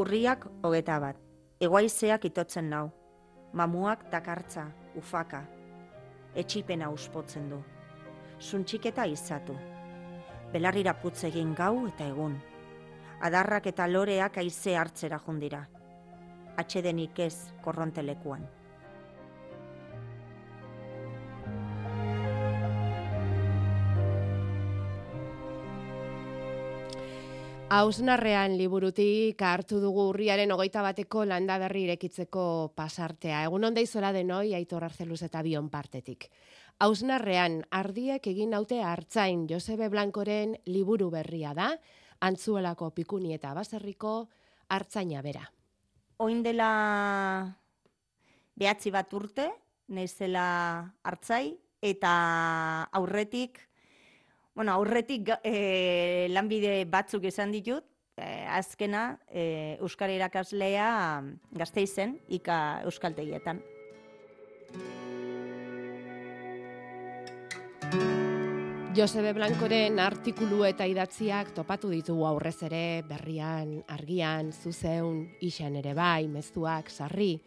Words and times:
Urriak 0.00 0.46
hogeta 0.64 0.94
bat. 1.02 1.16
Egoaizeak 1.60 2.22
itotzen 2.24 2.70
nau. 2.72 2.86
Mamuak 3.52 4.06
dakartza, 4.12 4.62
ufaka. 4.96 5.42
Etxipena 6.42 6.88
uspotzen 6.94 7.50
du. 7.50 7.58
Zuntxiketa 8.40 9.04
izatu. 9.12 9.56
Belarrira 10.54 10.94
putz 11.02 11.18
egin 11.28 11.50
gau 11.58 11.74
eta 11.90 12.06
egun. 12.14 12.38
Adarrak 13.28 13.68
eta 13.74 13.90
loreak 13.90 14.40
aize 14.40 14.78
hartzera 14.80 15.18
jundira. 15.26 15.60
Atxedenik 16.64 17.20
ez 17.26 17.34
korrontelekuan. 17.66 18.48
Hausnarrean 27.70 28.56
liburutik 28.58 29.38
hartu 29.46 29.76
dugu 29.78 30.08
urriaren 30.10 30.50
hogeita 30.50 30.80
bateko 30.82 31.20
landa 31.22 31.54
berri 31.62 31.84
irekitzeko 31.86 32.72
pasartea. 32.74 33.44
Egun 33.46 33.68
onda 33.68 33.84
izora 33.84 34.10
denoi, 34.10 34.56
aitor 34.58 34.82
arzeluz 34.82 35.20
eta 35.22 35.38
bion 35.46 35.68
partetik. 35.70 36.26
Hausnarrean, 36.82 37.60
ardiek 37.70 38.26
egin 38.26 38.50
naute 38.56 38.80
hartzain 38.82 39.46
Josebe 39.46 39.86
Blankoren 39.92 40.56
liburu 40.66 41.12
berria 41.14 41.54
da, 41.54 41.68
antzuelako 42.26 42.90
pikuni 42.90 43.36
eta 43.38 43.54
baserriko 43.54 44.16
hartzaina 44.66 45.22
bera. 45.22 45.46
Oin 46.18 46.42
dela 46.42 46.72
behatzi 48.58 48.90
bat 48.90 49.14
urte, 49.14 49.46
naizela 49.94 50.90
hartzai, 51.06 51.54
eta 51.80 52.10
aurretik 52.98 53.62
Bueno, 54.60 54.74
aurretik 54.76 55.30
e, 55.40 56.26
lanbide 56.28 56.82
batzuk 56.84 57.22
esan 57.24 57.48
ditut, 57.48 57.86
e, 58.20 58.26
azkena 58.52 59.14
e, 59.32 59.78
Euskara 59.80 60.12
irakaslea 60.12 60.88
gazte 61.56 61.80
izen, 61.80 62.12
ika 62.28 62.58
Euskaltegietan. 62.84 63.62
Josebe 69.00 69.32
Blankoren 69.32 69.96
artikulu 70.04 70.66
eta 70.68 70.84
idatziak 70.84 71.54
topatu 71.56 71.88
ditugu 71.96 72.28
aurrez 72.28 72.58
ere 72.68 72.84
berrian, 73.08 73.78
argian, 73.88 74.52
zuzeun, 74.52 75.24
isan 75.40 75.80
ere 75.80 75.96
bai, 75.96 76.28
mezuak, 76.28 76.92
sarri. 76.92 77.38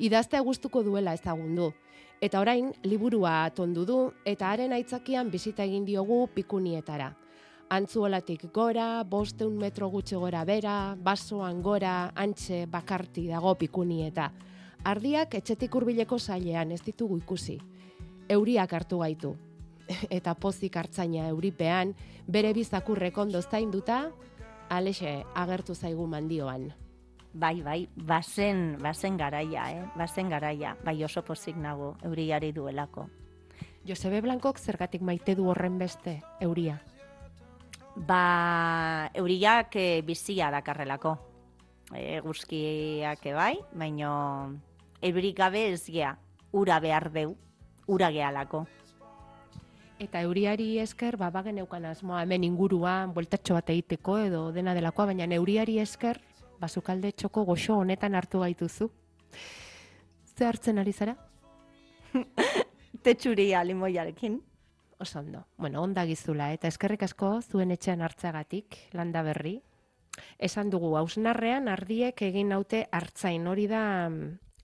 Idaztea 0.00 0.40
gustuko 0.40 0.80
duela 0.88 1.12
ezagundu. 1.20 1.74
Eta 2.22 2.38
orain, 2.38 2.68
liburua 2.86 3.50
tondu 3.50 3.82
du 3.82 3.96
eta 4.22 4.52
haren 4.52 4.70
aitzakian 4.76 5.30
bizita 5.30 5.64
egin 5.66 5.82
diogu 5.82 6.28
pikunietara. 6.30 7.08
Antzuolatik 7.74 8.44
gora, 8.54 9.02
bosteun 9.02 9.56
metro 9.58 9.88
gutxe 9.90 10.20
gora 10.22 10.44
bera, 10.46 10.94
basoan 10.94 11.58
gora, 11.66 12.12
antxe 12.14 12.60
bakarti 12.70 13.24
dago 13.26 13.56
pikunieta. 13.58 14.28
Ardiak 14.86 15.34
etxetik 15.34 15.74
hurbileko 15.74 16.18
zailean 16.20 16.70
ez 16.70 16.78
ditugu 16.86 17.18
ikusi. 17.18 17.56
Euriak 18.30 18.72
hartu 18.78 19.00
gaitu. 19.02 19.32
Eta 20.18 20.36
pozik 20.38 20.78
hartzaina 20.78 21.26
euripean, 21.32 21.96
bere 22.28 22.54
bizakurrek 22.54 23.18
ondo 23.18 23.42
zainduta, 23.42 24.04
alexe 24.70 25.24
agertu 25.34 25.74
zaigu 25.74 26.06
mandioan. 26.06 26.70
Bai, 27.34 27.62
bai, 27.62 27.88
bazen, 27.96 28.76
bazen 28.82 29.16
garaia, 29.16 29.70
eh? 29.72 29.84
bazen 29.96 30.28
garaia, 30.28 30.76
bai 30.84 30.98
oso 31.04 31.22
pozik 31.24 31.56
nago 31.56 31.94
euriari 32.04 32.52
duelako. 32.52 33.06
Josebe 33.88 34.20
Blankok 34.20 34.58
zergatik 34.60 35.00
maite 35.02 35.34
du 35.34 35.48
horren 35.48 35.78
beste 35.78 36.20
euria? 36.40 36.76
Ba, 37.96 39.10
euriak 39.14 39.76
e, 39.76 40.02
bizia 40.04 40.50
dakarrelako. 40.52 41.16
E, 41.96 42.20
guzkiak 42.20 43.24
bai, 43.34 43.56
baino 43.72 44.12
eurik 45.00 45.36
gabe 45.36 45.70
ez 45.72 45.86
gea, 45.88 46.14
ura 46.52 46.78
behar 46.80 47.10
deu, 47.12 47.34
ura 47.88 48.12
gehalako. 48.12 48.66
Eta 50.02 50.20
euriari 50.20 50.78
esker, 50.82 51.16
ba, 51.16 51.30
bagen 51.30 51.58
asmoa, 51.58 52.22
hemen 52.22 52.44
inguruan, 52.44 53.14
bueltatxo 53.14 53.54
bat 53.54 53.70
egiteko 53.70 54.18
edo 54.18 54.52
dena 54.52 54.74
delakoa, 54.74 55.06
baina 55.06 55.24
euriari 55.34 55.78
esker, 55.78 56.20
basukalde 56.62 57.12
txoko 57.12 57.44
goxo 57.48 57.80
honetan 57.82 58.14
hartu 58.14 58.42
gaituzu. 58.44 58.88
Ze 60.36 60.46
hartzen 60.46 60.78
ari 60.78 60.92
zara? 60.92 61.16
Tetsuria 63.04 63.64
limoiarekin. 63.64 64.40
Oso 65.02 65.18
ondo. 65.18 65.46
Bueno, 65.58 65.82
onda 65.82 66.04
gizula, 66.06 66.52
eta 66.54 66.70
eskerrik 66.70 67.02
asko 67.08 67.40
zuen 67.42 67.74
etxean 67.74 68.04
hartzagatik, 68.06 68.78
landa 68.94 69.24
berri. 69.26 69.56
Esan 70.38 70.70
dugu, 70.70 70.92
hausnarrean 71.00 71.66
ardiek 71.72 72.22
egin 72.22 72.52
naute 72.52 72.84
hartzain 72.92 73.46
hori 73.48 73.66
da 73.66 73.82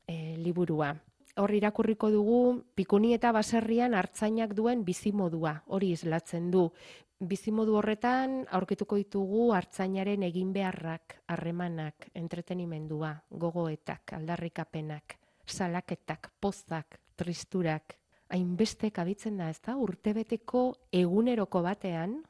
e, 0.07 0.37
liburua. 0.39 0.93
Hor 1.39 1.55
irakurriko 1.55 2.11
dugu 2.11 2.39
pikuni 2.79 3.15
eta 3.17 3.33
baserrian 3.33 3.95
hartzainak 3.95 4.55
duen 4.59 4.85
bizimodua, 4.87 5.63
hori 5.67 5.93
islatzen 5.97 6.51
du 6.55 6.69
bizimodu 7.19 7.75
horretan 7.79 8.45
aurkituko 8.55 8.97
ditugu 9.01 9.51
hartzainaren 9.55 10.23
egin 10.23 10.53
beharrak, 10.55 11.19
harremanak, 11.27 12.09
entretenimendua, 12.15 13.13
gogoetak, 13.31 14.15
aldarrikapenak, 14.15 15.17
salaketak, 15.47 16.31
pozak, 16.41 17.01
tristurak, 17.17 17.97
hainbeste 18.31 18.93
kabitzen 18.95 19.39
da, 19.39 19.49
ez 19.51 19.59
da, 19.65 19.75
urtebeteko 19.77 20.63
eguneroko 20.93 21.63
batean, 21.65 22.21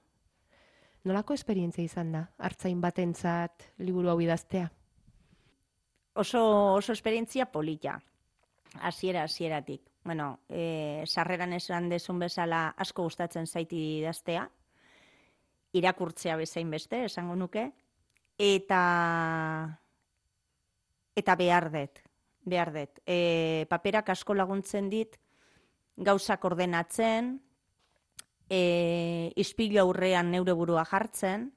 nolako 1.05 1.37
esperientzia 1.37 1.85
izan 1.85 2.13
da, 2.15 2.25
hartzain 2.39 2.81
batentzat 2.81 3.69
liburu 3.85 4.13
hau 4.13 4.21
idaztea? 4.25 4.71
Oso, 6.19 6.41
oso 6.75 6.93
esperientzia 6.93 7.47
polita, 7.47 7.99
hasiera 8.81 9.23
hasieratik. 9.23 9.83
Bueno, 10.05 10.39
e, 10.49 11.05
sarreran 11.07 11.53
esan 11.53 11.91
desun 11.93 12.19
bezala 12.19 12.71
asko 12.81 13.05
gustatzen 13.05 13.47
zaiti 13.47 13.99
idaztea, 13.99 14.49
irakurtzea 15.79 16.37
bezain 16.41 16.71
beste, 16.71 17.05
esango 17.09 17.37
nuke, 17.37 17.69
eta 18.39 18.83
eta 21.19 21.35
behar 21.35 21.69
dut, 21.75 22.01
behar 22.47 22.73
dut. 22.75 23.01
E, 23.07 23.67
paperak 23.71 24.13
asko 24.15 24.37
laguntzen 24.39 24.89
dit, 24.93 25.17
gauzak 25.97 26.45
ordenatzen, 26.47 27.37
e, 28.49 29.33
izpilu 29.37 29.81
aurrean 29.83 30.31
neure 30.31 30.55
burua 30.55 30.85
jartzen, 30.87 31.51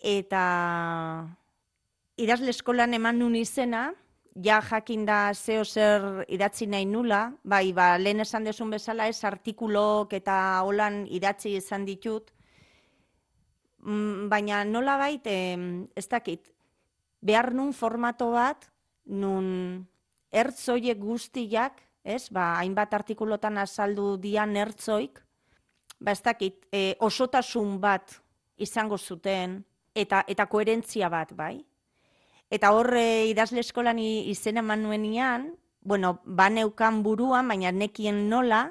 eta 0.00 0.42
idazle 2.20 2.50
eskolan 2.50 2.96
eman 2.98 3.20
nun 3.20 3.36
izena, 3.38 3.90
ja 4.34 4.60
jakin 4.62 5.04
da 5.06 5.32
zeo 5.34 5.64
zer 5.64 6.24
idatzi 6.28 6.66
nahi 6.66 6.86
nula, 6.86 7.22
bai, 7.44 7.72
ba, 7.72 7.96
lehen 7.98 8.20
esan 8.20 8.44
desun 8.44 8.70
bezala 8.70 9.08
ez 9.08 9.22
artikulok 9.24 10.12
eta 10.18 10.36
holan 10.66 11.04
idatzi 11.10 11.56
izan 11.56 11.84
ditut, 11.84 12.30
baina 13.80 14.64
nola 14.64 14.96
baita, 15.00 15.30
ez 15.96 16.06
dakit, 16.08 16.52
behar 17.20 17.52
nun 17.54 17.72
formato 17.72 18.30
bat, 18.32 18.66
nun 19.06 19.86
ertzoiek 20.30 20.98
guztiak, 20.98 21.80
ez, 22.04 22.28
ba, 22.32 22.56
hainbat 22.60 22.94
artikulotan 22.94 23.58
azaldu 23.60 24.16
dian 24.20 24.56
ertzoik, 24.56 25.20
ba, 26.00 26.12
ez 26.12 26.22
dakit, 26.24 26.66
e, 26.72 26.94
osotasun 27.00 27.78
bat 27.80 28.20
izango 28.60 28.98
zuten, 28.98 29.60
eta, 29.94 30.24
eta 30.28 30.46
koherentzia 30.46 31.10
bat, 31.12 31.32
bai? 31.36 31.58
Eta 32.50 32.72
horre 32.74 33.28
idazle 33.30 33.62
eskolan 33.62 33.98
izena 34.00 34.62
manuenian, 34.62 35.52
bueno, 35.82 36.18
ba 36.24 36.48
neukan 36.50 37.02
buruan, 37.02 37.48
baina 37.48 37.70
nekien 37.72 38.28
nola, 38.28 38.70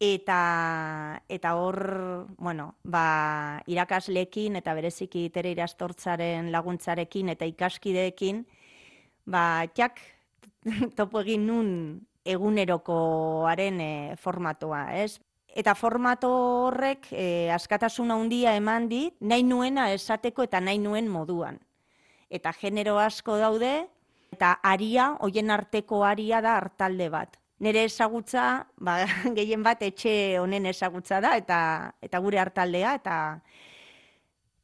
eta 0.00 1.22
eta 1.28 1.54
hor, 1.56 2.26
bueno, 2.38 2.74
ba, 2.84 3.62
irakaslekin 3.66 4.56
eta 4.60 4.74
bereziki 4.76 5.28
tere 5.32 5.52
irastortzaren 5.56 6.50
laguntzarekin 6.52 7.32
eta 7.32 7.48
ikaskideekin, 7.48 8.44
ba, 9.24 9.64
txak 9.72 10.00
topo 10.98 11.22
egin 11.24 11.46
nun 11.46 11.70
egunerokoaren 12.26 13.80
e, 13.80 13.92
formatoa, 14.20 14.82
ez? 15.00 15.16
Eta 15.56 15.72
formato 15.74 16.28
horrek 16.66 17.08
e, 17.12 17.48
askatasuna 17.54 18.18
handia 18.18 18.52
eman 18.58 18.90
dit, 18.90 19.14
nahi 19.20 19.42
nuena 19.46 19.88
esateko 19.94 20.44
eta 20.44 20.60
nahi 20.60 20.78
nuen 20.78 21.08
moduan. 21.08 21.56
Eta 22.28 22.52
genero 22.52 22.98
asko 22.98 23.38
daude, 23.40 23.86
eta 24.34 24.58
aria, 24.62 25.14
hoien 25.22 25.50
arteko 25.50 26.02
aria 26.04 26.42
da 26.44 26.58
hartalde 26.58 27.08
bat 27.08 27.38
nire 27.60 27.84
ezagutza, 27.88 28.66
ba, 28.76 28.98
gehien 29.38 29.62
bat 29.64 29.82
etxe 29.82 30.38
honen 30.40 30.68
ezagutza 30.70 31.20
da, 31.24 31.36
eta, 31.40 31.58
eta 32.02 32.20
gure 32.24 32.40
hartaldea, 32.42 32.94
eta, 33.00 33.16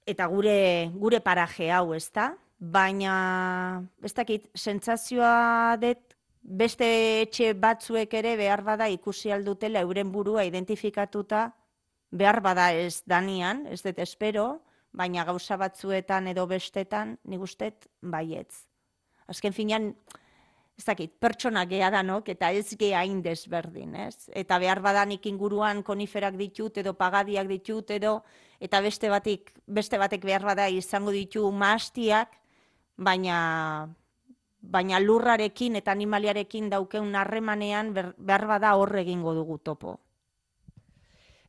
eta 0.06 0.28
gure, 0.32 0.56
gure 0.98 1.20
paraje 1.24 1.70
hau, 1.72 1.92
ez 1.96 2.08
da? 2.14 2.32
Baina, 2.62 3.14
ez 4.04 4.12
dakit, 4.14 4.48
sentzazioa 4.54 5.76
dut, 5.82 6.12
beste 6.42 6.86
etxe 7.22 7.52
batzuek 7.54 8.14
ere 8.18 8.36
behar 8.36 8.62
bada 8.66 8.88
ikusi 8.90 9.30
aldutela 9.30 9.82
euren 9.86 10.10
burua 10.12 10.44
identifikatuta, 10.44 11.48
behar 12.10 12.40
bada 12.42 12.72
ez 12.74 13.02
danian, 13.06 13.64
ez 13.66 13.80
dut 13.82 13.98
espero, 14.02 14.62
baina 14.92 15.24
gauza 15.24 15.56
batzuetan 15.56 16.28
edo 16.28 16.46
bestetan, 16.46 17.16
nik 17.24 17.40
ustet, 17.40 17.88
baietz. 18.02 18.66
Azken 19.30 19.54
finean, 19.56 19.92
ez 20.78 20.84
dakit, 20.84 21.12
pertsona 21.20 21.64
geha 21.68 21.90
danok, 21.92 22.28
eta 22.32 22.50
ez 22.50 22.76
geha 22.78 23.02
hain 23.02 23.22
desberdin, 23.22 23.94
ez? 23.94 24.28
Eta 24.34 24.58
behar 24.58 24.80
badanik 24.82 25.26
inguruan 25.26 25.82
koniferak 25.82 26.36
ditut, 26.40 26.78
edo 26.78 26.94
pagadiak 26.94 27.46
ditut, 27.48 27.90
edo, 27.90 28.22
eta 28.60 28.80
beste 28.80 29.10
batik, 29.12 29.52
beste 29.66 29.98
batek 29.98 30.24
behar 30.24 30.42
bada 30.42 30.68
izango 30.68 31.12
ditu 31.12 31.50
maastiak, 31.52 32.38
baina 32.96 33.88
baina 34.62 35.00
lurrarekin 35.02 35.76
eta 35.76 35.90
animaliarekin 35.90 36.70
daukeun 36.70 37.16
harremanean 37.18 37.92
behar 37.92 38.46
bada 38.46 38.76
horre 38.78 39.02
egingo 39.02 39.34
dugu 39.34 39.58
topo. 39.58 39.98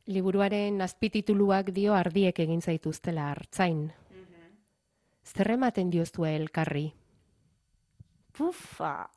Liburuaren 0.06 0.82
azpitituluak 0.84 1.70
dio 1.72 1.94
ardiek 1.94 2.38
egin 2.38 2.60
zaituztela 2.60 3.30
hartzain. 3.30 3.86
Mm 4.10 4.24
Zer 5.24 5.50
ematen 5.54 5.88
dioztu 5.90 6.26
elkarri? 6.28 6.92
Pufa! 8.34 9.10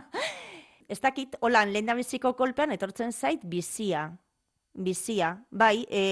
ez 0.92 0.98
dakit, 1.00 1.36
holan, 1.40 1.70
lehen 1.72 1.92
biziko 1.96 2.34
kolpean 2.38 2.74
etortzen 2.74 3.12
zait 3.12 3.44
bizia. 3.46 4.08
Bizia, 4.74 5.34
bai, 5.50 5.84
e, 5.90 6.02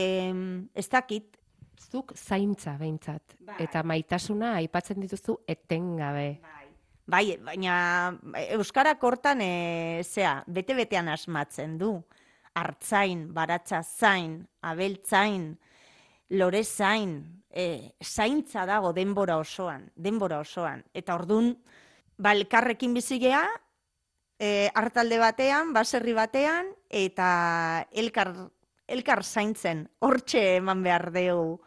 ez 0.74 0.88
dakit. 0.90 1.36
Zuk 1.78 2.12
zaintza 2.16 2.74
behintzat. 2.78 3.36
Bai. 3.46 3.56
Eta 3.64 3.82
maitasuna 3.86 4.56
aipatzen 4.58 4.98
dituzu 5.00 5.38
etengabe. 5.46 6.38
Bai. 6.42 6.58
Bai, 7.08 7.38
baina 7.40 7.74
Euskara 8.52 8.98
kortan, 9.00 9.40
e, 9.40 10.02
zea, 10.04 10.42
bete-betean 10.46 11.08
asmatzen 11.08 11.78
du. 11.80 11.94
Artzain, 12.58 13.28
baratza 13.32 13.80
zain, 13.82 14.42
abeltzain, 14.60 15.52
lore 16.36 16.64
zain, 16.64 17.14
e, 17.48 17.94
zaintza 18.02 18.66
dago 18.68 18.92
denbora 18.92 19.38
osoan, 19.40 19.88
denbora 19.96 20.42
osoan. 20.44 20.82
Eta 20.92 21.14
ordun 21.16 21.54
ba, 22.18 22.34
elkarrekin 22.34 22.94
bizigea, 22.94 23.44
e, 24.38 24.70
hartalde 24.74 25.18
batean, 25.18 25.72
baserri 25.72 26.12
batean, 26.12 26.74
eta 26.90 27.86
elkar, 27.92 28.34
elkar 28.86 29.24
zaintzen, 29.24 29.88
hortxe 29.98 30.58
eman 30.58 30.82
behar 30.82 31.10
deu 31.14 31.62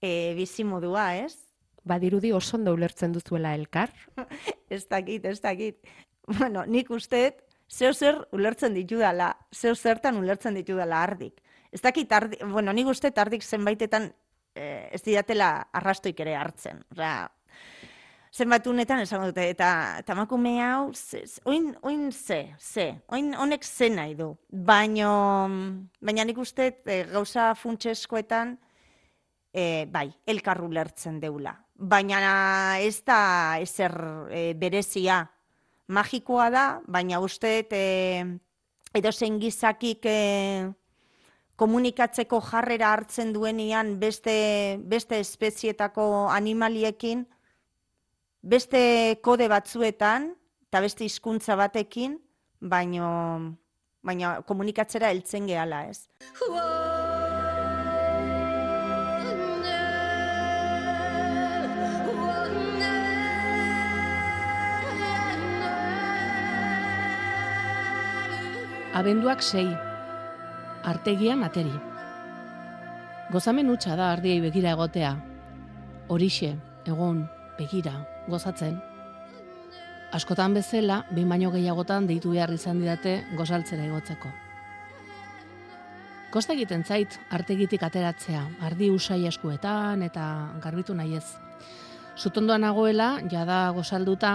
e, 0.00 0.34
bizimodua, 0.38 1.10
ez? 1.18 1.48
badirudi 1.88 2.32
oso 2.36 2.56
ondo 2.58 2.74
ulertzen 2.76 3.14
duzuela 3.16 3.54
elkar? 3.56 3.92
ez 4.76 4.84
dakit, 4.88 5.24
ez 5.24 5.40
dakit. 5.40 5.80
Bueno, 6.28 6.64
nik 6.68 6.90
usteet, 6.92 7.40
zeo 7.68 7.94
zer 7.94 8.20
ulertzen 8.36 8.76
ditu 8.76 9.00
dela, 9.00 9.32
zeo 9.54 9.74
zertan 9.74 10.20
ulertzen 10.20 10.58
ditu 10.58 10.76
dela 10.78 11.02
ardik. 11.02 11.40
Ez 11.72 11.80
dakit, 11.84 12.12
ardi, 12.12 12.38
bueno, 12.44 12.72
nik 12.76 12.88
usteet 12.88 13.18
ardik 13.18 13.44
zenbaitetan 13.44 14.10
eh, 14.56 14.88
ez 14.92 15.02
didatela 15.04 15.50
arrastoik 15.80 16.20
ere 16.24 16.36
hartzen. 16.36 16.84
Osea, 16.92 17.26
zenbat 18.32 18.66
unetan 18.66 19.00
esango 19.00 19.30
dute, 19.30 19.48
eta 19.50 20.02
tamakume 20.06 20.56
hau, 20.62 20.90
oin, 21.44 21.70
oin 21.82 22.10
ze, 22.12 22.54
ze, 22.58 22.90
oin 23.08 23.34
honek 23.34 23.64
ze 23.64 23.88
nahi 23.90 24.14
du. 24.14 24.34
Baina, 24.48 25.48
baina 26.00 26.24
nik 26.24 26.38
uste 26.38 26.72
e, 26.84 27.04
gauza 27.12 27.54
funtseskoetan, 27.54 28.58
e, 29.52 29.86
bai, 29.90 30.08
elkarru 30.26 30.70
lertzen 30.72 31.20
deula 31.20 31.56
baina 31.78 32.78
ez 32.82 33.04
da 33.06 33.58
ezer 33.62 33.94
e, 34.30 34.54
berezia. 34.54 35.22
Magikoa 35.88 36.50
da, 36.50 36.64
baina 36.86 37.20
uste 37.22 37.62
e, 37.70 38.24
edo 38.92 39.12
zen 39.12 39.38
gizakik 39.40 40.04
e, 40.04 40.68
komunikatzeko 41.56 42.42
jarrera 42.44 42.92
hartzen 42.92 43.32
duenian 43.32 43.96
beste, 43.98 44.78
beste 44.84 45.18
espezietako 45.22 46.28
animaliekin, 46.30 47.24
beste 48.48 49.18
kode 49.22 49.48
batzuetan, 49.52 50.32
eta 50.68 50.80
beste 50.80 51.04
hizkuntza 51.04 51.56
batekin, 51.58 52.16
baino, 52.60 53.08
baina 54.04 54.38
komunikatzera 54.48 55.12
heltzen 55.12 55.48
gehala 55.50 55.84
ez. 55.90 56.08
Abenduak 68.98 69.44
sei, 69.44 69.68
artegia 70.88 71.36
materi. 71.38 71.74
Gozamen 73.30 73.68
utxa 73.70 73.94
da 73.94 74.08
ardiei 74.16 74.40
begira 74.42 74.72
egotea. 74.72 75.12
Horixe, 76.08 76.54
egon, 76.88 77.20
begira, 77.58 77.92
gozatzen. 78.28 78.78
Askotan 80.12 80.54
bezala, 80.56 81.02
behin 81.10 81.28
baino 81.28 81.50
gehiagotan 81.52 82.06
deitu 82.08 82.32
behar 82.32 82.52
izan 82.54 82.80
didate 82.80 83.18
gozaltzera 83.36 83.84
egotzeko. 83.84 84.30
Kosta 86.32 86.52
egiten 86.52 86.84
zait, 86.84 87.18
artegitik 87.32 87.82
ateratzea, 87.82 88.42
ardi 88.64 88.90
usai 88.92 89.22
eskuetan 89.28 90.02
eta 90.04 90.24
garbitu 90.64 90.96
nahi 90.96 91.16
ez. 91.16 91.24
Zutondoan 92.18 92.64
nagoela, 92.66 93.14
jada 93.30 93.70
gozalduta, 93.76 94.34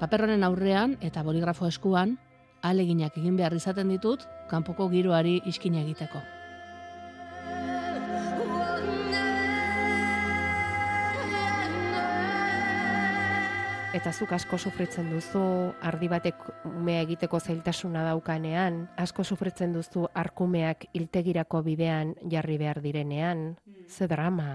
paperronen 0.00 0.44
aurrean 0.44 0.96
eta 1.00 1.22
boligrafo 1.22 1.68
eskuan, 1.68 2.16
aleginak 2.62 3.18
egin 3.20 3.36
behar 3.36 3.56
izaten 3.56 3.92
ditut, 3.92 4.24
kanpoko 4.48 4.88
giroari 4.88 5.40
iskina 5.44 5.82
egiteko. 5.84 6.22
Eta 13.94 14.10
zuk 14.10 14.32
asko 14.34 14.58
sufritzen 14.58 15.06
duzu, 15.12 15.40
ardi 15.86 16.08
batek 16.10 16.40
umea 16.66 17.04
egiteko 17.04 17.38
zailtasuna 17.38 18.00
daukanean, 18.02 18.80
asko 18.98 19.22
sufritzen 19.22 19.70
duzu 19.76 20.08
arkumeak 20.18 20.88
iltegirako 20.98 21.60
bidean 21.62 22.10
jarri 22.32 22.56
behar 22.58 22.80
direnean, 22.82 23.52
hmm. 23.54 23.86
ze 23.86 24.08
drama? 24.10 24.48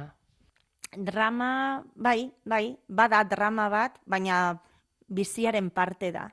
Drama, 0.91 1.85
bai, 1.95 2.33
bai, 2.43 2.75
bada 2.89 3.23
drama 3.23 3.69
bat, 3.71 3.95
baina 4.03 4.59
biziaren 5.07 5.69
parte 5.71 6.11
da 6.11 6.27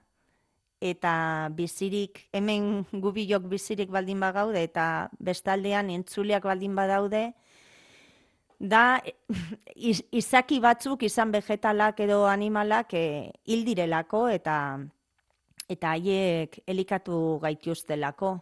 eta 0.83 1.49
bizirik, 1.55 2.27
hemen 2.33 2.85
gubilok 2.93 3.47
bizirik 3.49 3.91
baldin 3.91 4.21
bagaude, 4.21 4.67
eta 4.67 5.09
bestaldean 5.19 5.95
entzuleak 5.95 6.45
baldin 6.45 6.75
badaude, 6.75 7.29
da 8.59 9.01
izaki 10.21 10.61
batzuk 10.61 11.03
izan 11.03 11.33
vegetalak 11.33 12.01
edo 12.01 12.25
animalak 12.27 12.95
e, 12.95 13.07
hildirelako 13.45 14.29
eta 14.33 14.57
eta 15.69 15.93
haiek 15.97 16.61
elikatu 16.67 17.39
gaituztelako. 17.43 18.37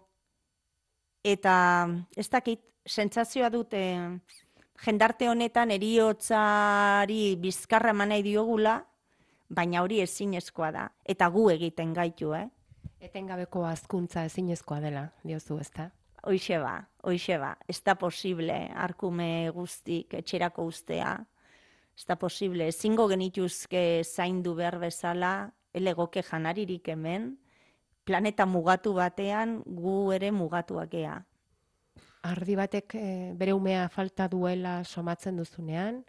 Eta 1.25 1.55
ez 2.17 2.29
dakit, 2.29 2.61
sentsazioa 2.85 3.49
dute 3.49 3.81
jendarte 4.85 5.29
honetan 5.31 5.73
eriotzari 5.73 7.37
bizkarra 7.41 7.95
manai 7.97 8.21
diogula, 8.27 8.77
baina 9.49 9.83
hori 9.83 10.03
ezinezkoa 10.05 10.71
da, 10.75 10.89
eta 11.05 11.31
gu 11.33 11.49
egiten 11.55 11.95
gaitu, 11.97 12.35
eh? 12.37 12.47
Etengabeko 13.05 13.65
azkuntza 13.69 14.25
ezinezkoa 14.29 14.81
dela, 14.85 15.09
diozu, 15.25 15.59
ezta? 15.61 15.91
Hoixe 16.25 16.59
ba, 16.59 16.79
hoixe 17.05 17.37
ba, 17.39 17.53
ez 17.69 17.83
da 17.85 17.95
posible, 18.01 18.57
arkume 18.75 19.51
guztik 19.53 20.15
etxerako 20.21 20.65
ustea, 20.71 21.19
ez 21.95 22.05
da 22.09 22.17
posible, 22.17 22.69
ezingo 22.73 23.07
genituzke 23.11 24.03
zaindu 24.05 24.55
behar 24.57 24.79
bezala, 24.81 25.35
elegoke 25.75 26.23
janaririk 26.25 26.89
hemen, 26.89 27.35
planeta 28.05 28.47
mugatu 28.47 28.95
batean 28.97 29.61
gu 29.67 30.13
ere 30.17 30.33
mugatuak 30.33 30.97
ea. 30.97 31.19
Ardi 32.25 32.57
batek 32.57 32.97
e, 32.97 33.07
bere 33.37 33.53
umea 33.53 33.89
falta 33.93 34.29
duela 34.33 34.79
somatzen 34.85 35.37
duzunean, 35.37 36.05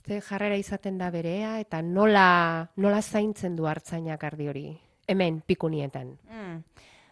Ze 0.00 0.20
jarrera 0.24 0.56
izaten 0.58 0.96
da 0.98 1.10
berea 1.14 1.58
eta 1.60 1.82
nola, 1.86 2.66
nola 2.76 3.02
zaintzen 3.02 3.54
du 3.54 3.66
hartzainak 3.70 4.24
ardi 4.24 4.48
hori? 4.48 4.64
Hemen, 5.06 5.42
pikunietan. 5.46 6.16
Mm. 6.26 6.56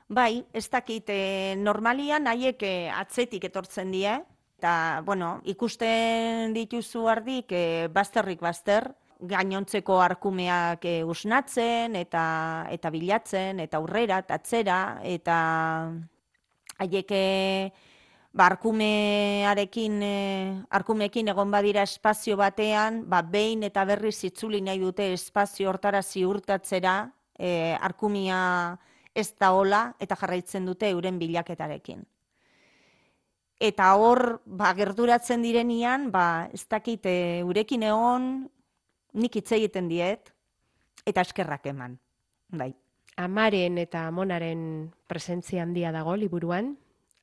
Bai, 0.09 0.47
ez 0.57 0.71
dakit, 0.73 1.11
e, 1.13 1.55
normalian 1.61 2.27
haiek 2.31 2.63
eh, 2.65 2.89
atzetik 2.97 3.45
etortzen 3.45 3.91
die, 3.93 4.15
eta, 4.57 5.03
bueno, 5.05 5.43
ikusten 5.45 6.55
dituzu 6.57 7.05
ardik, 7.13 7.53
e, 7.53 7.89
bazterrik 7.93 8.41
bazter, 8.41 8.89
gainontzeko 9.21 9.99
arkumeak 10.01 10.87
e, 10.89 10.95
usnatzen, 11.05 11.99
eta, 12.01 12.25
eta 12.73 12.91
bilatzen, 12.95 13.61
eta 13.61 13.77
aurrera, 13.83 14.23
eta 14.25 14.41
atzera, 14.41 14.79
eta 15.05 15.37
haiek 16.79 17.13
ba, 18.33 18.49
e, 20.09 20.15
arkumekin 20.71 21.29
egon 21.29 21.51
badira 21.51 21.83
espazio 21.83 22.37
batean, 22.41 23.05
ba, 23.11 23.21
behin 23.21 23.63
eta 23.63 23.85
berri 23.85 24.13
zitzuli 24.13 24.63
nahi 24.63 24.79
dute 24.79 25.13
espazio 25.13 25.69
hortara 25.69 26.01
ziurtatzera, 26.03 27.13
e, 27.39 27.77
arkumia 27.77 28.79
ez 29.19 29.33
da 29.35 29.51
hola 29.53 29.83
eta 30.01 30.17
jarraitzen 30.17 30.67
dute 30.67 30.91
euren 30.95 31.19
bilaketarekin. 31.19 32.07
eta 33.59 33.89
hor, 33.99 34.41
ba, 34.47 34.73
gerduratzen 34.79 35.43
direnian, 35.43 36.13
ba, 36.15 36.49
ez 36.55 36.63
dakit, 36.71 37.07
e, 37.11 37.43
urekin 37.43 37.83
egon, 37.83 38.29
nik 39.19 39.39
hitz 39.41 39.51
egiten 39.57 39.89
diet, 39.91 40.31
eta 41.03 41.25
eskerrak 41.27 41.67
eman, 41.67 41.99
bai. 42.55 42.71
Amaren 43.19 43.81
eta 43.83 44.05
amonaren 44.07 44.61
presentzia 45.11 45.65
handia 45.65 45.91
dago 45.91 46.15
liburuan, 46.15 46.77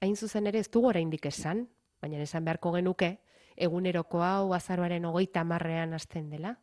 hain 0.03 0.17
zuzen 0.19 0.51
ere 0.51 0.59
ez 0.59 0.67
dugu 0.67 0.89
oraindik 0.91 1.29
esan, 1.31 1.69
baina 2.03 2.19
esan 2.19 2.43
beharko 2.43 2.73
genuke, 2.75 3.13
eguneroko 3.55 4.19
hau 4.19 4.51
azaroaren 4.53 5.05
hogeita 5.07 5.45
marrean 5.47 5.95
hasten 5.95 6.27
dela. 6.29 6.57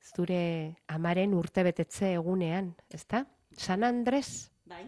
Zure 0.00 0.76
amaren 0.88 1.34
urtebetetze 1.36 2.14
egunean, 2.14 2.72
ezta? 2.88 3.26
San 3.56 3.84
Andres, 3.84 4.50
Bai. 4.64 4.86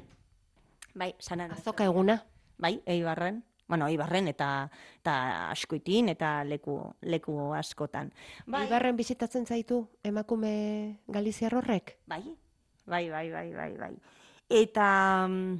Bai, 0.94 1.14
sanan. 1.18 1.52
azoka 1.52 1.84
eguna. 1.84 2.24
Bai, 2.58 2.80
eibarren. 2.86 3.42
Bueno, 3.66 3.86
eibarren 3.88 4.28
eta, 4.28 4.68
eta 5.00 5.14
askoitin 5.50 6.10
eta 6.12 6.44
leku, 6.44 6.76
leku 7.08 7.52
askotan. 7.56 8.10
Bai, 8.46 8.66
Ibarren 8.66 8.96
bizitatzen 8.96 9.46
zaitu 9.46 9.86
emakume 10.04 10.98
galiziar 11.08 11.54
horrek? 11.54 11.96
bai, 12.06 12.36
bai, 12.84 13.08
bai, 13.10 13.30
bai, 13.32 13.52
bai, 13.54 13.76
bai. 13.78 13.94
Eta, 14.50 15.26
mm, 15.26 15.54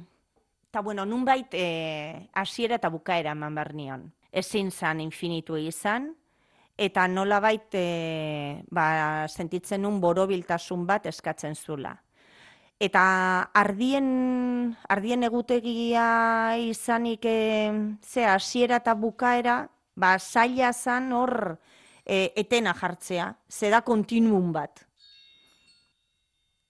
eta 0.69 0.81
bueno, 0.81 1.05
nunbait 1.05 1.47
eh, 1.53 2.29
hasiera 2.33 2.75
eta 2.75 2.89
bukaera 2.89 3.31
eman 3.31 3.55
behar 3.55 3.73
nion. 3.73 4.11
Ezin 4.31 4.69
zan 4.71 5.01
infinitu 5.01 5.57
izan, 5.57 6.13
eta 6.77 7.07
nolabait 7.07 7.73
e, 7.73 8.63
ba, 8.69 9.27
sentitzen 9.27 9.81
nun 9.81 9.99
borobiltasun 10.01 10.85
bat 10.85 11.05
eskatzen 11.05 11.55
zula. 11.55 11.95
Eta 12.79 13.03
ardien, 13.53 14.75
ardien 14.89 15.23
egutegia 15.23 16.57
izanik 16.57 17.25
e, 17.25 17.71
ze 18.01 18.25
hasiera 18.25 18.81
eta 18.81 18.95
bukaera, 18.95 19.69
ba, 19.95 20.17
zaila 20.19 20.73
zan 20.73 21.11
hor 21.13 21.57
e, 22.05 22.33
etena 22.35 22.73
jartzea, 22.73 23.33
ze 23.49 23.69
da 23.69 23.81
kontinuum 23.81 24.51
bat. 24.51 24.83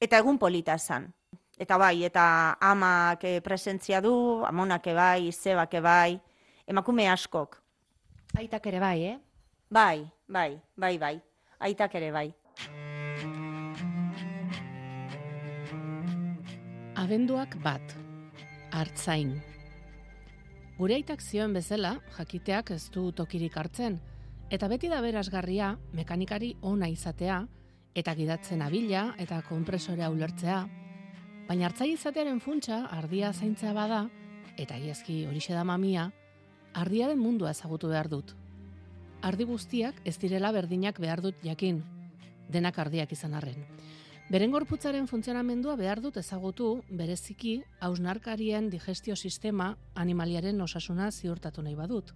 Eta 0.04 0.20
egun 0.20 0.38
polita 0.38 0.78
zan. 0.78 1.08
Eta 1.58 1.78
bai, 1.78 2.04
eta 2.04 2.58
amak 2.60 3.24
eh, 3.30 3.40
presentzia 3.42 4.02
du, 4.02 4.44
amonak 4.44 4.90
bai, 4.96 5.32
zebak 5.32 5.78
bai, 5.82 6.20
emakume 6.68 7.08
askok. 7.10 7.62
Aitak 8.38 8.66
ere 8.68 8.80
bai, 8.82 9.00
eh? 9.14 9.20
Bai, 9.70 10.04
bai, 10.28 10.60
bai, 10.76 10.98
bai, 10.98 11.16
aitak 11.60 11.96
ere 11.96 12.12
bai. 12.12 12.34
Abenduak 17.04 17.58
bat, 17.60 17.84
hartzain. 18.72 19.34
Gure 20.78 20.96
aitak 20.96 21.20
zioen 21.20 21.52
bezala, 21.52 21.98
jakiteak 22.16 22.72
ez 22.72 22.86
du 22.96 23.10
tokirik 23.12 23.58
hartzen, 23.60 23.98
eta 24.48 24.70
beti 24.72 24.88
da 24.88 25.02
berazgarria 25.04 25.74
mekanikari 26.00 26.54
ona 26.62 26.88
izatea, 26.88 27.42
eta 27.92 28.14
gidatzen 28.16 28.64
abila 28.64 29.04
eta 29.20 29.42
konpresorea 29.50 30.08
ulertzea, 30.16 30.62
baina 31.50 31.68
hartzai 31.68 31.90
izatearen 31.98 32.40
funtsa 32.40 32.86
ardia 33.02 33.34
zaintzea 33.34 33.76
bada, 33.76 34.06
eta 34.56 34.80
iazki 34.80 35.26
horixe 35.28 35.52
da 35.60 35.68
mamia, 35.68 36.08
ardiaren 36.72 37.20
mundua 37.20 37.52
ezagutu 37.52 37.92
behar 37.92 38.08
dut. 38.08 38.32
Ardi 39.28 39.44
guztiak 39.52 40.00
ez 40.08 40.16
direla 40.24 40.56
berdinak 40.56 41.04
behar 41.04 41.20
dut 41.20 41.44
jakin, 41.44 41.84
denak 42.48 42.80
ardiak 42.80 43.12
izan 43.12 43.36
arren. 43.36 43.60
Beren 44.34 44.50
gorputzaren 44.50 45.06
funtzionamendua 45.06 45.76
behar 45.78 46.00
dut 46.02 46.16
ezagutu, 46.18 46.68
bereziki, 46.90 47.52
hausnarkarien 47.86 48.72
digestio 48.74 49.14
sistema 49.16 49.68
animaliaren 49.94 50.62
osasuna 50.66 51.12
ziurtatu 51.12 51.62
nahi 51.62 51.76
badut. 51.78 52.10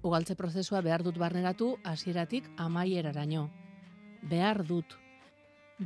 Ugaltze 0.00 0.38
prozesua 0.40 0.80
behar 0.80 1.04
dut 1.04 1.18
barneratu 1.20 1.74
hasieratik 1.84 2.48
amaieraraino. 2.56 3.44
Behar 4.30 4.62
dut. 4.64 4.96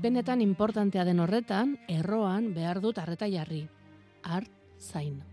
Benetan 0.07 0.47
importantea 0.47 1.03
den 1.11 1.19
horretan, 1.19 1.75
erroan 1.89 2.53
behar 2.55 2.79
dut 2.81 3.03
arreta 3.03 3.27
jarri. 3.27 3.65
Art 4.23 4.55
zain. 4.79 5.32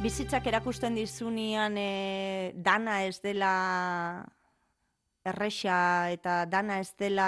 Bizitzak 0.00 0.46
erakusten 0.48 0.94
dizunean 0.96 1.74
e, 1.76 2.52
dana 2.56 3.02
ez 3.04 3.18
dela 3.20 3.50
erresa 5.28 6.08
eta 6.08 6.46
dana 6.48 6.78
ez 6.80 6.94
dela 6.96 7.26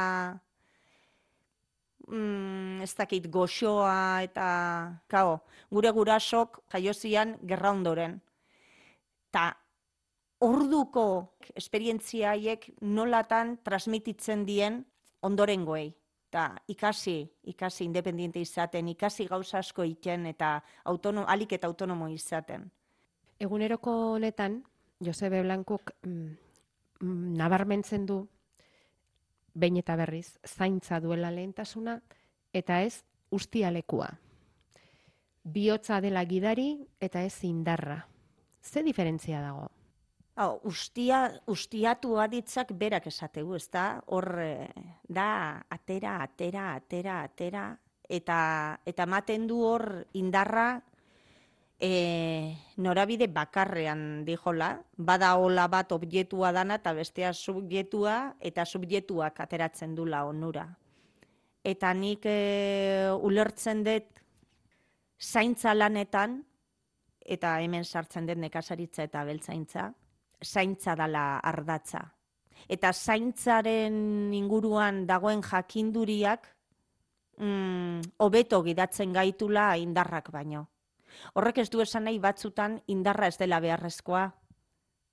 mm, 2.08 2.80
ez 2.80 2.94
dakit 2.96 3.28
goxoa 3.28 4.24
eta 4.24 4.46
kao, 5.04 5.42
gure 5.68 5.92
gurasok 5.92 6.62
jaiozian 6.72 7.36
gerra 7.44 7.74
ondoren. 7.76 8.16
Ta 9.28 9.50
orduko 10.40 11.36
esperientzia 11.52 12.32
haiek 12.32 12.70
nolatan 12.80 13.58
transmititzen 13.68 14.46
dien 14.48 14.80
ondorengoei. 15.20 15.90
Ta 16.32 16.46
ikasi, 16.72 17.26
ikasi 17.52 17.84
independiente 17.84 18.40
izaten, 18.40 18.88
ikasi 18.88 19.26
gauza 19.28 19.58
asko 19.58 19.84
iten 19.84 20.24
eta 20.30 20.54
autono, 20.88 21.26
alik 21.28 21.52
eta 21.58 21.68
autonomo 21.68 22.08
izaten. 22.08 22.70
Eguneroko 23.38 23.92
honetan, 24.14 24.62
Josebe 25.04 25.42
Blankuk 25.42 25.92
mm, 26.06 26.30
mm, 27.00 27.34
nabarmentzen 27.36 28.06
du 28.06 28.22
behin 29.52 29.76
eta 29.82 29.96
berriz 30.00 30.38
zaintza 30.46 31.00
duela 31.04 31.30
lehentasuna 31.30 31.98
eta 32.52 32.80
ez 32.82 33.02
ustialekua. 33.30 34.08
Bihotza 35.44 36.00
dela 36.00 36.24
gidari 36.24 36.86
eta 37.00 37.22
ez 37.26 37.44
indarra. 37.44 38.06
Ze 38.62 38.82
diferentzia 38.82 39.42
dago? 39.42 39.68
Hau, 40.34 40.60
ustia, 40.64 41.26
ustiatu 41.52 42.14
aditzak 42.16 42.70
berak 42.80 43.06
esategu, 43.10 43.52
ez 43.58 43.68
da? 43.68 44.00
Hor, 44.06 44.26
eh, 44.40 44.68
da, 45.04 45.60
atera, 45.68 46.22
atera, 46.24 46.70
atera, 46.78 47.18
atera, 47.26 47.64
eta, 48.08 48.38
eta 48.88 49.04
ematen 49.04 49.44
du 49.46 49.60
hor 49.66 49.84
indarra 50.16 50.80
e, 51.76 52.56
norabide 52.80 53.28
bakarrean 53.28 54.24
dijola, 54.24 54.72
bada 54.96 55.34
hola 55.36 55.66
bat 55.68 55.92
objektua 55.92 56.52
dana 56.56 56.78
eta 56.80 56.94
bestea 56.96 57.32
subjektua 57.36 58.36
eta 58.40 58.64
subjektuak 58.64 59.40
ateratzen 59.44 59.94
dula 59.94 60.24
onura. 60.24 60.64
Eta 61.62 61.92
nik 61.92 62.24
e, 62.24 63.10
ulertzen 63.20 63.84
dut 63.84 64.22
zaintza 65.20 65.74
lanetan, 65.74 66.40
eta 67.20 67.58
hemen 67.60 67.84
sartzen 67.84 68.26
dut 68.26 68.40
nekazaritza 68.40 69.04
eta 69.04 69.26
beltzaintza, 69.28 69.92
zaintza 70.42 70.94
dala 70.98 71.38
ardatza. 71.38 72.02
Eta 72.68 72.92
zaintzaren 72.92 74.32
inguruan 74.34 75.06
dagoen 75.06 75.42
jakinduriak 75.42 76.46
mm, 77.38 78.18
hobeto 78.18 78.62
gidatzen 78.62 79.12
gaitula 79.12 79.72
indarrak 79.78 80.30
baino. 80.30 80.68
Horrek 81.34 81.58
ez 81.58 81.68
du 81.70 81.82
esan 81.82 82.06
nahi 82.08 82.18
batzutan 82.18 82.78
indarra 82.88 83.28
ez 83.28 83.36
dela 83.38 83.60
beharrezkoa, 83.60 84.30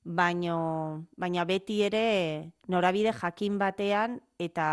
baino, 0.03 1.05
baina 1.17 1.45
beti 1.45 1.81
ere 1.83 2.51
norabide 2.67 3.13
jakin 3.13 3.57
batean 3.59 4.19
eta, 4.39 4.69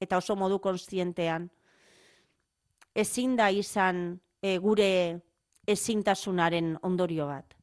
eta 0.00 0.18
oso 0.18 0.36
modu 0.36 0.60
konstientean. 0.60 1.50
Ezin 2.94 3.34
da 3.36 3.50
izan 3.50 4.20
e, 4.40 4.56
gure 4.58 5.20
ezintasunaren 5.66 6.76
ondorio 6.82 7.26
bat. 7.26 7.56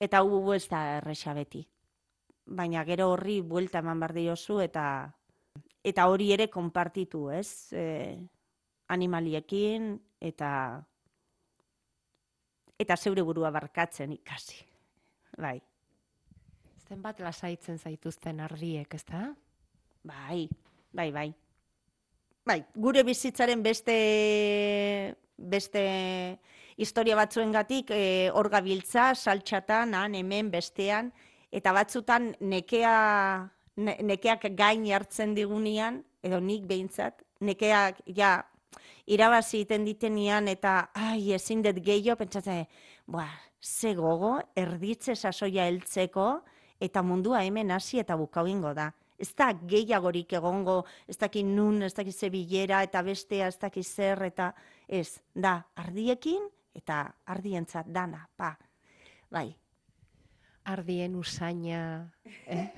Eta 0.00 0.22
hu 0.22 0.52
ez 0.54 0.68
da 0.70 0.82
erresa 0.98 1.34
beti. 1.34 1.64
Baina 2.46 2.84
gero 2.84 3.10
horri 3.12 3.40
buelta 3.40 3.82
eman 3.82 4.00
behar 4.00 4.14
diozu 4.16 4.60
eta 4.64 4.84
eta 5.84 6.06
hori 6.08 6.32
ere 6.32 6.48
konpartitu, 6.50 7.28
ez? 7.30 7.72
E, 7.72 8.18
animaliekin 8.88 9.96
eta 10.20 10.50
eta 12.78 12.96
zeure 12.96 13.22
burua 13.22 13.50
barkatzen 13.50 14.12
ikasi. 14.12 14.62
Bai, 15.44 15.58
Zenbat 16.88 17.18
lasaitzen 17.20 17.76
zaituzten 17.78 18.40
ardiek, 18.40 18.94
ezta? 18.94 19.34
bai, 20.08 20.48
bai, 20.92 21.10
bai. 21.12 21.28
Bai, 22.48 22.62
gure 22.74 23.02
bizitzaren 23.04 23.62
beste 23.62 23.96
beste 25.36 25.82
historia 26.78 27.16
batzuengatik 27.18 27.90
eh, 27.90 28.30
hor 28.32 28.48
gabiltza, 28.52 29.10
saltxatan, 29.14 29.96
han, 29.98 30.14
hemen, 30.14 30.50
bestean, 30.50 31.10
eta 31.50 31.72
batzutan 31.74 32.30
nekea, 32.40 32.94
ne, 33.82 33.96
nekeak 34.06 34.46
gain 34.56 34.86
hartzen 34.94 35.34
digunean, 35.34 36.04
edo 36.22 36.38
nik 36.40 36.68
behintzat, 36.70 37.24
nekeak 37.42 37.98
ja 38.14 38.38
irabazi 39.10 39.64
iten 39.64 39.86
ditenian 39.88 40.48
eta 40.48 40.90
ai, 40.94 41.32
ezin 41.34 41.64
dut 41.66 41.80
gehiago, 41.82 42.20
pentsatzen, 42.22 42.66
buah, 43.10 43.32
ze 43.60 43.94
gogo, 43.98 44.36
erditze 44.54 45.16
sasoia 45.16 45.66
heltzeko, 45.66 46.28
eta 46.78 47.02
mundua 47.02 47.42
hemen 47.42 47.72
hasi 47.74 47.98
eta 47.98 48.16
bukau 48.16 48.46
ingo 48.46 48.70
da. 48.74 48.92
Ez 49.18 49.32
da 49.34 49.48
gehiagorik 49.50 50.36
egongo, 50.38 50.84
ez 51.10 51.16
dakit 51.18 51.42
nun, 51.42 51.82
ez 51.82 51.92
dakit 51.94 52.14
ze 52.14 52.30
eta 52.30 53.02
bestea, 53.02 53.48
ez 53.48 53.58
dakit 53.58 53.84
zer, 53.84 54.22
eta 54.22 54.54
ez, 54.86 55.20
da, 55.34 55.66
ardiekin, 55.74 56.46
eta 56.74 57.04
ardientzat 57.26 57.88
dana, 57.92 58.26
pa. 58.36 58.56
Bai, 59.30 59.48
Ardien 60.68 61.14
usaina, 61.16 62.12
eh? 62.46 62.68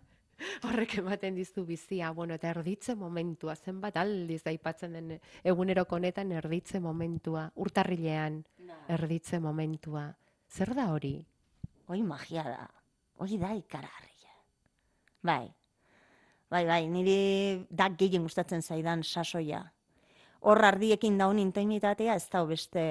Horrek 0.64 0.98
ematen 1.00 1.34
dizu 1.36 1.64
bizia, 1.68 2.10
bueno, 2.16 2.36
eta 2.36 2.50
erditze 2.52 2.94
momentua, 2.96 3.54
zenbat 3.56 3.96
aldiz 4.00 4.42
aipatzen 4.48 4.96
den 4.96 5.10
eguneroko 5.44 5.96
honetan 5.96 6.32
erditze 6.32 6.80
momentua, 6.80 7.50
urtarrilean 7.56 8.42
erditze 8.88 9.40
momentua. 9.40 10.06
Zer 10.48 10.74
da 10.76 10.90
hori? 10.92 11.18
hoi 11.90 12.02
magia 12.06 12.44
da, 12.46 12.68
hori 13.18 13.36
da 13.38 13.50
ikaragarria. 13.58 14.34
Bai, 15.26 15.50
bai, 16.50 16.62
bai, 16.68 16.84
niri 16.88 17.66
da 17.68 17.88
gehien 17.90 18.22
gustatzen 18.26 18.62
zaidan 18.62 19.02
sasoia. 19.02 19.64
Hor 20.40 20.64
ardiekin 20.64 21.18
daun 21.20 21.38
intimitatea 21.38 22.14
ez 22.16 22.26
da 22.32 22.44
beste, 22.48 22.82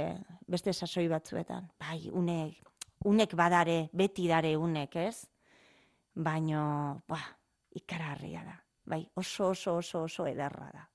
beste 0.48 0.74
sasoi 0.74 1.08
batzuetan. 1.10 1.66
Bai, 1.82 2.10
unek, 2.14 2.60
unek 3.10 3.34
badare, 3.36 3.90
beti 3.94 4.28
dare 4.30 4.54
unek, 4.58 4.96
ez? 5.02 5.26
Baino, 6.14 6.62
ba, 7.10 7.20
ikaragarria 7.74 8.44
da. 8.46 8.56
Bai, 8.90 9.04
oso, 9.16 9.50
oso, 9.56 9.78
oso, 9.78 10.04
oso 10.06 10.28
ederra 10.30 10.70
da. 10.74 10.86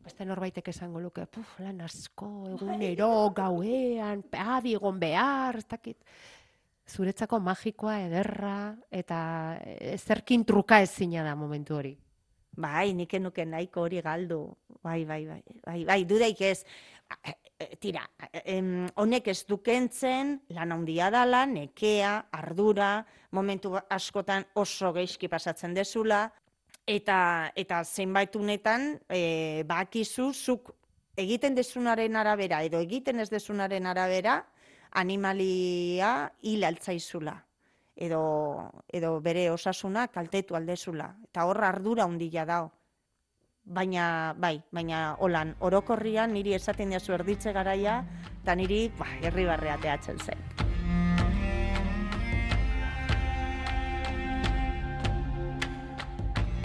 Beste 0.00 0.24
norbaitek 0.24 0.70
esango 0.72 1.00
luke, 1.00 1.26
puf, 1.26 1.58
lan 1.60 1.82
asko, 1.84 2.28
egunero, 2.54 3.10
gauean, 3.36 4.22
adi 4.32 4.74
egon 4.78 4.98
behar, 4.98 5.58
ez 5.60 5.66
dakit. 5.68 5.98
Zuretzako 6.90 7.38
magikoa, 7.44 7.98
ederra, 8.06 8.54
eta 8.90 9.18
ezerkin 9.92 10.46
truka 10.46 10.80
ezina 10.82 11.22
da 11.26 11.36
momentu 11.38 11.76
hori. 11.76 11.92
Bai, 12.56 12.92
nik 12.94 13.12
nuke 13.20 13.44
nahiko 13.44 13.82
hori 13.86 14.00
galdu. 14.02 14.40
Bai, 14.82 15.04
bai, 15.04 15.24
bai, 15.26 15.42
bai, 15.64 15.84
bai, 15.84 16.04
dudaik 16.04 16.40
ez. 16.40 16.64
E, 17.26 17.34
e, 17.58 17.76
Tira, 17.76 18.02
em, 18.44 18.88
honek 18.96 19.28
ez 19.28 19.44
dukentzen, 19.46 20.40
lan 20.54 20.72
handia 20.72 21.10
dala, 21.10 21.44
nekea, 21.46 22.12
ardura, 22.32 23.04
momentu 23.32 23.74
askotan 23.88 24.46
oso 24.54 24.92
geizki 24.92 25.28
pasatzen 25.28 25.74
dezula, 25.74 26.30
eta, 26.86 27.50
eta 27.54 27.82
zenbait 27.84 28.36
unetan, 28.36 28.94
e, 29.08 29.62
bakizu, 29.66 30.32
zuk 30.32 30.72
egiten 31.16 31.54
dezunaren 31.54 32.16
arabera, 32.16 32.62
edo 32.62 32.80
egiten 32.80 33.20
ez 33.20 33.28
dezunaren 33.30 33.86
arabera, 33.86 34.40
animalia 34.90 36.32
hil 36.42 36.64
altzaizula 36.64 37.36
edo, 38.00 38.72
edo 38.88 39.20
bere 39.20 39.50
osasuna 39.52 40.08
kaltetu 40.08 40.56
aldezula. 40.56 41.12
Eta 41.28 41.44
hor 41.46 41.62
ardura 41.64 42.08
handia 42.08 42.46
dao. 42.48 42.70
Baina, 43.64 44.34
bai, 44.40 44.56
baina 44.72 45.14
holan, 45.20 45.52
orokorrian 45.60 46.32
niri 46.32 46.56
esaten 46.56 46.90
diazu 46.90 47.14
erditze 47.14 47.52
garaia, 47.52 48.00
eta 48.40 48.56
niri, 48.56 48.88
ba, 48.98 49.06
herri 49.20 49.44
barrea 49.46 49.76
teatzen 49.78 50.18
zen. 50.18 50.42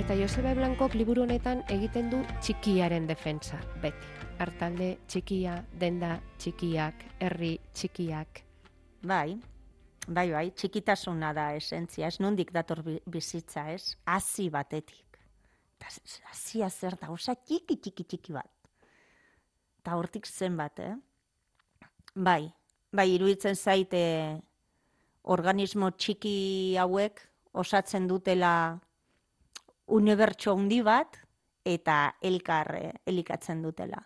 Eta 0.05 0.15
Joseba 0.17 0.53
Blankok 0.53 0.95
liburu 0.95 1.23
honetan 1.25 1.63
egiten 1.73 2.11
du 2.13 2.21
txikiaren 2.39 3.07
defensa, 3.09 3.59
beti. 3.81 4.13
Artalde 4.43 4.97
txikia, 5.07 5.55
denda 5.79 6.17
txikiak, 6.37 7.05
herri 7.23 7.53
txikiak. 7.73 8.41
Bai, 9.07 9.37
bai, 10.07 10.29
bai, 10.31 10.51
txikitasuna 10.51 11.33
da 11.33 11.49
esentzia, 11.55 12.07
ez 12.07 12.19
nondik 12.19 12.51
dator 12.53 12.81
bi- 12.83 13.01
bizitza, 13.05 13.69
ez? 13.71 13.95
Hasi 14.05 14.49
batetik. 14.49 15.19
Hasia 16.31 16.69
zer 16.69 16.95
da, 16.97 17.11
osa 17.11 17.35
txiki, 17.35 17.77
txiki, 17.77 18.03
txiki 18.03 18.33
bat. 18.33 18.49
Ta 19.83 19.97
hortik 19.99 20.25
zenbat, 20.25 20.79
eh? 20.79 20.95
Bai, 22.15 22.51
bai, 22.91 23.09
iruditzen 23.13 23.55
zaite 23.55 24.01
organismo 25.23 25.91
txiki 25.91 26.77
hauek 26.79 27.21
osatzen 27.53 28.07
dutela 28.07 28.79
unibertso 29.87 30.53
handi 30.55 30.81
bat 30.81 31.19
eta 31.65 32.15
elkar 32.21 32.75
eh, 32.77 32.91
elikatzen 33.05 33.61
dutela. 33.61 33.99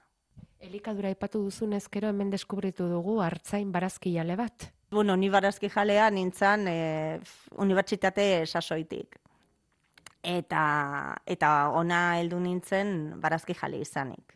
Elikadura 0.60 1.08
aipatu 1.08 1.42
duzun 1.44 1.74
ezkero 1.78 2.10
hemen 2.12 2.32
deskubritu 2.32 2.88
dugu 2.92 3.20
hartzain 3.24 3.72
barazkilale 3.72 4.36
bat. 4.36 4.72
Bueno, 4.92 5.16
ni 5.16 5.30
barazki 5.30 5.70
jalea 5.70 6.10
nintzen 6.10 6.66
e, 6.68 7.20
unibertsitate 7.62 8.46
sasoitik. 8.48 9.20
Eta, 10.26 10.62
eta 11.30 11.50
ona 11.78 12.18
heldu 12.18 12.40
nintzen 12.42 13.20
barazki 13.22 13.54
jale 13.54 13.84
izanik. 13.86 14.34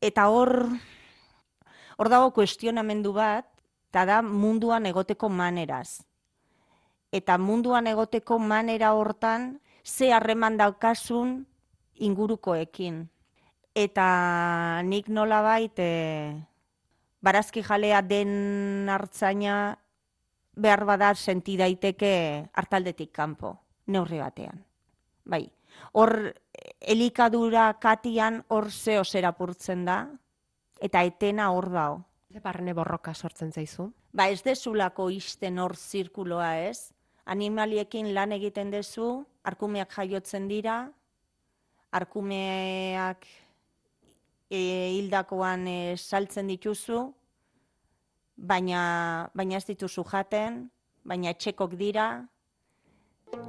Eta 0.00 0.28
hor, 0.30 0.54
hor 1.98 2.12
dago 2.12 2.30
kuestionamendu 2.36 3.10
bat, 3.16 3.50
eta 3.90 4.06
da 4.06 4.22
munduan 4.22 4.86
egoteko 4.86 5.28
maneraz. 5.34 6.06
Eta 7.10 7.38
munduan 7.42 7.90
egoteko 7.90 8.38
manera 8.38 8.94
hortan, 8.94 9.56
ze 9.82 10.12
harreman 10.12 10.56
daukasun 10.62 11.40
ingurukoekin. 11.98 13.08
Eta 13.74 14.82
nik 14.86 15.08
nolabait, 15.08 15.74
e, 15.74 16.36
barazki 17.26 17.62
jalea 17.66 18.02
den 18.06 18.86
hartzaina 18.90 19.76
behar 20.56 20.84
bada 20.88 21.12
senti 21.14 21.56
daiteke 21.58 22.12
hartaldetik 22.54 23.12
kanpo, 23.12 23.56
neurri 23.90 24.20
batean. 24.22 24.62
Bai, 25.26 25.44
hor 25.92 26.14
elikadura 26.80 27.72
katian 27.82 28.44
hor 28.48 28.70
zeo 28.70 29.04
zerapurtzen 29.04 29.84
da, 29.84 29.98
eta 30.80 31.02
etena 31.04 31.50
hor 31.52 31.70
dao. 31.72 31.96
Ze 32.32 32.40
barne 32.40 32.74
borroka 32.74 33.14
sortzen 33.14 33.52
zaizu? 33.52 33.90
Ba 34.12 34.28
ez 34.32 34.42
dezulako 34.44 35.10
isten 35.10 35.58
hor 35.58 35.76
zirkuloa 35.76 36.54
ez, 36.68 36.92
animaliekin 37.26 38.12
lan 38.14 38.32
egiten 38.32 38.70
dezu, 38.70 39.26
arkumeak 39.44 39.92
jaiotzen 39.98 40.48
dira, 40.48 40.78
arkumeak 41.92 43.26
hildakoan 44.50 45.66
e, 45.66 45.96
saltzen 45.96 46.46
dituzu, 46.52 47.00
baina, 48.36 49.28
baina 49.34 49.56
ez 49.58 49.66
dituzu 49.66 50.04
jaten, 50.06 50.66
baina 51.04 51.30
etxekok 51.30 51.74
dira, 51.78 52.06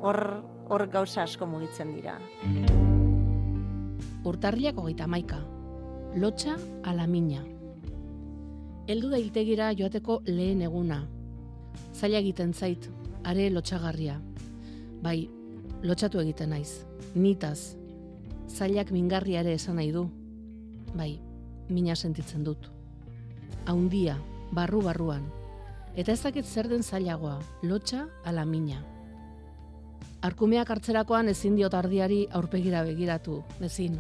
hor, 0.02 0.22
hor 0.70 0.88
gauza 0.88 1.24
asko 1.24 1.46
mugitzen 1.46 1.94
dira. 1.96 2.18
Urtarrilak 4.28 4.78
hogeita 4.78 5.08
maika. 5.08 5.40
Lotxa 6.18 6.58
ala 6.84 7.06
mina. 7.08 7.44
Heldu 8.88 9.12
da 9.12 9.20
hiltegira 9.20 9.72
joateko 9.76 10.22
lehen 10.26 10.62
eguna. 10.66 11.04
Zaila 11.94 12.20
egiten 12.24 12.54
zait, 12.54 12.90
are 13.24 13.50
lotxagarria. 13.52 14.18
Bai, 15.04 15.28
lotxatu 15.84 16.20
egiten 16.24 16.50
naiz. 16.56 16.84
Nitaz. 17.16 17.76
Zailak 18.48 18.92
mingarria 18.92 19.44
ere 19.44 19.54
esan 19.60 19.78
nahi 19.78 19.92
du. 19.92 20.08
Bai, 20.98 21.20
mina 21.70 21.96
sentitzen 21.96 22.44
dut. 22.44 22.72
Haundia, 23.70 24.16
barru-barruan. 24.52 25.28
Eta 25.94 26.14
ez 26.14 26.22
dakit 26.24 26.46
zer 26.46 26.70
den 26.72 26.84
zailagoa, 26.84 27.38
lotxa 27.62 28.08
ala 28.26 28.46
mina. 28.46 28.80
Arkumeak 30.26 30.72
hartzerakoan 30.74 31.30
ezin 31.30 31.58
diot 31.58 31.74
ardiari 31.78 32.24
aurpegira 32.34 32.82
begiratu, 32.88 33.44
ezin. 33.62 34.00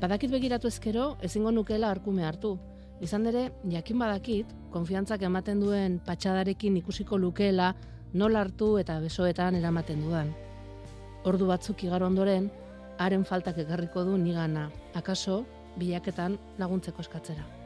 Badakit 0.00 0.30
begiratu 0.30 0.70
ezkero, 0.70 1.16
ezingo 1.22 1.50
nukela 1.50 1.90
arkume 1.90 2.22
hartu. 2.28 2.54
Izan 3.02 3.26
ere, 3.26 3.48
jakin 3.70 3.98
badakit, 3.98 4.54
konfiantzak 4.70 5.22
ematen 5.26 5.60
duen 5.60 5.98
patxadarekin 6.06 6.76
ikusiko 6.78 7.18
lukeela 7.18 7.72
nola 8.12 8.44
hartu 8.44 8.76
eta 8.78 9.00
besoetan 9.02 9.58
eramaten 9.58 10.06
dudan. 10.06 10.30
Ordu 11.24 11.50
batzuk 11.50 11.82
igaro 11.82 12.06
ondoren, 12.06 12.50
haren 12.98 13.24
faltak 13.26 13.58
ekarriko 13.58 14.04
du 14.06 14.16
nigana, 14.18 14.68
akaso 14.94 15.42
bilaketan 15.78 16.38
laguntzeko 16.58 17.02
eskatzera. 17.04 17.63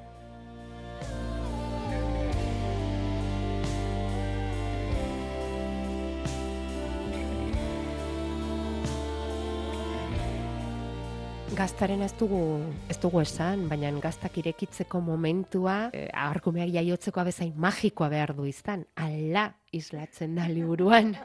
Gaztaren 11.59 12.05
ez 12.07 12.13
dugu, 12.15 12.39
ez 12.87 12.95
dugu 13.03 13.19
esan, 13.19 13.65
baina 13.67 13.89
gaztak 13.99 14.37
irekitzeko 14.39 15.01
momentua, 15.03 15.89
eh, 15.91 16.05
arkumeak 16.15 16.69
jaiotzeko 16.71 17.19
abezain 17.19 17.57
magikoa 17.59 18.07
behar 18.13 18.31
du 18.37 18.45
izan. 18.47 18.85
Ala 18.95 19.49
islatzen 19.75 20.37
da 20.37 20.45
liburuan. 20.47 21.17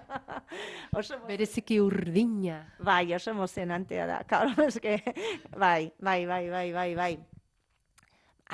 Oso 1.00 1.20
Bereziki 1.28 1.78
urdina. 1.80 2.56
Bai, 2.82 3.14
oso 3.14 3.30
emozionantea 3.30 4.08
da. 4.10 4.24
Claro, 4.26 4.66
eske, 4.72 4.96
bai, 5.54 5.92
bai, 6.02 6.26
bai, 6.26 6.50
bai, 6.50 6.66
bai, 6.74 6.88
bai. 6.98 7.12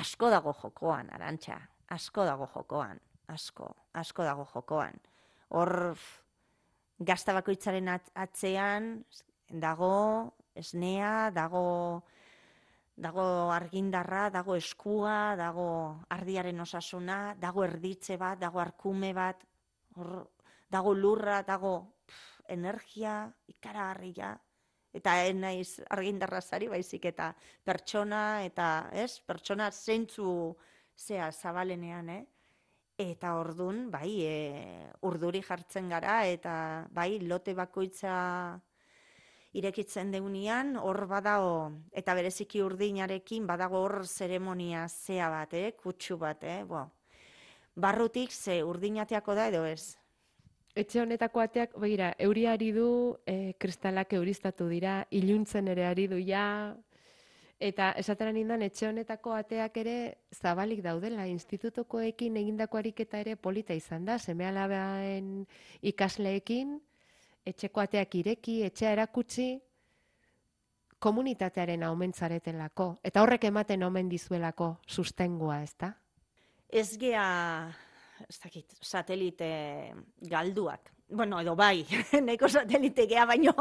Asko 0.04 0.28
dago 0.28 0.52
jokoan, 0.60 1.08
arantxa. 1.16 1.56
Asko 1.96 2.26
dago 2.28 2.50
jokoan. 2.58 3.00
Asko, 3.32 3.70
asko 3.94 4.28
dago 4.28 4.44
jokoan. 4.52 5.00
Hor, 5.56 5.96
gazta 7.00 7.32
bakoitzaren 7.40 7.88
atzean 7.88 8.92
dago 9.48 9.94
esnea, 10.60 11.30
dago 11.34 11.66
dago 13.00 13.50
argindarra, 13.52 14.28
dago 14.30 14.54
eskua, 14.56 15.34
dago 15.36 15.68
ardiaren 16.12 16.60
osasuna, 16.60 17.34
dago 17.40 17.64
erditze 17.64 18.18
bat, 18.20 18.38
dago 18.40 18.60
arkume 18.60 19.12
bat, 19.16 19.42
hor, 19.96 20.28
dago 20.70 20.92
lurra, 20.94 21.40
dago 21.46 21.72
pff, 22.06 22.42
energia, 22.52 23.14
ikaragarria, 23.48 24.34
eta 24.92 25.14
naiz 25.32 25.80
argindarra 25.88 26.40
zari 26.40 26.68
baizik 26.68 27.06
eta 27.12 27.30
pertsona, 27.64 28.42
eta 28.44 28.90
ez, 28.92 29.20
pertsona 29.24 29.70
zeintzu 29.70 30.28
zea 30.98 31.30
zabalenean, 31.32 32.08
eh? 32.10 32.24
Eta 33.00 33.32
ordun, 33.40 33.86
bai, 33.90 34.10
e, 34.28 34.90
urduri 35.08 35.40
jartzen 35.40 35.88
gara, 35.88 36.18
eta 36.28 36.54
bai, 36.92 37.14
lote 37.24 37.54
bakoitza 37.56 38.16
irekitzen 39.52 40.12
deunian, 40.14 40.76
hor 40.78 41.06
badao, 41.10 41.72
eta 41.92 42.14
bereziki 42.14 42.62
urdinarekin, 42.62 43.46
badago 43.46 43.82
hor 43.82 44.04
zeremonia 44.06 44.86
zea 44.88 45.30
bat, 45.30 45.54
eh? 45.54 45.72
kutsu 45.82 46.18
bat, 46.18 46.44
eh? 46.44 46.62
Bo. 46.64 46.88
barrutik 47.74 48.32
ze 48.32 48.62
urdinateako 48.64 49.34
da 49.34 49.46
edo 49.48 49.64
ez? 49.64 49.96
Etxe 50.74 51.00
honetako 51.00 51.40
ateak, 51.40 51.74
begira, 51.80 52.12
euriari 52.18 52.70
du, 52.72 53.16
e, 53.26 53.54
kristalak 53.58 54.12
euristatu 54.12 54.68
dira, 54.68 55.04
iluntzen 55.10 55.68
ere 55.68 55.86
ari 55.86 56.06
du 56.06 56.18
ja, 56.18 56.76
Eta 57.60 57.90
esateran 58.00 58.38
indan, 58.40 58.62
etxe 58.64 58.86
honetako 58.88 59.34
ateak 59.36 59.74
ere 59.82 59.96
zabalik 60.32 60.80
daudela, 60.80 61.26
institutokoekin 61.28 62.38
egindako 62.40 62.78
ariketa 62.80 63.20
ere 63.20 63.34
polita 63.36 63.76
izan 63.76 64.06
da, 64.06 64.16
seme 64.16 64.48
ikasleekin, 65.82 66.80
etxeko 67.50 67.82
ateak 67.82 68.14
ireki, 68.22 68.60
etxea 68.68 68.94
erakutsi, 68.96 69.50
komunitatearen 71.00 71.82
aumentzareten 71.88 72.58
lako. 72.60 72.94
Eta 73.04 73.22
horrek 73.24 73.46
ematen 73.48 73.82
omen 73.82 74.08
dizuelako 74.08 74.74
sustengua, 74.86 75.62
ez 75.64 75.74
da? 75.80 75.94
Ez 76.68 76.88
gea, 77.00 77.24
ez 78.28 78.38
dakit, 78.42 78.76
satelite 78.80 79.50
galduak. 80.30 80.92
Bueno, 81.10 81.40
edo 81.42 81.56
bai, 81.58 81.86
neko 82.28 82.48
satelite 82.48 83.08
gea, 83.10 83.24
baino, 83.26 83.54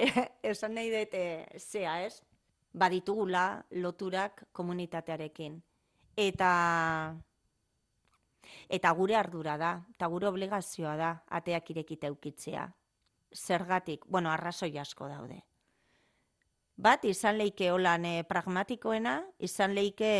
esan 0.54 0.78
nahi 0.78 0.92
dute 0.94 1.24
zea, 1.58 1.98
ez? 2.06 2.22
baditugula 2.74 3.62
loturak 3.70 4.48
komunitatearekin. 4.52 5.62
Eta 6.16 6.50
eta 8.68 8.90
gure 8.94 9.16
ardura 9.16 9.56
da, 9.58 9.74
eta 9.94 10.08
gure 10.10 10.28
obligazioa 10.28 10.96
da 10.98 11.10
ateak 11.38 11.70
irekite 11.70 12.10
eukitzea. 12.10 12.66
Zergatik, 13.34 14.04
bueno, 14.06 14.30
arrazoi 14.30 14.76
asko 14.78 15.08
daude. 15.10 15.40
Bat, 16.76 17.04
izan 17.04 17.38
leike 17.38 17.70
holan 17.70 18.04
eh, 18.04 18.22
pragmatikoena, 18.26 19.20
izan 19.38 19.74
leike 19.74 20.10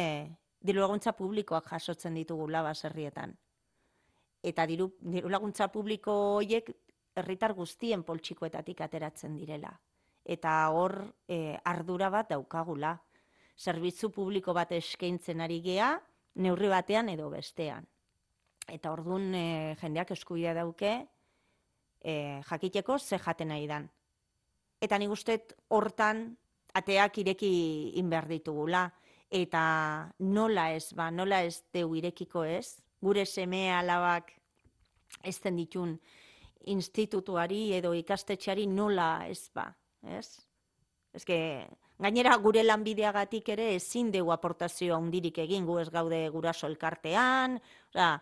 diru 0.60 0.80
laguntza 0.80 1.12
publikoak 1.12 1.66
jasotzen 1.70 2.14
ditugu 2.14 2.46
baserrietan. 2.46 3.36
Eta 4.42 4.66
diru, 4.66 4.92
diru 5.00 5.28
laguntza 5.28 5.68
publiko 5.68 6.12
horiek 6.36 6.70
herritar 7.14 7.52
guztien 7.54 8.02
poltsikoetatik 8.02 8.80
ateratzen 8.80 9.36
direla 9.36 9.78
eta 10.24 10.68
hor 10.72 10.96
e, 11.28 11.56
ardura 11.64 12.08
bat 12.10 12.30
daukagula. 12.32 12.96
Zerbitzu 13.54 14.10
publiko 14.10 14.54
bat 14.56 14.72
eskaintzen 14.72 15.40
ari 15.44 15.60
gea, 15.62 15.94
neurri 16.34 16.70
batean 16.72 17.12
edo 17.12 17.28
bestean. 17.30 17.86
Eta 18.66 18.92
ordun 18.92 19.34
e, 19.36 19.76
jendeak 19.80 20.14
eskubidea 20.16 20.54
dauke 20.56 20.96
e, 22.04 22.42
jakiteko 22.44 22.98
ze 22.98 23.18
jaten 23.18 23.48
nahi 23.48 23.66
dan. 23.66 23.88
Eta 24.80 24.98
nik 24.98 25.10
uste 25.10 25.38
hortan 25.68 26.36
ateak 26.74 27.18
ireki 27.18 27.52
inber 28.00 28.28
ditugula. 28.28 28.84
Eta 29.30 30.12
nola 30.18 30.68
ez, 30.74 30.92
ba, 30.94 31.08
nola 31.10 31.40
ez 31.42 31.64
deu 31.72 31.94
irekiko 31.96 32.44
ez, 32.44 32.76
gure 33.00 33.24
seme 33.26 33.72
alabak 33.72 34.30
ez 35.24 35.38
ditun 35.42 35.98
institutuari 36.66 37.72
edo 37.74 37.94
ikastetxeari 37.94 38.66
nola 38.66 39.26
ez 39.28 39.50
ba, 39.54 39.66
ez? 40.02 40.40
Ez 41.14 41.24
gainera 41.98 42.36
gure 42.42 42.62
lanbideagatik 42.64 43.48
ere 43.54 43.74
ezin 43.74 44.10
dugu 44.12 44.32
aportazioa 44.32 44.98
hundirik 44.98 45.38
egin, 45.38 45.66
gu 45.66 45.78
ez 45.78 45.90
gaude 45.90 46.28
guraso 46.30 46.66
elkartean, 46.66 47.60
oza, 47.92 48.20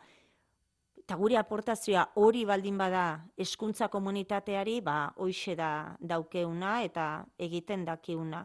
eta 1.12 1.20
gure 1.20 1.36
aportazioa 1.36 2.02
hori 2.16 2.46
baldin 2.48 2.78
bada 2.80 3.20
hezkuntza 3.36 3.90
komunitateari, 3.92 4.78
ba, 4.80 5.12
hoixe 5.20 5.52
da 5.52 5.92
daukeuna 6.00 6.78
eta 6.86 7.26
egiten 7.36 7.84
dakiuna. 7.84 8.40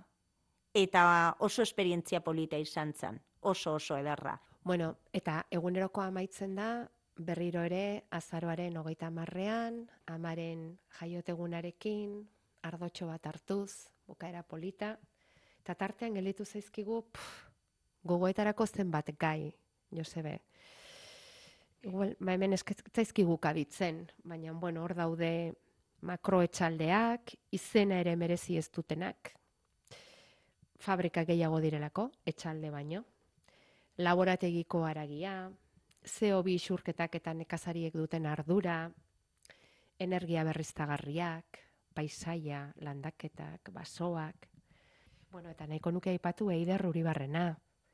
Eta 0.75 1.03
oso 1.39 1.63
esperientzia 1.63 2.19
polita 2.19 2.60
izan 2.60 2.91
zen, 2.91 3.21
oso 3.39 3.77
oso 3.80 3.95
ederra. 3.95 4.36
Bueno, 4.65 4.97
eta 5.13 5.45
eguneroko 5.49 6.03
amaitzen 6.03 6.60
da, 6.60 6.89
berriro 7.15 7.63
ere 7.63 8.03
azaroaren 8.12 8.75
hogeita 8.75 9.10
marrean, 9.15 9.86
amaren 10.06 10.73
jaiotegunarekin, 10.99 12.19
ardotxo 12.67 13.08
bat 13.08 13.32
hartuz, 13.32 13.88
bukaera 14.12 14.43
polita, 14.43 14.97
eta 15.62 15.73
tartean 15.73 16.19
gelitu 16.19 16.43
zaizkigu 16.43 16.99
gogoetarako 18.03 18.67
zenbat 18.67 19.15
gai, 19.15 19.53
Josebe. 19.95 20.41
Igual, 21.86 22.16
ba 22.20 22.34
hemen 22.34 22.56
zaizkigu 22.58 23.38
kaditzen, 23.38 24.08
baina 24.24 24.54
bueno, 24.54 24.84
hor 24.84 24.96
daude 24.98 25.54
makroetxaldeak, 26.02 27.34
izena 27.54 28.00
ere 28.02 28.16
merezi 28.16 28.58
ez 28.58 28.70
dutenak, 28.74 29.32
fabrika 30.80 31.24
gehiago 31.26 31.60
direlako, 31.62 32.10
etxalde 32.26 32.72
baino, 32.74 33.04
laborategiko 33.98 34.84
aragia, 34.86 35.50
CO2 36.08 36.54
isurketak 36.56 37.16
eta 37.20 37.34
nekazariek 37.34 37.94
duten 37.94 38.26
ardura, 38.26 38.80
energia 40.00 40.44
berriztagarriak, 40.48 41.62
paisaia, 41.94 42.68
landaketak, 42.86 43.72
basoak. 43.74 44.48
Bueno, 45.32 45.50
eta 45.50 45.68
nahiko 45.68 45.92
nuke 45.92 46.13
aipatu 46.13 46.52
Eider 46.54 46.86
Uribarrena. 46.86 47.50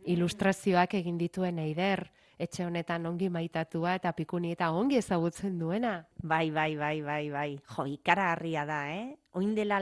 Ilustrazioak 0.05 0.93
egin 0.99 1.17
dituen 1.17 1.59
Eider, 1.63 2.03
etxe 2.41 2.65
honetan 2.65 3.05
ongi 3.07 3.29
maitatua 3.31 3.95
eta 3.99 4.11
pikuni 4.17 4.51
eta 4.55 4.71
ongi 4.75 4.97
ezagutzen 4.99 5.59
duena. 5.59 5.93
Bai, 6.21 6.49
bai, 6.51 6.75
bai, 6.75 6.97
bai, 7.01 7.29
bai. 7.31 7.49
Jo, 7.75 7.85
ikara 7.87 8.31
harria 8.33 8.65
da, 8.65 8.81
eh? 8.91 9.13
Oin 9.39 9.53
dela 9.55 9.79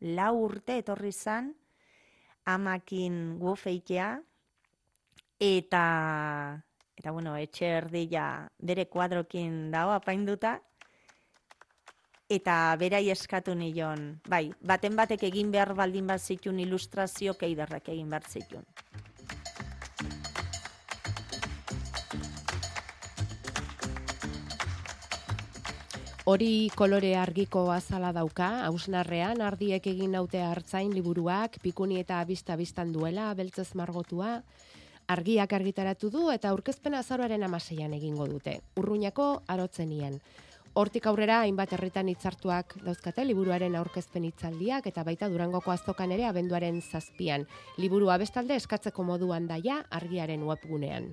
lau 0.00 0.34
urte 0.44 0.76
etorri 0.82 1.12
zan, 1.12 1.54
amakin 2.46 3.38
gufeitea, 3.40 4.10
eta, 5.40 5.82
eta 6.96 7.12
bueno, 7.12 7.36
etxe 7.36 7.72
erdia 7.80 8.26
bere 8.58 8.86
kuadrokin 8.92 9.70
dago 9.72 9.96
apainduta, 9.96 10.58
eta 12.28 12.76
berai 12.78 13.08
eskatu 13.10 13.54
nion, 13.54 14.08
bai, 14.28 14.50
baten 14.60 14.96
batek 14.98 15.26
egin 15.30 15.52
behar 15.54 15.74
baldin 15.78 16.06
bat 16.06 16.20
zitun 16.20 16.58
ilustrazio 16.60 17.36
keiderrak 17.38 17.88
egin 17.94 18.10
behar 18.10 18.26
zitun. 18.26 18.66
Hori 26.26 26.72
kolore 26.74 27.12
argiko 27.14 27.60
azala 27.70 28.08
dauka, 28.10 28.48
hausnarrean 28.66 29.38
ardiek 29.46 29.84
egin 29.86 30.16
naute 30.16 30.40
hartzain 30.42 30.88
liburuak, 30.90 31.60
pikuni 31.62 32.00
eta 32.00 32.16
abista 32.18 32.56
biztan 32.58 32.90
duela, 32.90 33.28
beltzez 33.38 33.68
margotua, 33.78 34.40
argiak 35.06 35.54
argitaratu 35.54 36.10
du 36.10 36.24
eta 36.32 36.50
aurkezpena 36.50 37.04
azaroaren 37.04 37.46
amaseian 37.46 37.94
egingo 37.94 38.26
dute. 38.26 38.56
Urruñako 38.74 39.28
arotzenien. 39.46 40.18
Hortik 40.74 41.06
aurrera 41.06 41.38
hainbat 41.44 41.76
herritan 41.78 42.10
hitzartuak 42.10 42.74
dauzkate 42.82 43.22
liburuaren 43.24 43.78
aurkezpen 43.78 44.26
hitzaldiak 44.26 44.90
eta 44.90 45.06
baita 45.06 45.30
Durangoko 45.30 45.70
azokan 45.70 46.10
ere 46.10 46.26
abenduaren 46.26 46.82
zazpian. 46.82 47.46
Liburua 47.78 48.18
bestalde 48.18 48.58
eskatzeko 48.58 49.06
moduan 49.06 49.46
daia 49.46 49.78
argiaren 50.02 50.42
webgunean. 50.42 51.12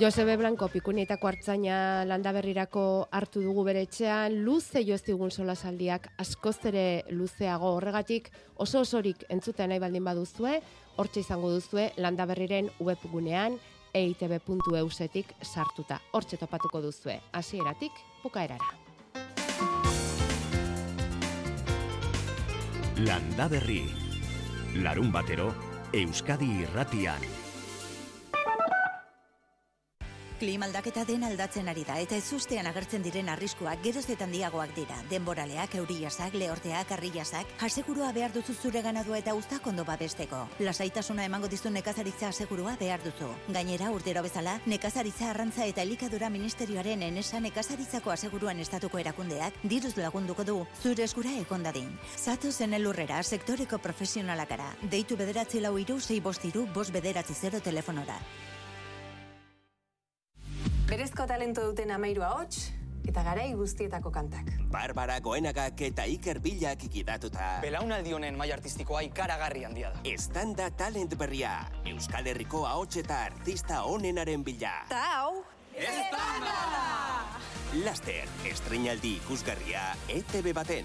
Josebe 0.00 0.38
Blanco 0.38 0.66
pikunietako 0.72 1.28
hartzaina 1.28 2.04
landaberrirako 2.08 3.08
hartu 3.12 3.42
dugu 3.44 3.62
bere 3.66 3.82
etxean, 3.84 4.38
luze 4.46 4.80
jo 4.86 4.96
ez 4.96 5.02
digun 5.04 5.30
sola 5.30 5.52
saldiak, 5.54 6.08
askoz 6.18 6.56
ere 6.70 7.04
luzeago 7.12 7.74
horregatik, 7.76 8.30
oso 8.56 8.80
osorik 8.80 9.26
entzuten 9.28 9.68
nahi 9.68 9.82
baldin 9.82 10.04
baduzue, 10.08 10.62
hortxe 10.96 11.20
izango 11.20 11.52
duzue 11.52 11.90
landaberriren 12.00 12.70
webgunean, 12.80 13.58
eitb.eusetik 13.92 15.36
sartuta. 15.44 16.00
Hortxe 16.16 16.40
topatuko 16.40 16.80
duzue, 16.80 17.20
hasieratik 17.36 17.92
bukaerara. 18.24 18.72
Landa 23.04 23.48
berri. 23.52 23.84
Larun 24.80 25.12
batero, 25.12 25.52
Euskadi 25.92 26.48
irratian. 26.64 27.41
Klima 30.42 30.66
aldaketa 30.66 31.04
den 31.06 31.22
aldatzen 31.22 31.68
ari 31.70 31.84
da 31.86 32.00
eta 32.02 32.16
ezustean 32.18 32.66
agertzen 32.66 33.04
diren 33.04 33.28
arriskuak 33.30 33.78
geroz 33.84 34.08
eta 34.10 34.24
handiagoak 34.26 34.72
dira. 34.74 34.96
Denboraleak, 35.06 35.76
euriasak, 35.78 36.34
lehorteak, 36.34 36.90
arriasak, 36.96 37.52
asegurua 37.62 38.08
behar 38.16 38.32
duzu 38.34 38.56
zure 38.56 38.80
ganadua 38.82 39.20
eta 39.20 39.36
uztak 39.38 39.68
ondo 39.70 39.84
babesteko. 39.86 40.40
Lasaitasuna 40.58 41.28
emango 41.30 41.46
dizu 41.46 41.70
nekazaritza 41.70 42.32
asegurua 42.32 42.74
behar 42.80 43.04
duzu. 43.04 43.28
Gainera, 43.54 43.92
urtero 43.94 44.24
bezala, 44.26 44.56
nekazaritza 44.66 45.28
arrantza 45.30 45.68
eta 45.70 45.86
elikadura 45.86 46.26
ministerioaren 46.28 47.04
enesa 47.06 47.38
nekazaritzako 47.38 48.10
aseguruan 48.10 48.58
estatuko 48.66 48.98
erakundeak 48.98 49.62
diruz 49.62 49.94
lagunduko 49.96 50.42
du 50.42 50.56
zure 50.82 51.04
eskura 51.06 51.36
ekondadin. 51.44 51.92
Zato 52.16 52.50
zen 52.50 52.74
elurrera 52.74 53.22
sektoreko 53.22 53.78
profesionalakara. 53.78 54.72
Deitu 54.90 55.16
bederatzi 55.16 55.62
lau 55.62 55.76
iru, 55.78 56.00
zei 56.00 56.18
bostiru, 56.18 56.66
bost 56.74 56.90
bederatzi 56.90 57.38
zero 57.38 57.60
telefonora. 57.60 58.18
Berezko 60.92 61.24
talento 61.24 61.62
duten 61.64 61.88
amairu 61.94 62.20
ahots 62.26 62.66
eta 63.08 63.22
garai 63.24 63.46
guztietako 63.56 64.10
kantak. 64.12 64.50
Barbara 64.74 65.14
Goenagak 65.24 65.80
eta 65.86 66.04
Iker 66.04 66.36
Bilak 66.44 66.84
ikidatuta. 66.84 67.46
Belaunaldi 67.64 68.12
honen 68.12 68.36
mai 68.36 68.50
artistikoa 68.52 69.00
ikaragarri 69.06 69.64
handia 69.64 69.94
da. 69.94 70.02
Estanda 70.04 70.68
talent 70.76 71.16
berria. 71.16 71.54
Euskal 71.88 72.28
Herriko 72.28 72.66
ahots 72.68 73.00
eta 73.00 73.22
artista 73.30 73.80
onenaren 73.88 74.44
bila. 74.44 74.74
Ta 74.92 75.00
hau, 75.14 75.40
Laster, 77.86 78.28
estrenaldi 78.52 79.16
ikusgarria 79.22 79.94
ETV 80.12 80.52
baten. 80.52 80.84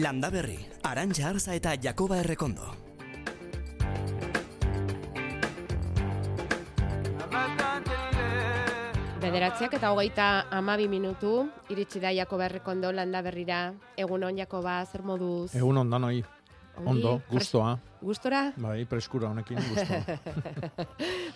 Landa 0.00 0.30
Berri, 0.30 0.56
Arantxa 0.82 1.28
Arza 1.28 1.52
eta 1.52 1.74
Jakoba 1.76 2.22
Errekondo. 2.22 2.64
Bederatziak 9.20 9.76
eta 9.76 9.92
hogeita 9.92 10.30
amabi 10.56 10.88
minutu, 10.88 11.50
iritsi 11.68 12.00
da 12.00 12.14
Jakoba 12.16 12.48
Errekondo 12.48 12.94
landa 12.96 13.20
berrira. 13.20 13.74
Egun 14.00 14.24
on, 14.24 14.40
Jakoba, 14.40 14.80
zer 14.86 15.04
moduz? 15.04 15.52
Egun 15.52 15.84
ondan 15.84 16.08
hoi. 16.08 16.22
Ondo, 16.86 17.20
gustoa. 17.30 17.78
Gustora? 18.00 18.52
Bai, 18.56 18.84
preskura 18.88 19.28
honekin 19.28 19.58
gustoa. 19.70 20.18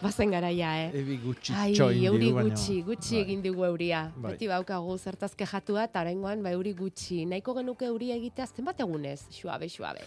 Bazen 0.03 0.31
garaia, 0.33 0.71
eh? 0.87 0.91
Ebi 1.03 1.19
gutxi 1.23 1.53
Ai, 1.57 1.73
txoin 1.77 2.05
euri 2.09 2.31
gutxi, 2.33 2.79
gutxi 2.87 3.17
Bai. 3.19 3.23
egin 3.27 3.43
digu 3.45 3.65
euria. 3.69 4.05
Bai. 4.17 4.33
Beti 4.35 4.49
baukagu 4.49 4.97
zertaz 4.99 5.35
kejatua, 5.37 5.85
eta 5.91 6.01
oraingoan 6.05 6.43
ba 6.43 6.53
euri 6.57 6.73
gutxi. 6.79 7.25
Nahiko 7.29 7.55
genuke 7.59 7.87
euria 7.91 8.17
egitea 8.17 8.47
zenbat 8.47 8.81
egunez? 8.81 9.27
Suabe, 9.31 9.69
suabe. 9.69 10.07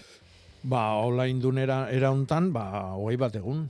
Ba, 0.63 0.97
hola 1.03 1.27
indunera 1.29 1.85
era 1.93 2.09
hontan, 2.11 2.51
ba, 2.53 2.65
hogei 2.97 3.17
bat 3.21 3.35
egun. 3.37 3.67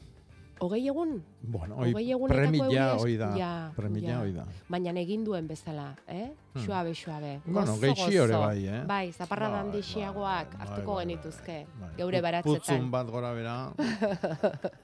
Hogei 0.59 0.87
egun? 0.89 1.23
Bueno, 1.41 1.75
hoi 1.77 1.93
Hogei 1.93 2.15
premilla 2.27 2.65
euria 2.65 2.95
es- 2.95 3.01
hoi 3.03 3.17
da. 3.17 3.37
Ja, 3.37 3.71
premilla 3.75 4.09
ja. 4.09 4.19
hoi 4.19 4.31
da. 4.33 4.45
Baina 4.67 4.91
egin 4.99 5.23
duen 5.23 5.47
bezala, 5.47 5.95
eh? 6.07 6.31
Hmm. 6.53 6.65
Suabe, 6.65 6.95
suabe. 6.95 7.39
Bueno, 7.45 7.75
Gozo, 7.77 8.05
ore 8.05 8.17
gozo. 8.33 8.39
bai, 8.39 8.67
eh? 8.67 8.83
Bai, 8.87 9.11
zaparra 9.13 9.49
Bai, 9.49 9.59
handixiagoak 9.59 10.57
bai, 10.57 10.67
hartuko 10.67 10.95
bai, 10.95 10.95
bai, 10.95 11.05
genituzke, 11.05 11.67
bai. 11.79 11.89
geure 11.97 12.17
Put- 12.17 12.23
baratzetan. 12.23 12.59
Putzun 12.59 12.91
bat 12.91 13.07
gora 13.09 13.33
bera. 13.33 13.73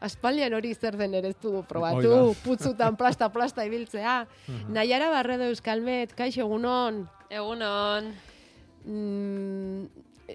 Aspaldian 0.00 0.54
hori 0.56 0.72
zer 0.74 0.96
den 0.96 1.12
ere 1.14 1.28
ez 1.28 1.36
dugu 1.42 1.62
probatu, 1.68 2.34
putzutan 2.44 2.96
plasta-plasta 2.96 3.64
ibiltzea. 3.68 4.26
Mhm. 4.48 4.72
Naiara 4.72 5.10
Barredo 5.10 5.44
Euskalmet, 5.44 6.14
kaixo 6.16 6.40
egunon. 6.46 7.02
Egunon. 7.28 8.08
Mm, 8.84 9.84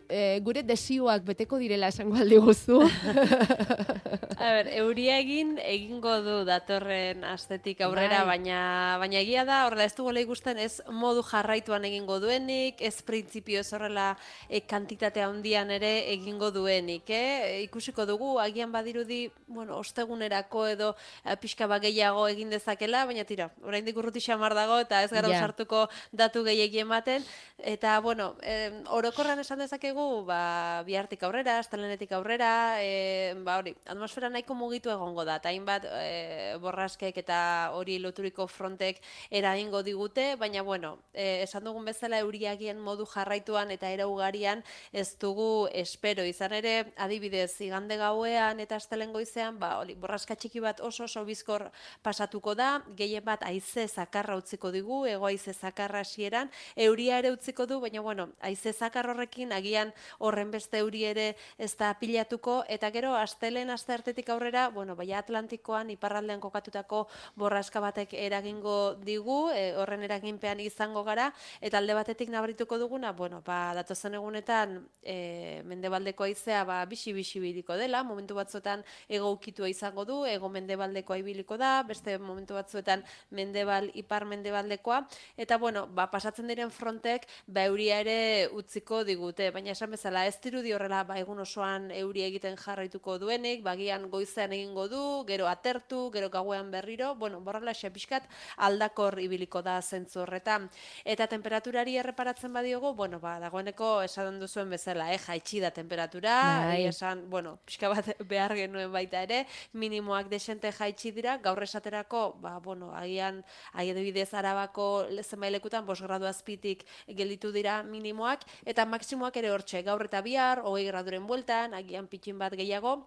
e, 0.10 0.40
gure 0.46 0.64
desioak 0.64 1.24
beteko 1.28 1.60
direla 1.62 1.92
esango 1.94 2.18
aldi 2.20 2.40
guzu. 2.42 2.82
Ber, 4.56 4.70
euria 4.72 5.18
egin 5.20 5.58
egingo 5.60 6.14
du 6.24 6.34
datorren 6.48 7.26
astetik 7.28 7.82
aurrera, 7.84 8.22
Bai. 8.24 8.38
baina 8.38 8.60
baina 9.02 9.18
egia 9.20 9.42
da, 9.44 9.58
horrela 9.68 9.84
ez 9.90 9.96
dugu 9.98 10.14
ikusten 10.22 10.62
ez 10.64 10.80
modu 10.88 11.24
jarraituan 11.28 11.84
egingo 11.84 12.22
duenik, 12.24 12.80
ez 12.80 13.02
printzipio 13.04 13.60
ez 13.60 13.74
horrela 13.76 14.06
e, 14.48 14.62
kantitate 14.62 15.24
handian 15.26 15.74
ere 15.76 15.90
egingo 16.14 16.52
duenik, 16.56 17.10
eh? 17.10 17.66
Ikusiko 17.66 18.06
dugu 18.08 18.38
agian 18.40 18.72
badirudi, 18.72 19.26
bueno, 19.48 19.76
ostegunerako 19.82 20.68
edo 20.68 20.94
eh, 21.26 21.36
pixka 21.36 21.68
bat 21.68 21.84
gehiago 21.84 22.24
egin 22.32 22.54
dezakela, 22.56 23.04
baina 23.10 23.28
tira, 23.28 23.50
oraindik 23.62 23.98
urruti 23.98 24.24
xamar 24.24 24.56
dago 24.56 24.80
eta 24.80 25.04
ez 25.04 25.12
gara 25.12 25.34
sartuko 25.36 25.90
datu 26.14 26.46
gehiegi 26.48 26.80
ematen 26.86 27.28
eta 27.58 28.00
bueno, 28.00 28.36
eh, 28.42 28.72
orokorran 28.88 29.44
esan 29.44 29.60
dezakegu, 29.60 30.24
ba 30.24 30.84
bihartik 30.88 31.28
aurrera, 31.28 31.60
astelenetik 31.60 32.16
aurrera, 32.16 32.80
eh, 32.80 33.36
ba 33.44 33.60
hori, 33.60 33.76
atmosfera 33.86 34.30
nahiko 34.46 34.54
mugitu 34.54 34.90
egongo 34.90 35.26
da. 35.26 35.38
Eta 35.38 35.50
hainbat 35.50 35.86
eh, 35.90 36.58
borraskek 36.62 37.18
eta 37.18 37.72
hori 37.74 37.98
loturiko 38.00 38.48
frontek 38.48 39.02
eragingo 39.32 39.82
digute, 39.84 40.36
baina 40.38 40.62
bueno, 40.62 41.00
eh, 41.14 41.42
esan 41.44 41.64
dugun 41.64 41.86
bezala 41.86 42.20
euriagien 42.20 42.80
modu 42.80 43.06
jarraituan 43.06 43.72
eta 43.72 43.90
era 43.90 44.08
ugarian 44.08 44.64
ez 44.94 45.18
dugu 45.18 45.68
espero. 45.74 46.24
Izan 46.24 46.54
ere, 46.54 46.94
adibidez, 46.98 47.60
igande 47.62 47.98
gauean 47.98 48.60
eta 48.60 48.76
astelen 48.76 49.14
goizean, 49.14 49.58
ba 49.60 49.80
hori, 49.80 49.96
borraska 49.96 50.36
txiki 50.36 50.60
bat 50.60 50.80
oso 50.82 51.06
oso 51.06 51.26
bizkor 51.26 51.72
pasatuko 52.04 52.54
da, 52.56 52.84
gehien 52.96 53.26
bat 53.26 53.42
haize 53.44 53.88
zakarra 53.88 54.38
utziko 54.38 54.72
digu, 54.72 55.06
ego 55.06 55.26
haize 55.26 55.54
zakarra 55.54 56.02
hasieran, 56.02 56.52
euria 56.76 57.18
ere 57.20 57.32
utziko 57.32 57.66
du, 57.66 57.80
baina 57.80 58.02
bueno, 58.02 58.30
haize 58.42 58.74
zakar 58.74 59.10
horrekin 59.10 59.52
agian 59.52 59.94
horren 60.20 60.52
beste 60.52 60.78
euri 60.84 61.04
ere 61.06 61.36
ez 61.58 61.76
da 61.78 61.94
pilatuko, 61.98 62.64
eta 62.70 62.92
gero 62.92 63.16
astelen 63.16 63.70
asteartetik 63.70 64.30
aurrera, 64.36 64.68
bueno, 64.70 64.96
baina 64.96 65.20
Atlantikoan 65.20 65.90
iparraldean 65.96 66.42
kokatutako 66.44 67.06
borraska 67.36 67.82
batek 67.84 68.14
eragingo 68.20 68.96
digu, 69.04 69.50
e, 69.52 69.74
horren 69.80 70.04
eraginpean 70.06 70.60
izango 70.64 71.04
gara, 71.08 71.32
eta 71.62 71.80
alde 71.80 71.96
batetik 71.98 72.30
nabarituko 72.34 72.78
duguna, 72.82 73.12
bueno, 73.14 73.42
ba, 73.46 73.74
datozen 73.78 74.16
egunetan 74.20 74.78
e, 75.02 75.62
mendebaldeko 75.66 76.28
haizea 76.28 76.64
ba, 76.68 76.82
bisi-bisi 76.90 77.40
biliko 77.40 77.78
dela, 77.80 78.04
momentu 78.04 78.36
batzuetan 78.38 78.84
ego 79.10 79.32
ukitua 79.32 79.70
izango 79.70 80.06
du, 80.06 80.22
ego 80.26 80.50
mendebaldekoa 80.50 81.20
ibiliko 81.22 81.58
da, 81.58 81.84
beste 81.88 82.18
momentu 82.20 82.58
batzuetan 82.58 83.04
mendebal, 83.32 83.90
ipar 83.94 84.26
mendebaldekoa, 84.30 85.02
eta 85.38 85.58
bueno, 85.58 85.86
ba, 85.88 86.10
pasatzen 86.12 86.48
diren 86.52 86.72
frontek, 86.72 87.28
ba, 87.48 87.66
euria 87.70 88.00
ere 88.04 88.50
utziko 88.54 89.04
digute, 89.08 89.50
baina 89.56 89.74
esan 89.76 89.94
bezala 89.96 90.26
ez 90.28 90.38
dirudi 90.44 90.74
horrela, 90.76 91.04
ba, 91.08 91.20
egun 91.22 91.40
osoan 91.44 91.90
euria 91.96 92.28
egiten 92.32 92.58
jarraituko 92.60 93.18
duenik, 93.22 93.64
bagian 93.66 94.10
goizean 94.26 94.54
egingo 94.58 94.88
du, 94.90 95.00
gero 95.28 95.46
atertu, 95.48 96.10
gero 96.12 96.30
gauean 96.34 96.72
berriro, 96.72 97.14
bueno, 97.16 97.40
borrala 97.42 97.74
pixkat 97.94 98.24
aldakor 98.58 99.20
ibiliko 99.22 99.62
da 99.62 99.82
zentzu 99.82 100.22
horretan. 100.22 100.70
Eta 101.06 101.28
temperaturari 101.28 101.98
erreparatzen 101.98 102.52
badiogu, 102.54 102.94
bueno, 102.96 103.20
ba, 103.20 103.38
dagoeneko 103.40 104.02
esan 104.02 104.40
duzuen 104.40 104.70
bezala, 104.70 105.12
eh, 105.14 105.20
jaitsi 105.20 105.60
da 105.60 105.70
temperatura, 105.72 106.66
Bai. 106.66 106.86
esan, 106.88 107.30
bueno, 107.30 107.60
pixka 107.66 107.90
bat 107.90 108.06
behar 108.32 108.56
genuen 108.56 108.92
baita 108.92 109.22
ere, 109.22 109.46
minimoak 109.74 110.30
desente 110.30 110.72
jaitsi 110.72 111.12
dira, 111.12 111.38
gaur 111.38 111.62
esaterako, 111.64 112.34
ba, 112.42 112.58
bueno, 112.60 112.92
agian, 112.96 113.44
adibidez 113.74 114.34
arabako 114.34 115.06
le- 115.10 115.24
zenbait 115.24 115.52
lekutan, 115.54 115.86
bos 115.86 116.02
gradu 116.02 116.26
azpitik 116.26 116.86
gelditu 117.08 117.52
dira 117.52 117.84
minimoak, 117.84 118.46
eta 118.66 118.86
maksimoak 118.86 119.38
ere 119.38 119.52
hortxe, 119.52 119.84
gaur 119.84 120.06
eta 120.06 120.22
bihar, 120.22 120.64
hogei 120.66 120.88
graduren 120.88 121.28
bueltan, 121.28 121.74
agian 121.74 122.08
pitxin 122.08 122.40
bat 122.40 122.54
gehiago, 122.58 123.04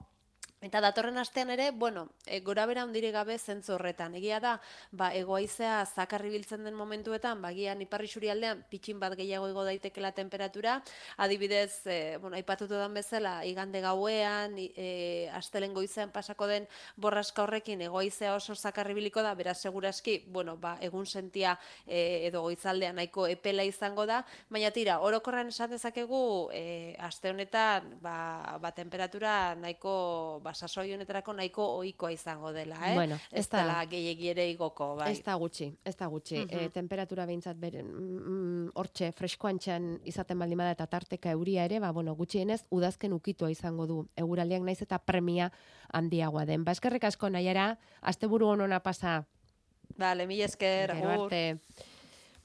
Eta 0.59 0.81
datorren 0.83 1.19
astean 1.23 1.53
ere, 1.55 1.71
bueno, 1.71 2.09
e, 2.27 2.41
gora 2.43 2.65
bera 2.67 2.83
handire 2.83 3.13
gabe 3.15 3.37
zentzu 3.39 3.77
horretan. 3.77 4.17
Egia 4.19 4.41
da, 4.43 4.57
ba, 4.91 5.13
egoaizea 5.15 5.85
zakarri 5.87 6.33
biltzen 6.33 6.65
den 6.67 6.75
momentuetan, 6.75 7.39
ba, 7.43 7.53
gian 7.55 7.79
iparri 7.85 8.11
aldean, 8.29 8.65
pitxin 8.69 8.99
bat 8.99 9.15
gehiago 9.15 9.49
igo 9.49 9.63
daitekela 9.63 10.11
temperatura, 10.13 10.83
adibidez, 11.17 11.87
e, 11.87 12.17
bueno, 12.19 12.35
aipatutu 12.35 12.75
dan 12.75 12.93
bezala, 12.93 13.45
igande 13.47 13.81
gauean, 13.81 14.57
e, 14.59 15.31
astelen 15.33 15.75
goizean 15.75 16.11
pasako 16.11 16.49
den 16.49 16.67
borraska 16.97 17.45
horrekin, 17.45 17.81
egoaizea 17.83 18.35
oso 18.35 18.57
zakarri 18.57 18.95
biliko 18.95 19.23
da, 19.23 19.35
beraz 19.35 19.61
seguraski, 19.61 20.25
bueno, 20.27 20.57
ba, 20.57 20.77
egun 20.81 21.07
sentia 21.07 21.57
e, 21.87 22.27
edo 22.27 22.43
goizaldean 22.43 22.97
nahiko 22.97 23.29
epela 23.29 23.63
izango 23.63 24.07
da, 24.07 24.25
baina 24.51 24.73
tira, 24.73 24.99
orokorran 25.07 25.55
esan 25.55 25.71
dezakegu, 25.71 26.51
e, 26.53 26.97
aste 26.99 27.31
honetan, 27.31 27.95
ba, 28.03 28.59
ba, 28.59 28.75
temperatura 28.75 29.55
nahiko 29.55 30.41
ba, 30.49 30.55
sasoi 30.57 30.95
honetarako 30.97 31.35
nahiko 31.37 31.65
ohikoa 31.79 32.11
izango 32.15 32.53
dela, 32.57 32.79
eh? 32.89 32.95
Bueno, 32.97 33.19
ez 33.31 33.45
ez 33.45 33.51
dela 33.53 33.83
gehiegi 33.91 34.31
ere 34.33 34.47
igoko, 34.51 34.95
bai. 34.97 35.11
Ez 35.13 35.21
da 35.27 35.35
gutxi, 35.41 35.69
ez 35.85 35.95
da 35.97 36.09
gutxi. 36.09 36.39
Mhm. 36.41 36.63
E, 36.65 36.71
temperatura 36.75 37.27
behintzat 37.29 37.61
beren, 37.61 37.91
mm, 37.93 38.71
hortxe, 38.81 39.11
freskoantxan 39.19 39.91
izaten 40.09 40.41
baldin 40.41 40.63
bada 40.63 40.77
eta 40.77 40.87
tarteka 40.87 41.35
euria 41.37 41.67
ere, 41.69 41.81
ba, 41.85 41.93
bueno, 41.93 42.15
gutxienez, 42.17 42.63
udazken 42.71 43.13
ukitua 43.13 43.51
izango 43.53 43.87
du. 43.87 43.99
Eguraldiak 44.17 44.65
naiz 44.65 44.81
eta 44.83 44.99
premia 44.99 45.53
handiagoa 45.93 46.47
den. 46.49 46.65
Ba, 46.65 46.73
eskerrik 46.73 47.05
asko 47.05 47.29
nahiara, 47.31 47.75
asteburu 48.01 48.49
honona 48.55 48.81
pasa. 48.81 49.21
Vale, 49.99 50.27
mila 50.27 50.45
esker, 50.49 50.95
Gero 50.95 51.11
arte. 51.11 51.59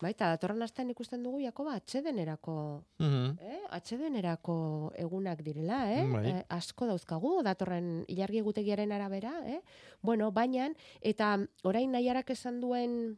Baita, 0.03 0.27
datorren 0.33 0.61
astean 0.65 0.89
ikusten 0.91 1.23
dugu, 1.23 1.39
Jakoba, 1.45 1.75
atxedenerako 1.79 2.83
Mhm. 2.99 3.37
eh? 3.39 3.59
atxedenerako 3.71 4.91
egunak 4.99 5.41
direla, 5.43 5.79
eh? 5.93 6.03
Bai. 6.11 6.25
Eh, 6.29 6.45
asko 6.49 6.85
dauzkagu, 6.89 7.41
datorren 7.43 8.03
ilargi 8.07 8.39
egutegiaren 8.43 8.91
arabera, 8.91 9.33
eh? 9.47 9.61
Bueno, 10.01 10.31
baina, 10.31 10.69
eta 11.01 11.37
orain 11.63 11.91
nahiarak 11.91 12.29
esan 12.35 12.59
duen 12.61 13.17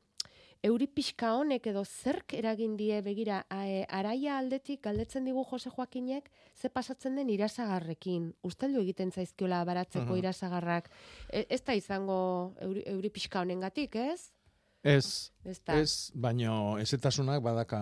euri 0.66 0.88
pixka 0.88 1.36
honek 1.38 1.68
edo 1.68 1.84
zerk 1.86 2.34
eragin 2.34 2.76
die 2.78 3.02
begira, 3.02 3.46
a- 3.50 3.86
araia 3.90 4.38
aldetik 4.40 4.82
galdetzen 4.82 5.26
digu 5.26 5.44
Jose 5.46 5.70
Joakinek, 5.70 6.32
ze 6.56 6.70
pasatzen 6.70 7.16
den 7.16 7.30
irasagarrekin. 7.30 8.34
Usteldu 8.42 8.80
egiten 8.82 9.12
zaizkiola 9.12 9.64
baratzeko 9.66 10.06
Mhm. 10.14 10.18
irasagarrak. 10.18 10.90
E, 11.32 11.46
ez 11.50 11.62
da 11.64 11.74
izango 11.76 12.56
euri, 12.62 12.82
euri 12.88 13.10
pixka 13.12 13.42
honengatik, 13.42 13.96
ez? 13.96 14.32
Ez, 14.86 15.32
Ez 15.44 15.58
da. 15.66 15.80
ez, 15.82 16.12
baino 16.14 16.78
ezetasunak 16.78 17.42
badaka 17.42 17.80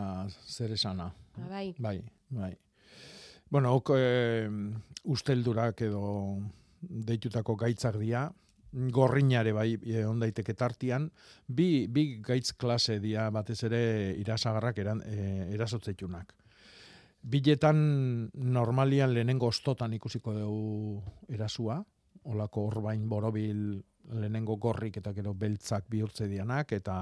zer 0.47 0.71
esana. 0.71 1.09
Ba, 1.35 1.49
bai. 1.49 1.65
Bai, 1.77 1.97
bai. 2.31 2.53
Bueno, 3.51 3.73
ok, 3.75 3.89
e, 3.97 4.47
usteldurak 5.11 5.83
edo 5.83 6.03
deitutako 6.79 7.57
gaitzak 7.59 7.99
dira, 7.99 8.23
gorrinare 8.71 9.51
bai 9.53 9.75
e, 9.83 10.05
on 10.07 10.23
daiteke 10.23 10.55
tartian, 10.57 11.09
bi, 11.47 11.87
bi 11.91 12.21
gaitz 12.23 12.53
klase 12.55 13.01
dira 13.03 13.27
batez 13.35 13.59
ere 13.67 13.83
irasagarrak 14.23 14.79
eran, 14.79 15.03
e, 15.03 15.49
erasotzetunak. 15.53 16.33
Biletan 17.23 17.77
normalian 18.33 19.13
lehenengo 19.13 19.51
ostotan 19.51 19.93
ikusiko 19.99 20.33
dugu 20.39 21.03
erasua, 21.31 21.81
olako 22.31 22.69
orbain 22.71 23.09
borobil 23.11 23.83
lehenengo 24.11 24.57
gorrik 24.57 24.97
eta 24.99 25.13
gero 25.13 25.33
beltzak 25.33 25.85
bihurtze 25.89 26.27
dianak, 26.27 26.71
eta 26.75 26.97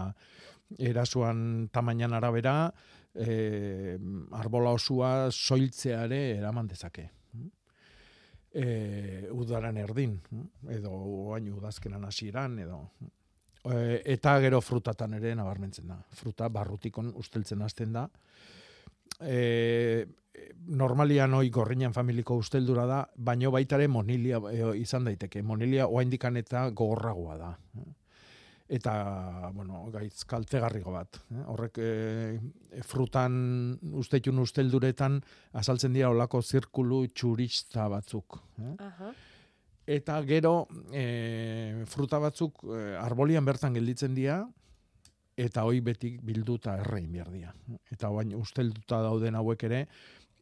erasuan 0.79 1.69
tamainan 1.73 2.13
arabera, 2.13 2.71
e, 3.13 3.97
arbola 4.37 4.71
osua 4.77 5.31
soiltzeare 5.31 6.21
eraman 6.37 6.67
dezake. 6.67 7.09
E, 8.51 9.27
udaran 9.31 9.77
erdin, 9.79 10.17
edo 10.69 10.91
oain 10.91 11.47
udazkenan 11.55 12.03
hasieran 12.03 12.59
edo 12.59 12.81
e, 13.63 14.01
eta 14.13 14.37
gero 14.43 14.61
frutatan 14.61 15.15
ere 15.19 15.33
nabarmentzen 15.35 15.87
da. 15.91 15.99
Fruta 16.17 16.49
barrutikon 16.49 17.13
usteltzen 17.21 17.61
hasten 17.61 17.93
da. 17.95 18.07
E, 19.21 20.05
normalian 20.67 21.33
hoi 21.33 21.49
gorrinan 21.49 21.93
familiko 21.93 22.37
usteldura 22.39 22.85
da, 22.87 23.01
baino 23.15 23.51
baitare 23.51 23.87
monilia 23.87 24.39
e, 24.51 24.77
izan 24.79 25.07
daiteke. 25.09 25.41
Monilia 25.43 25.87
oaindikan 25.87 26.37
eta 26.39 26.69
gogorragoa 26.69 27.37
da. 27.37 27.55
Eta, 28.71 28.93
bueno, 29.51 29.83
gaitz 29.91 30.23
kaltegarrigo 30.23 30.93
bat. 30.95 31.19
eh. 31.33 31.41
Horrek 31.51 31.81
e, 31.83 31.89
frutan 32.87 33.33
ustetun 33.99 34.39
ustelduretan 34.39 35.19
azaltzen 35.59 35.91
dira 35.93 36.09
olako 36.13 36.41
zirkulu 36.41 37.03
txurista 37.11 37.89
batzuk. 37.91 38.39
Eh? 38.61 38.75
Aha. 38.79 39.11
Eta 39.91 40.21
gero 40.23 40.69
e, 40.93 41.83
fruta 41.89 42.21
batzuk 42.23 42.63
e, 42.63 42.95
arbolian 42.95 43.43
bertan 43.43 43.75
gelditzen 43.75 44.15
dira 44.15 44.45
eta 45.35 45.63
hoi 45.67 45.81
betik 45.83 46.21
bilduta 46.23 46.77
errein 46.79 47.11
behar 47.11 47.31
dira. 47.33 47.53
Eta 47.91 48.09
bain 48.13 48.31
ustelduta 48.37 49.01
dauden 49.03 49.35
hauek 49.35 49.63
ere, 49.67 49.85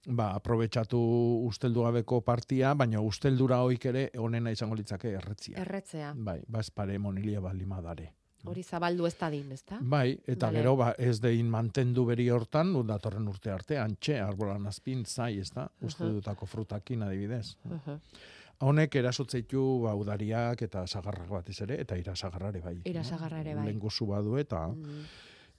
ba, 0.10 0.32
aprobetxatu 0.38 1.00
usteldu 1.48 1.84
gabeko 1.86 2.22
partia, 2.26 2.74
baina 2.78 3.02
usteldura 3.06 3.62
hoik 3.66 3.86
ere 3.92 4.10
onena 4.18 4.52
izango 4.52 4.78
litzake 4.80 5.14
erretzia. 5.18 5.60
Erretzea. 5.62 6.14
Bai, 6.16 6.40
bazpare 6.48 6.98
monilia 7.00 7.42
balimadare. 7.44 8.14
Hori 8.48 8.64
zabaldu 8.64 9.06
ez 9.06 9.16
dadin, 9.20 9.52
ezta? 9.52 9.78
Bai, 9.82 10.14
eta 10.26 10.48
Vale. 10.48 10.62
gero 10.62 10.76
ba, 10.80 10.94
ez 10.98 11.18
dein 11.20 11.50
mantendu 11.52 12.06
beri 12.08 12.30
hortan, 12.32 12.72
datorren 12.88 13.28
urte 13.28 13.52
arte, 13.52 13.78
antxe, 13.78 14.16
arbolan 14.24 14.68
azpin, 14.70 15.04
zai, 15.06 15.40
ez 15.40 15.50
da, 15.52 15.68
usteldutako 15.84 16.48
frutakin 16.48 17.04
adibidez. 17.04 17.58
Aha. 17.68 17.98
Honek 18.64 18.96
erasotzeitu 19.00 19.66
ba, 19.84 19.96
udariak 19.96 20.62
eta 20.62 20.86
sagarrak 20.88 21.28
batez 21.32 21.62
ere, 21.68 21.82
eta 21.84 21.98
irasagarrare 22.00 22.62
bai. 22.64 22.78
Irasagarra 22.92 23.44
ere 23.44 23.58
bai. 23.60 23.68
Lengusu 23.72 24.08
badu 24.08 24.40
eta... 24.40 24.68
Mm. 24.68 25.04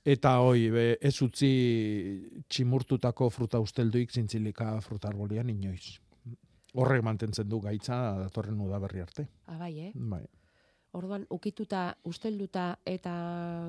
Eta 0.05 0.39
hoi, 0.41 0.71
be, 0.73 0.85
ez 1.05 1.15
utzi 1.23 1.49
tximurtutako 2.49 3.29
fruta 3.31 3.61
ustelduik 3.61 4.11
zintzilika 4.17 4.79
fruta 4.81 5.09
arbolian 5.11 5.51
inoiz. 5.53 5.99
Horrek 6.75 7.03
mantentzen 7.03 7.49
du 7.51 7.59
gaitza 7.61 7.97
datorren 8.23 8.61
udaberri 8.63 9.01
arte. 9.03 9.27
Ah, 9.47 9.59
bai, 9.59 9.73
eh? 9.89 9.93
Bai. 9.95 10.23
Orduan, 10.97 11.27
ukituta, 11.31 11.97
ustelduta 12.05 12.79
eta 12.87 13.13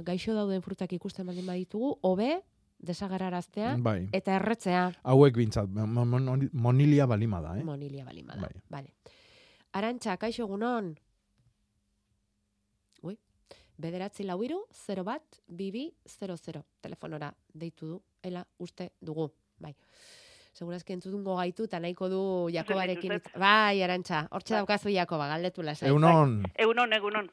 gaixo 0.05 0.33
dauden 0.33 0.61
frutak 0.65 0.93
ikusten 0.93 1.25
baldin 1.27 1.45
baditugu, 1.45 1.97
hobe 2.01 2.39
desagerraraztea 2.81 3.75
Bai. 3.77 4.07
eta 4.11 4.35
erretzea 4.39 4.87
Hauek 5.03 5.35
bintzat, 5.37 5.69
mo- 5.69 6.05
mon- 6.05 6.49
monilia 6.53 7.05
balima 7.05 7.41
da, 7.41 7.57
eh? 7.59 7.63
monilia 7.63 8.05
balima 8.05 8.33
da. 8.35 8.41
Bai. 8.47 8.61
Vale. 8.69 8.93
Arantxa, 9.73 10.15
kaixo 10.17 10.43
egunon. 10.47 10.95
Bederatzi 13.81 14.25
lau 14.27 14.37
iru, 14.45 14.59
0 14.85 15.03
bat, 15.07 15.39
bibi, 15.47 15.87
00. 16.05 16.61
Telefonora 16.81 17.31
deitu 17.53 17.87
du, 17.95 18.01
ela 18.21 18.43
uste 18.61 18.91
dugu. 19.01 19.31
Bai. 19.61 19.73
Segurazki 20.51 20.91
entzudungo 20.93 21.37
gaitu, 21.37 21.63
eta 21.69 21.79
nahiko 21.79 22.09
du 22.11 22.21
Jakobarekin. 22.51 23.13
Bai, 23.39 23.81
Arantxa, 23.85 24.25
hortxe 24.35 24.57
daukazu 24.57 24.91
Jakoba, 24.91 25.29
galdetu 25.31 25.63
lasai. 25.63 25.87
Egunon, 25.89 26.41
Egunon, 26.59 26.93
egunon. 26.97 27.29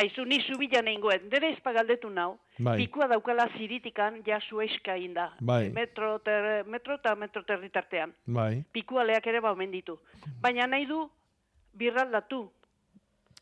Aizu, 0.00 0.24
ni 0.24 0.38
zubila 0.40 0.80
nenguen, 0.82 1.26
dere 1.28 1.50
espagaldetu 1.52 2.08
nau, 2.10 2.38
Bai. 2.58 2.78
pikua 2.80 3.10
daukala 3.12 3.44
ziritikan 3.58 4.22
ja 4.26 4.38
zueska 4.40 4.96
inda. 4.96 5.28
Bai. 5.40 5.68
Metro, 5.76 6.14
ter, 6.24 6.64
metro 6.64 6.96
eta 6.96 7.12
metro 7.14 7.44
territartean. 7.44 8.14
bai. 8.26 8.64
Pikua 8.72 9.04
leak 9.04 9.26
ere 9.28 9.40
ba 9.44 9.52
omen 9.52 9.70
ditu. 9.70 9.98
Baina 10.40 10.66
nahi 10.66 10.88
du, 10.88 11.04
birraldatu, 11.76 12.46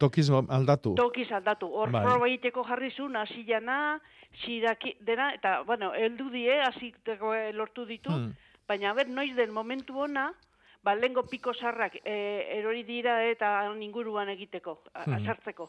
Tokiz 0.01 0.31
aldatu. 0.33 0.95
tokiz 0.97 1.29
aldatu. 1.37 1.69
Hor 1.69 1.91
Bai. 1.93 2.03
proba 2.07 2.27
egiteko 2.31 2.65
jarri 2.65 2.89
zuen, 2.91 3.17
hasi 3.21 3.45
jana, 3.45 4.01
ziraki, 4.45 4.95
dena, 5.05 5.33
eta, 5.37 5.59
bueno, 5.69 5.93
heldu 5.95 6.31
die, 6.33 6.61
hasi 6.65 6.95
lortu 7.53 7.85
ditu, 7.87 8.11
Hmm. 8.11 8.33
baina, 8.69 8.95
ber, 8.95 9.09
noiz 9.09 9.35
den 9.37 9.53
momentu 9.53 9.99
ona, 10.01 10.33
ba, 10.83 10.95
lengo 10.95 11.23
piko 11.29 11.53
sarrak 11.53 11.99
e, 12.05 12.15
erori 12.59 12.83
dira 12.85 13.19
eta 13.29 13.67
inguruan 13.81 14.29
egiteko, 14.31 14.79
Hmm. 15.05 15.25
sartzeko. 15.27 15.69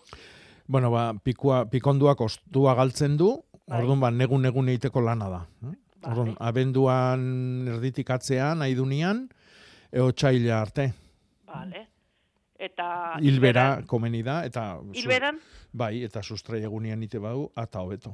Bueno, 0.67 0.91
ba, 0.91 1.13
pikua, 1.13 1.65
pikonduak 1.69 2.21
ostua 2.21 2.73
galtzen 2.75 3.17
du, 3.17 3.43
Bai. 3.67 3.81
orduan, 3.81 3.99
ba, 3.99 4.11
negun 4.11 4.41
negun 4.41 4.69
egiteko 4.69 5.01
lana 5.01 5.29
da. 5.29 5.45
eh? 5.67 5.75
Orduan, 6.07 6.35
abenduan 6.39 7.67
erditik 7.67 8.09
atzean, 8.09 8.59
nahi 8.59 8.73
dunian, 8.75 9.27
eo 9.91 10.11
txaila 10.11 10.61
arte. 10.61 10.93
Vale. 11.45 11.87
Eta 12.61 13.17
Hilbera 13.21 13.81
komeni 13.89 14.21
da, 14.23 14.43
eta... 14.45 14.77
Hilberan? 14.93 15.39
Bai, 15.73 16.03
eta 16.05 16.21
sustrai 16.21 16.59
egunian 16.67 17.01
ite 17.03 17.17
badu, 17.19 17.47
eta 17.57 17.81
hobeto. 17.81 18.13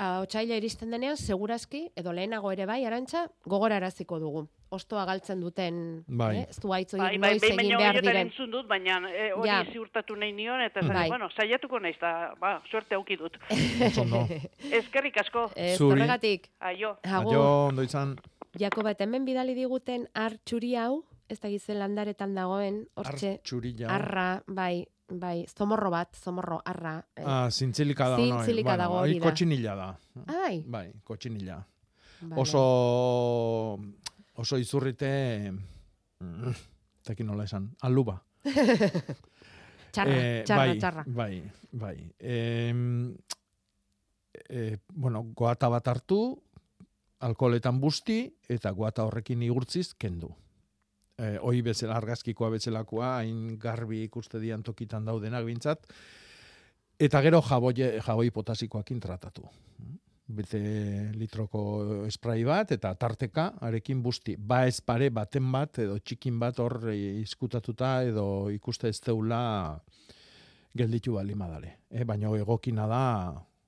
Ah, 0.00 0.20
Otsaila 0.22 0.54
iristen 0.54 0.92
denean, 0.94 1.16
segurazki, 1.18 1.80
edo 1.98 2.12
lehenago 2.14 2.52
ere 2.54 2.68
bai, 2.70 2.84
arantxa, 2.86 3.24
gogoraraziko 3.50 4.20
dugu. 4.22 4.44
Ostoa 4.70 5.02
galtzen 5.08 5.40
duten, 5.42 5.80
Bai. 6.06 6.36
eh, 6.36 6.46
ez 6.52 6.60
du 6.62 6.70
haitz 6.72 6.92
Bai, 6.94 7.16
bai, 7.18 7.32
noiz 7.32 7.40
behin 7.42 7.60
egin 7.64 7.76
behar 7.80 7.98
diren. 7.98 8.20
entzun 8.28 8.52
dut, 8.52 8.68
baina 8.70 9.00
e, 9.10 9.32
hori 9.34 9.48
Ja. 9.48 9.64
ziurtatu 9.72 10.14
nahi 10.14 10.30
nion, 10.32 10.60
eta 10.62 10.80
esan, 10.84 10.94
Bai. 10.94 11.08
bueno, 11.08 11.28
saiatuko 11.34 11.80
naiz, 11.80 11.96
da, 12.00 12.32
ba, 12.38 12.62
suerte 12.70 12.94
auki 12.94 13.16
dut. 13.16 13.36
Eskerrik 14.80 15.16
asko. 15.20 15.50
Ez, 15.56 15.78
Zuri. 15.78 15.90
horregatik. 15.98 16.48
Aio. 16.60 16.96
Agur. 17.02 17.32
Aio, 17.34 17.42
ondo 17.66 17.82
izan. 17.82 18.14
Jakoba, 18.58 18.94
hemen 19.00 19.24
bidali 19.26 19.54
diguten 19.54 20.06
ar 20.14 20.38
txuri 20.44 20.76
hau, 20.76 21.02
ez 21.28 21.38
da 21.40 21.48
gizen 21.48 21.78
landaretan 21.78 22.34
dagoen, 22.34 22.86
hortxe, 22.96 23.40
arra, 23.88 24.42
bai, 24.46 24.86
bai, 25.08 25.46
zomorro 25.48 25.90
bat, 25.90 26.14
zomorro, 26.16 26.60
arra. 26.64 26.96
eh. 27.16 27.24
Ah, 27.26 27.48
zintzilika 27.50 28.08
no, 28.08 28.16
Zintzilika 28.16 28.70
bueno, 28.70 28.82
dago 28.82 28.94
hori 29.00 29.10
hori 29.10 29.18
da. 29.20 29.26
Kotxinila 29.28 29.74
da. 29.76 29.88
Ah, 30.26 30.38
bai. 30.46 30.62
Bai, 30.66 30.92
kotxinila. 31.04 31.58
Vale. 32.20 32.40
Oso, 32.42 33.78
oso 34.34 34.58
izurrite, 34.58 35.52
mm, 36.20 36.52
tekin 37.04 37.26
nola 37.26 37.44
esan, 37.44 37.70
aluba. 37.82 38.18
Txarra, 39.92 40.12
Eh, 40.12 40.42
txarra, 40.44 40.64
bai, 40.66 40.78
txarra. 40.78 41.04
Bai, 41.06 41.42
bai. 41.72 41.96
Em, 42.18 43.14
eh, 44.48 44.76
bueno, 44.92 45.22
goata 45.34 45.68
bat 45.72 45.88
hartu, 45.88 46.18
alkoholetan 47.20 47.80
busti, 47.80 48.18
eta 48.48 48.70
goata 48.70 49.04
horrekin 49.08 49.42
igurtziz, 49.42 49.94
kendu. 49.94 50.28
Eh, 51.18 51.34
oi 51.42 51.62
bezala, 51.66 51.96
argazkikoa 51.98 52.52
bezalakoa, 52.54 53.16
hain 53.18 53.56
garbi 53.58 54.04
ikuste 54.04 54.38
dian 54.38 54.62
tokitan 54.62 55.08
daudenak 55.08 55.42
bintzat, 55.48 55.88
eta 56.94 57.22
gero 57.24 57.40
jaboi, 57.42 57.72
jaboi 58.06 58.30
potasikoakin 58.36 59.00
tratatu. 59.02 59.48
Bete 60.38 60.60
litroko 61.18 61.62
esprai 62.06 62.44
bat, 62.46 62.70
eta 62.76 62.92
tarteka, 62.94 63.48
arekin 63.66 64.02
busti. 64.04 64.36
Ba 64.38 64.60
ez 64.68 64.78
pare 64.78 65.08
baten 65.10 65.50
bat, 65.50 65.80
edo 65.82 65.96
txikin 65.98 66.38
bat 66.38 66.62
hor 66.62 66.92
eh, 66.92 67.18
izkutatuta, 67.24 67.96
edo 68.06 68.28
ikuste 68.54 68.92
ez 68.92 69.00
deula 69.02 69.40
gelditu 70.78 71.16
bali 71.18 71.34
madale. 71.34 71.74
E, 71.90 72.04
baina 72.06 72.30
egokina 72.38 72.86
da, 72.86 73.02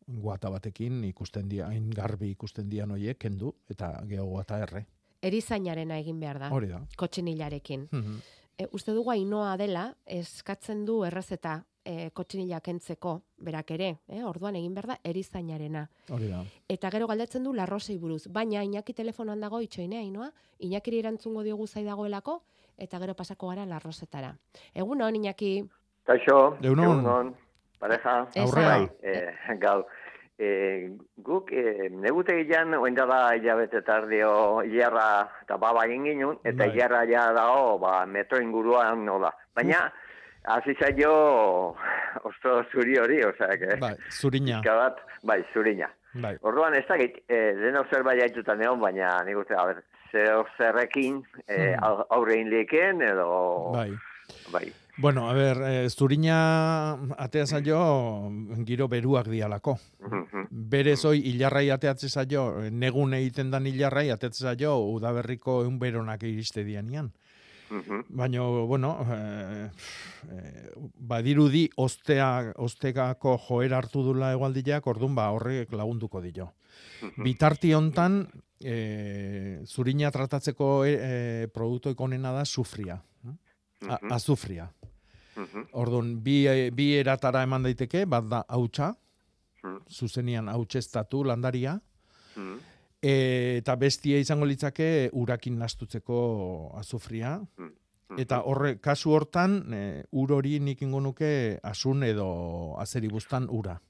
guata 0.07 0.55
batekin 0.55 1.03
ikusten 1.11 1.51
dia, 1.51 1.67
hain 1.67 1.91
garbi 1.91 2.31
ikusten 2.37 2.71
dian 2.71 2.95
hoiek 2.95 3.19
kendu, 3.19 3.57
eta 3.75 3.97
geho 4.07 4.31
guata 4.37 4.63
erre. 4.69 4.87
Erizainarena 5.23 5.99
egin 5.99 6.21
behar 6.21 6.39
da. 6.39 6.51
Hori 6.53 6.69
da. 6.69 6.81
Kotxinilarekin. 6.97 7.89
Mhm. 7.93 8.21
E, 8.59 8.67
uste 8.73 8.93
dugu 8.93 9.11
ainoa 9.11 9.57
dela, 9.57 9.95
eskatzen 10.07 10.85
du 10.85 11.03
errezeta 11.05 11.63
e, 11.85 12.11
kotxinila 12.13 12.61
kentzeko, 12.61 13.15
berak 13.41 13.71
ere, 13.77 13.91
eh? 14.09 14.23
orduan 14.25 14.57
egin 14.57 14.75
behar 14.77 14.93
da 14.93 14.97
erizainarena. 15.05 15.87
Hori 16.13 16.29
da. 16.29 16.43
Eta 16.69 16.91
gero 16.93 17.09
galdetzen 17.09 17.45
du 17.45 17.55
larrosei 17.57 17.97
buruz. 17.99 18.27
Baina 18.29 18.63
Iñaki 18.65 18.95
telefonoan 18.95 19.41
dago 19.41 19.61
itxoine 19.65 19.99
ainoa, 19.99 20.31
Iñakiri 20.61 21.01
erantzungo 21.01 21.43
diogu 21.43 21.67
zai 21.67 21.85
dagoelako, 21.85 22.43
eta 22.77 22.99
gero 22.99 23.15
pasako 23.15 23.49
gara 23.49 23.67
larrosetara. 23.67 24.35
Egun 24.75 25.03
hon, 25.03 25.17
Iñaki, 25.17 25.55
Kaixo, 26.05 26.57
Egunon. 26.63 27.35
pareja. 27.79 28.27
Esan. 28.35 28.45
Aurrea. 28.45 28.69
Bai, 28.69 28.89
eh, 29.03 29.57
gau. 29.59 29.85
Eh, 30.43 30.89
guk, 31.21 31.51
eh, 31.53 31.91
negutegian, 31.93 32.73
oindala 32.81 33.35
hilabete 33.37 33.83
tardio 33.85 34.63
hilarra 34.65 35.29
eta 35.43 35.59
baba 35.61 35.83
egin 35.85 36.07
ginen, 36.09 36.39
eta 36.49 36.65
Bai. 36.65 36.71
hilarra 36.73 37.03
ja 37.11 37.27
dago, 37.37 37.75
ba, 37.83 38.07
metro 38.07 38.41
inguruan 38.41 39.05
nola. 39.05 39.29
Baina, 39.55 39.83
hasi 40.49 40.73
zaio, 40.81 41.13
osto 42.25 42.55
zuri 42.73 42.97
hori, 42.97 43.21
osea, 43.23 43.59
que... 43.61 43.77
Bai, 43.83 43.93
zurina. 44.09 44.63
pixka 44.63 44.77
bat, 44.79 45.03
bai, 45.23 45.43
zurina. 45.53 45.91
Bai. 46.15 46.37
Orduan, 46.41 46.75
ez 46.75 46.87
dakit, 46.89 47.21
eh, 47.29 47.53
deno 47.61 47.85
zerbait 47.93 48.23
jaitutan 48.23 48.63
egon, 48.65 48.81
baina 48.81 49.19
nik 49.29 49.37
uste, 49.45 49.55
a 49.61 49.67
ber, 49.69 49.85
zeo 50.11 50.47
zerrekin 50.57 51.21
eh, 51.47 51.75
Hmm. 51.77 51.85
au- 51.85 52.07
aurre 52.17 52.41
inlieken, 52.41 53.03
edo... 53.03 53.73
Bai. 53.77 53.91
Bai. 54.53 54.73
Bueno, 55.01 55.31
a 55.31 55.33
ber, 55.33 55.63
eh, 55.65 55.89
zurina 55.89 56.93
atea 57.17 57.47
zaio 57.47 58.31
giro 58.67 58.89
beruak 58.89 59.29
dialako. 59.33 59.79
Mhm. 60.01 60.49
Berez 60.51 61.05
hoi 61.05 61.23
hilarrai 61.25 61.71
ateatze 61.71 62.09
zaio, 62.09 62.71
negun 62.71 63.15
egiten 63.15 63.51
dan 63.51 63.67
hilarrai 63.67 64.11
ateatze 64.11 64.45
zaio 64.45 64.77
udaberriko 64.93 65.63
eun 65.65 65.79
beronak 65.79 66.23
iriste 66.23 66.65
dianian. 66.65 67.13
Mhm. 67.71 68.05
Baina, 68.11 68.43
bueno, 68.67 69.07
eh, 69.15 69.71
eh, 70.33 70.71
badirudi 70.99 71.71
ostea, 71.77 72.53
ostegako 72.57 73.39
joera 73.39 73.79
hartu 73.79 74.03
dula 74.03 74.33
egualdiak, 74.33 74.87
orduan 74.87 75.15
ba 75.15 75.31
horrek 75.31 75.73
lagunduko 75.73 76.21
dio. 76.21 76.53
Bitarti 77.17 77.73
hontan, 77.73 78.27
eh, 78.61 79.63
zurina 79.65 80.11
tratatzeko 80.11 80.85
eh, 80.85 81.49
produktu 81.55 81.91
ikonena 81.91 82.33
da 82.33 82.45
sufria. 82.45 83.01
A, 83.89 83.97
azufria. 84.13 84.69
Mhm. 85.41 85.67
Orduan, 85.73 86.15
bi, 86.23 86.45
bi 86.71 86.91
eratara 86.99 87.43
eman 87.47 87.63
daiteke, 87.63 88.05
bat 88.07 88.25
da 88.29 88.45
hautsa, 88.49 88.95
Mhm. 89.65 89.77
zuzenian 89.89 90.49
hautsestatu 90.49 91.25
landaria, 91.25 91.79
Mhm. 92.37 92.59
e, 93.03 93.57
eta 93.59 93.77
bestia 93.77 94.19
izango 94.19 94.45
litzake 94.47 95.11
urakin 95.13 95.59
nastutzeko 95.59 96.73
azufria. 96.79 97.41
Eta 98.19 98.41
horre, 98.43 98.79
kasu 98.81 99.13
hortan, 99.15 99.73
e, 99.73 100.05
ur 100.13 100.33
hori 100.33 100.59
nik 100.61 100.83
ingo 100.83 101.01
nuke 101.01 101.59
asun 101.63 102.03
edo 102.03 102.75
azeribustan 102.81 103.47
ura. 103.49 103.81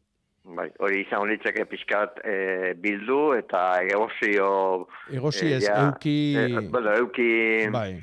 Bai, 0.44 0.70
hori 0.80 1.02
izango 1.06 1.26
litzake 1.26 1.64
pixkat 1.66 2.18
eh, 2.24 2.74
bildu 2.76 3.34
eta 3.38 3.80
egosio... 3.84 4.86
Egosi 5.12 5.52
ez, 5.52 5.64
ja, 5.64 5.76
euki- 5.86 6.36
Eh, 6.36 6.68
bueno, 6.70 6.90
euki... 6.96 7.68
Bai. 7.70 8.00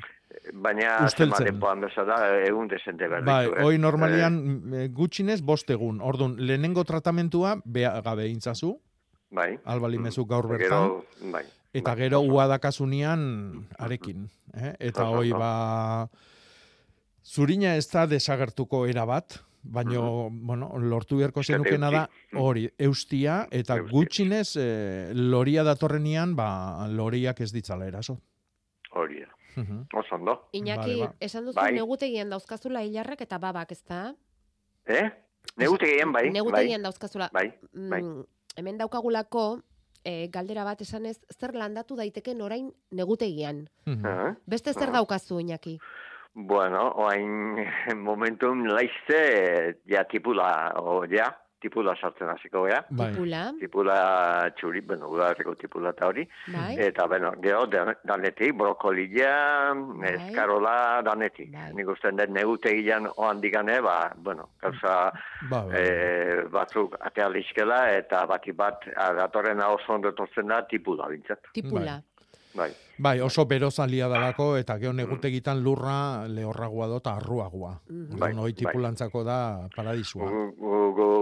Baina, 0.52 1.08
zema 1.10 1.38
denpoan 1.44 1.82
bezala, 1.84 2.18
egun 2.46 2.68
desente 2.68 3.08
behar 3.08 3.24
Bai, 3.26 3.44
ditu, 3.46 3.56
eh? 3.58 3.64
hoi 3.64 3.78
normalian 3.78 4.38
e, 4.74 4.88
gutxinez 4.94 5.40
bost 5.42 5.70
egun. 5.70 6.00
Orduan, 6.00 6.36
lehenengo 6.38 6.84
tratamentua 6.88 7.56
bea 7.64 8.00
gabe 8.04 8.28
intzazu, 8.28 8.76
Bai. 9.30 9.58
albalimezu 9.64 10.24
gaur 10.26 10.46
Eta 10.46 10.54
bertan. 10.54 10.68
gero, 10.68 11.32
bai. 11.32 11.44
Eta 11.76 11.94
gero 11.96 12.20
uadakasunian 12.24 13.66
arekin. 13.78 14.28
Eh? 14.54 14.74
Eta 14.90 15.08
Oso, 15.08 15.18
hoi 15.18 15.32
ba... 15.36 16.08
Zurina 17.28 17.74
ez 17.76 17.84
da 17.92 18.06
desagertuko 18.08 18.86
era 18.88 19.04
bat, 19.04 19.42
baino, 19.62 20.30
bueno, 20.32 20.70
lortu 20.78 21.18
beharko 21.18 21.42
zenukena 21.42 21.90
da 21.92 22.04
hori, 22.40 22.70
eustia, 22.78 23.42
eta 23.52 23.76
gutxinez 23.90 24.56
eh, 24.56 25.10
loria 25.12 25.64
datorrenian, 25.66 26.32
ba, 26.38 26.88
loriak 26.88 27.42
ez 27.44 27.52
ditzala 27.52 27.86
eraso. 27.90 28.16
Hori 28.96 29.20
da. 29.20 29.37
Mhm. 29.58 29.86
Oso 29.94 30.14
ondo. 30.14 30.48
Iñaki, 30.52 30.94
Vale, 31.00 31.06
ba. 31.06 31.14
esan 31.20 31.44
duzu 31.46 31.58
Bai. 31.60 31.72
negutegian 31.74 32.30
dauzkazula 32.30 32.82
hilarrak 32.86 33.20
eta 33.26 33.38
babak, 33.38 33.72
ez 33.72 33.82
da? 33.84 34.14
Eh? 34.86 35.10
Negutegian, 35.56 36.12
bai. 36.12 36.30
Negutegian 36.30 36.82
dauzkazula. 36.82 37.30
Bai, 37.32 37.52
bai. 37.72 38.02
Mm, 38.02 38.22
hemen 38.56 38.78
daukagulako, 38.78 39.62
e, 40.04 40.28
galdera 40.28 40.64
bat 40.64 40.80
esanez, 40.80 41.18
zer 41.34 41.54
landatu 41.54 41.96
daiteken 41.96 42.40
orain 42.42 42.70
negutegian. 42.90 43.68
Ah, 44.04 44.36
Beste 44.46 44.72
zer 44.72 44.88
ah. 44.90 44.92
daukazu, 45.00 45.40
Iñaki? 45.40 45.78
Bueno, 46.34 46.92
oain 46.96 47.56
momentum 48.08 48.64
laizte, 48.66 49.80
ja 49.86 50.04
tipula, 50.04 50.72
o 50.76 51.04
ja, 51.10 51.32
tipula 51.60 51.94
sartzen 52.00 52.28
hasiko 52.28 52.64
gea. 52.66 52.84
Bai. 52.90 53.10
Tipula. 53.12 53.52
Tipula 53.60 54.50
txuri, 54.56 54.80
bueno, 54.80 55.08
udarreko 55.10 55.54
tipula 55.58 55.90
eta 55.90 56.06
hori. 56.06 56.26
Bai. 56.54 56.76
Eta, 56.88 57.06
bueno, 57.06 57.32
gero, 57.42 57.66
dan- 57.66 57.96
danetik, 58.04 58.54
brokolila, 58.56 59.74
eskarola, 60.12 61.02
danetik. 61.06 61.50
Nik 61.74 61.88
uste 61.88 62.12
dut 62.12 62.30
negutegian 62.34 63.08
oan 63.16 63.40
digane, 63.40 63.80
ba, 63.80 64.12
bueno, 64.16 64.50
gauza 64.62 65.10
Ba, 65.50 65.62
ba. 65.64 65.78
eh, 65.78 66.44
batzuk 66.50 66.96
atea 67.00 67.28
lizkela, 67.28 67.90
eta 67.96 68.24
bati 68.26 68.52
bat, 68.52 68.86
a, 68.96 69.12
datorren 69.14 69.60
oso 69.60 69.92
ondo 69.94 70.12
da, 70.12 70.62
tipula 70.66 71.08
bintzat. 71.08 71.50
Tipula. 71.52 72.00
Bai. 72.58 72.70
Bai, 72.98 73.20
oso 73.22 73.44
berozalia 73.46 74.08
dalako, 74.10 74.56
eta 74.58 74.74
gero 74.82 74.92
negutegitan 74.92 75.60
lurra 75.62 76.26
lehorragoa 76.26 76.88
do 76.90 76.96
eta 76.98 77.12
arruagoa. 77.20 77.76
Mhm. 77.88 78.18
Bai, 78.18 78.32
Bai, 78.32 78.32
hoi 78.42 78.52
bai. 78.52 78.58
tipulantzako 78.64 79.22
da 79.24 79.36
paradisua. 79.76 80.30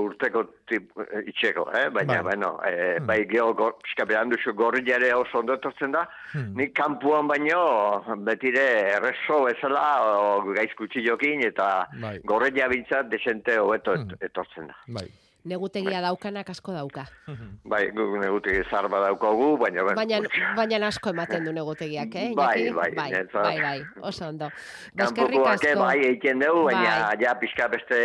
Urteko 0.07 0.43
tip, 0.69 0.91
eh, 1.03 1.21
itxeko, 1.29 1.67
eh? 1.77 1.89
baina, 1.93 2.15
Bai. 2.15 2.23
bueno, 2.23 2.59
eh, 2.65 2.99
bai 3.05 3.19
geho, 3.29 3.53
gor, 3.55 3.75
pixka 3.83 4.05
behan 4.09 4.31
duzu 4.31 4.55
gorrilare 4.55 5.13
oso 5.15 5.39
ondo 5.41 5.55
etortzen 5.55 5.93
da, 5.93 6.09
Hmm. 6.33 6.55
nik 6.57 6.73
kanpuan 6.75 7.29
baino 7.29 8.03
betire 8.25 8.95
errezo 8.97 9.45
bezala 9.45 9.85
o, 10.17 10.43
gaizk 10.55 10.79
jokin 11.05 11.45
eta 11.47 11.89
Bai. 12.01 12.19
gorrilla 12.25 12.69
bintzat 12.69 13.09
desente 13.11 13.59
hobeto 13.59 13.95
et, 13.95 14.17
etortzen 14.23 14.69
da. 14.69 14.75
Bai. 14.89 15.07
Negutegia 15.47 16.01
daukanak 16.03 16.49
asko 16.51 16.73
dauka. 16.75 17.05
Bai, 17.71 17.85
guk 17.95 18.17
negutik 18.19 18.67
zarba 18.71 18.99
daukagu, 19.05 19.53
baina... 19.61 19.85
Baina, 19.95 20.19
baina 20.59 20.81
asko 20.89 21.13
ematen 21.15 21.47
du 21.47 21.55
negutegiak, 21.55 22.15
eh? 22.19 22.29
Bai, 22.35 22.67
bai, 22.75 22.91
bai, 22.99 23.11
bai, 23.33 23.57
bai, 23.63 23.77
oso 24.03 24.27
ondo. 24.27 24.51
Baskerrik 24.99 25.39
Kanpokoak 25.39 25.67
asko. 25.69 25.85
bai 25.85 25.99
egiten 26.09 26.43
dugu, 26.43 26.65
baina 26.71 26.95
Bai. 27.07 27.19
ja 27.23 27.35
pixka 27.39 27.69
beste 27.71 28.01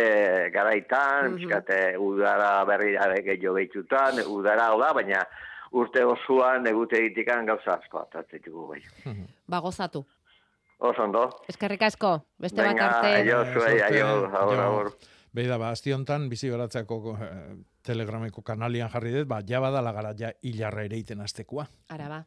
garaitan, 0.54 1.34
pixkate 1.40 1.80
udara 1.98 2.52
berri 2.68 2.94
gehiago 3.26 3.56
behitutan, 3.58 4.22
udara 4.30 4.70
hola, 4.76 4.92
baina 4.94 5.24
urte 5.72 6.04
osoan 6.04 6.66
egute 6.68 7.00
egitikan 7.00 7.46
gauza 7.48 7.78
asko 7.78 8.04
atatzen 8.06 8.42
dugu 8.46 8.68
bai. 8.74 8.82
Ba, 9.50 9.58
gozatu. 9.64 10.04
Oso 10.82 11.02
ondo. 11.04 11.28
Eskerrik 11.50 11.82
asko. 11.86 12.20
Beste 12.42 12.58
bat 12.58 12.72
Venga, 12.72 12.86
arte. 12.90 13.10
aio, 13.22 13.42
zuei, 13.54 13.80
aio, 13.86 14.06
agur, 14.34 14.90
jo. 14.90 15.10
Beida, 15.32 15.56
ba, 15.56 15.70
azti 15.72 15.94
hontan, 15.96 16.26
bizi 16.28 16.50
baratzako 16.52 17.16
eh, 17.16 17.36
telegrameko 17.86 18.42
kanalian 18.44 18.90
jarri 18.92 19.14
dut, 19.14 19.28
ba, 19.30 19.40
ja 19.48 19.62
badala 19.64 19.92
gara 19.96 20.12
ja 20.18 20.32
hilarra 20.44 20.84
ere 20.84 20.98
iten 21.00 21.24
aztekoa. 21.24 21.64
Ara 21.94 22.08
ba. 22.10 22.18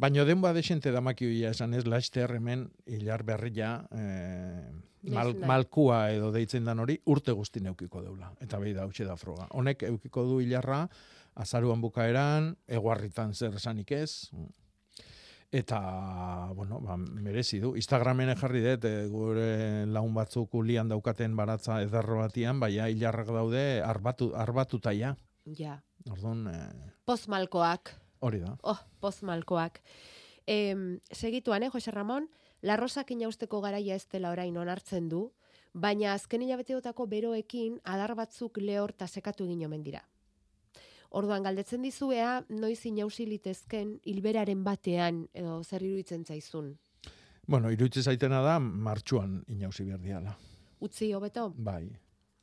Baina 0.00 0.24
denboa 0.24 0.54
desente 0.56 0.90
damakioia 0.90 1.52
esan 1.52 1.74
ez, 1.76 1.84
laizter 1.86 2.32
hemen, 2.32 2.64
hilar 2.88 3.22
berria, 3.28 3.74
eh, 3.92 4.70
mal, 5.12 5.34
malkua 5.46 6.06
edo 6.14 6.32
deitzen 6.32 6.64
dan 6.64 6.80
hori, 6.80 6.96
urte 7.12 7.36
guzti 7.36 7.60
neukiko 7.60 8.00
deula. 8.02 8.32
Eta 8.40 8.58
behi 8.62 8.72
da, 8.74 8.88
da 8.88 9.16
froga. 9.20 9.46
Honek 9.52 9.84
eukiko 9.90 10.24
du 10.24 10.40
hilarra, 10.40 10.86
azaruan 11.34 11.84
bukaeran, 11.84 12.54
eguarritan 12.66 13.34
zer 13.34 13.60
esanik 13.60 13.92
ez, 13.92 14.30
Eta, 15.52 16.48
bueno, 16.56 16.78
ba, 16.80 16.94
merezi 16.96 17.58
du. 17.60 17.74
Instagramen 17.76 18.30
jarri 18.40 18.62
dut, 18.64 18.86
e, 18.88 19.06
gure 19.12 19.84
laun 19.84 20.14
batzuk 20.16 20.54
ulian 20.56 20.88
daukaten 20.88 21.34
baratza 21.36 21.82
ederro 21.84 22.22
batian, 22.22 22.56
baina 22.60 22.86
hilarrak 22.88 23.28
daude 23.28 23.82
arbatu, 23.84 24.30
arbatuta 24.32 24.94
ja. 24.96 25.12
Ja. 25.58 25.76
Orduan... 26.08 26.46
E... 26.48 26.92
Pozmalkoak. 27.04 27.92
Hori 28.24 28.40
da. 28.40 28.54
Oh, 28.62 28.78
pozmalkoak. 29.04 29.82
E, 30.48 30.56
segituan, 31.12 31.66
eh, 31.66 31.70
Jose 31.74 31.92
Ramon, 31.92 32.30
larrosak 32.62 33.12
inausteko 33.12 33.60
garaia 33.60 33.98
ez 34.00 34.06
dela 34.08 34.32
orain 34.32 34.56
onartzen 34.56 35.10
du, 35.12 35.26
baina 35.74 36.14
azken 36.14 36.46
hilabeteotako 36.46 37.06
beroekin 37.12 37.76
adar 37.84 38.16
batzuk 38.16 38.56
lehor 38.56 38.96
ta 38.96 39.06
sekatu 39.06 39.44
egin 39.44 39.66
omen 39.68 39.84
dira. 39.84 40.00
Orduan 41.12 41.44
galdetzen 41.44 41.82
dizuea 41.84 42.40
noiz 42.48 42.80
inausi 42.88 43.26
litezken 43.28 43.98
hilberaren 44.08 44.62
batean 44.64 45.26
edo 45.34 45.58
zer 45.62 45.82
iruditzen 45.84 46.24
zaizun. 46.24 46.72
Bueno, 47.46 47.70
iruditzen 47.70 48.06
zaitena 48.08 48.40
da 48.44 48.58
martxuan 48.58 49.42
inausi 49.48 49.84
behar 49.84 50.00
diala. 50.00 50.36
Utzi 50.80 51.12
hobeto? 51.12 51.50
Bai. 51.56 51.84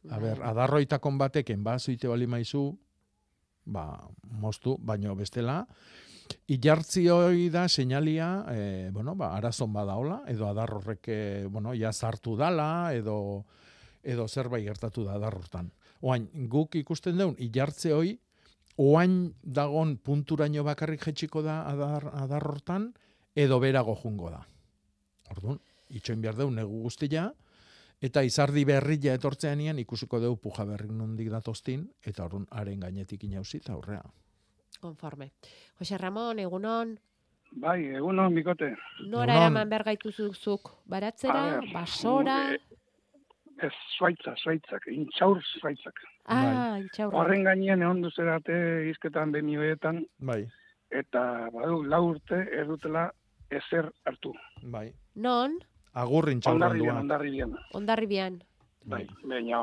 A 0.09 0.15
bai. 0.15 0.19
ber, 0.21 0.43
adarroitakon 0.51 1.17
bateken 1.17 1.63
ba 1.63 1.79
zuite 1.79 2.07
bali 2.07 2.27
maizu, 2.27 2.77
ba, 3.65 3.87
moztu, 4.41 4.77
baino 4.79 5.15
bestela, 5.15 5.63
Ilartzi 6.49 7.07
hori 7.09 7.49
da 7.49 7.67
seinalia, 7.69 8.45
e, 8.51 8.89
bueno, 8.93 9.15
ba, 9.15 9.31
arazon 9.37 9.73
badaola, 9.73 10.23
edo 10.29 10.47
adar 10.49 10.73
horrek, 10.73 11.07
e, 11.07 11.45
bueno, 11.49 11.73
ja 11.73 11.91
zartu 11.93 12.35
dala, 12.37 12.93
edo, 12.93 13.45
edo 14.03 14.27
zerbait 14.27 14.65
gertatu 14.65 15.05
da 15.05 15.15
adarrotan. 15.17 15.71
Oain, 16.01 16.27
guk 16.49 16.75
ikusten 16.79 17.17
deun, 17.17 17.35
ilartze 17.37 17.93
hori, 17.93 18.15
oain 18.79 19.33
dagon 19.43 19.97
punturaino 19.97 20.63
bakarrik 20.63 21.03
jetxiko 21.03 21.43
da 21.43 21.61
adar, 21.67 22.07
adar 22.15 22.45
hortan, 22.47 22.93
edo 23.35 23.59
berago 23.59 23.95
jungo 23.99 24.31
da. 24.31 24.39
Orduan, 25.33 25.59
itxoin 25.91 26.21
behar 26.23 26.37
deu 26.39 26.49
negu 26.51 26.79
guztia, 26.85 27.27
eta 28.01 28.23
izardi 28.23 28.63
berria 28.65 29.17
etortzean 29.19 29.59
ikusiko 29.83 30.19
deu 30.23 30.37
puja 30.37 30.65
berrik 30.65 30.91
nondik 30.95 31.29
datostin, 31.29 31.89
eta 32.05 32.23
orduan, 32.25 32.47
haren 32.51 32.79
gainetik 32.79 33.23
inauzi, 33.27 33.57
eta 33.57 33.73
aurrea. 33.73 34.01
Konforme. 34.79 35.31
Jose 35.77 35.97
Ramon, 35.97 36.39
egunon? 36.39 36.95
Bai, 37.59 37.83
egunon, 37.97 38.33
bikote. 38.33 38.75
Nora 39.09 39.35
eraman 39.35 39.69
behar 39.69 39.85
zuk, 40.33 40.71
baratzera, 40.85 41.59
basora? 41.73 42.53
Ez, 43.59 43.73
zuaitza, 43.97 44.35
zuaitzak, 44.39 44.87
intxaur 44.87 45.41
zuaitzak. 45.59 45.99
Ah, 46.29 46.43
bai. 46.45 46.81
intxaur. 46.83 47.13
Horren 47.13 47.43
gainean 47.47 47.81
egon 47.81 48.03
duzerate 48.05 48.55
izketan 48.91 49.33
bemioetan. 49.33 50.03
Bai. 50.19 50.43
Eta, 50.89 51.49
badu, 51.53 51.81
lau 51.89 52.03
urte 52.11 52.39
erdutela 52.61 53.09
ezer 53.49 53.89
hartu. 54.05 54.33
Bai. 54.61 54.87
Non? 55.15 55.57
Agur 55.93 56.29
intxaur 56.29 56.55
ondarribian. 56.55 57.03
Ondarribian. 57.03 57.53
Ondarribian. 57.73 58.41
Bai, 58.89 59.03
baina, 59.25 59.61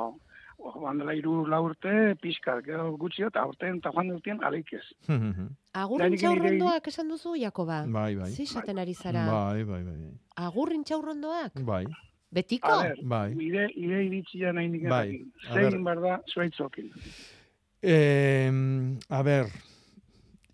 bandela 0.58 1.14
iru 1.16 1.44
lau 1.48 1.62
urte, 1.68 1.92
pixka, 2.22 2.58
gero 2.66 2.90
gutxio, 3.00 3.30
eta 3.32 3.44
urtean, 3.48 3.78
eta 3.80 3.92
joan 3.94 4.10
dutien, 4.14 4.42
aleik 4.44 4.72
ez. 4.78 4.84
Agur 5.82 6.04
intxaurrondoak 6.08 6.90
esan 6.92 7.12
duzu, 7.12 7.36
Jakoba? 7.40 7.84
Bai, 7.86 8.14
bai. 8.18 8.30
Zixaten 8.32 8.78
ari 8.82 8.94
zara? 8.94 9.26
Bai, 9.30 9.64
bai, 9.68 9.82
bai. 9.84 10.12
Agur 10.48 10.72
intxaurrondoak? 10.76 11.62
Bai. 11.66 11.84
Betiko? 12.36 12.68
A 12.68 12.82
ver, 12.90 12.98
bai. 13.02 13.30
ire, 13.40 13.64
ire 13.80 14.02
iritzia 14.04 14.52
nahi 14.52 14.68
nik 14.68 14.82
bai. 14.92 15.22
Zein 15.48 15.84
barda, 15.84 16.18
zuaitzokin. 16.28 16.90
Eh, 17.80 18.50
a 19.08 19.22
ber, 19.24 19.48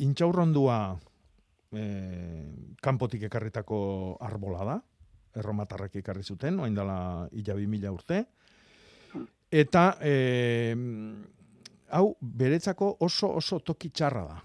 intxaurrondua 0.06 0.76
eh, 1.74 2.76
kanpotik 2.82 3.26
ekarritako 3.26 3.80
arbola 4.22 4.68
da, 4.68 4.76
erromatarrak 5.42 5.96
ekarri 6.02 6.22
zuten, 6.22 6.60
oain 6.60 6.76
dela 6.76 7.26
ilabi 7.32 7.66
mila 7.66 7.90
urte, 7.94 8.20
eta 9.50 9.84
eh, 10.06 10.76
hau 11.98 12.06
beretzako 12.20 12.92
oso 13.08 13.32
oso 13.42 13.58
toki 13.58 13.90
txarra 13.90 14.24
da, 14.28 14.38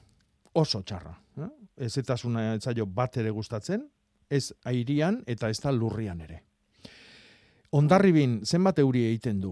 oso 0.57 0.81
txarra. 0.81 1.13
Eh? 1.38 1.53
Ez 1.85 1.93
eta 2.01 2.17
zuna 2.17 2.57
bat 2.88 3.17
ere 3.17 3.29
gustatzen, 3.29 3.85
ez 4.29 4.53
airian 4.65 5.23
eta 5.27 5.49
ez 5.49 5.59
da 5.61 5.71
lurrian 5.71 6.21
ere. 6.21 6.46
Ondarribin, 7.76 8.41
zenbat 8.45 8.80
euri 8.80 9.03
egiten 9.09 9.41
du? 9.43 9.51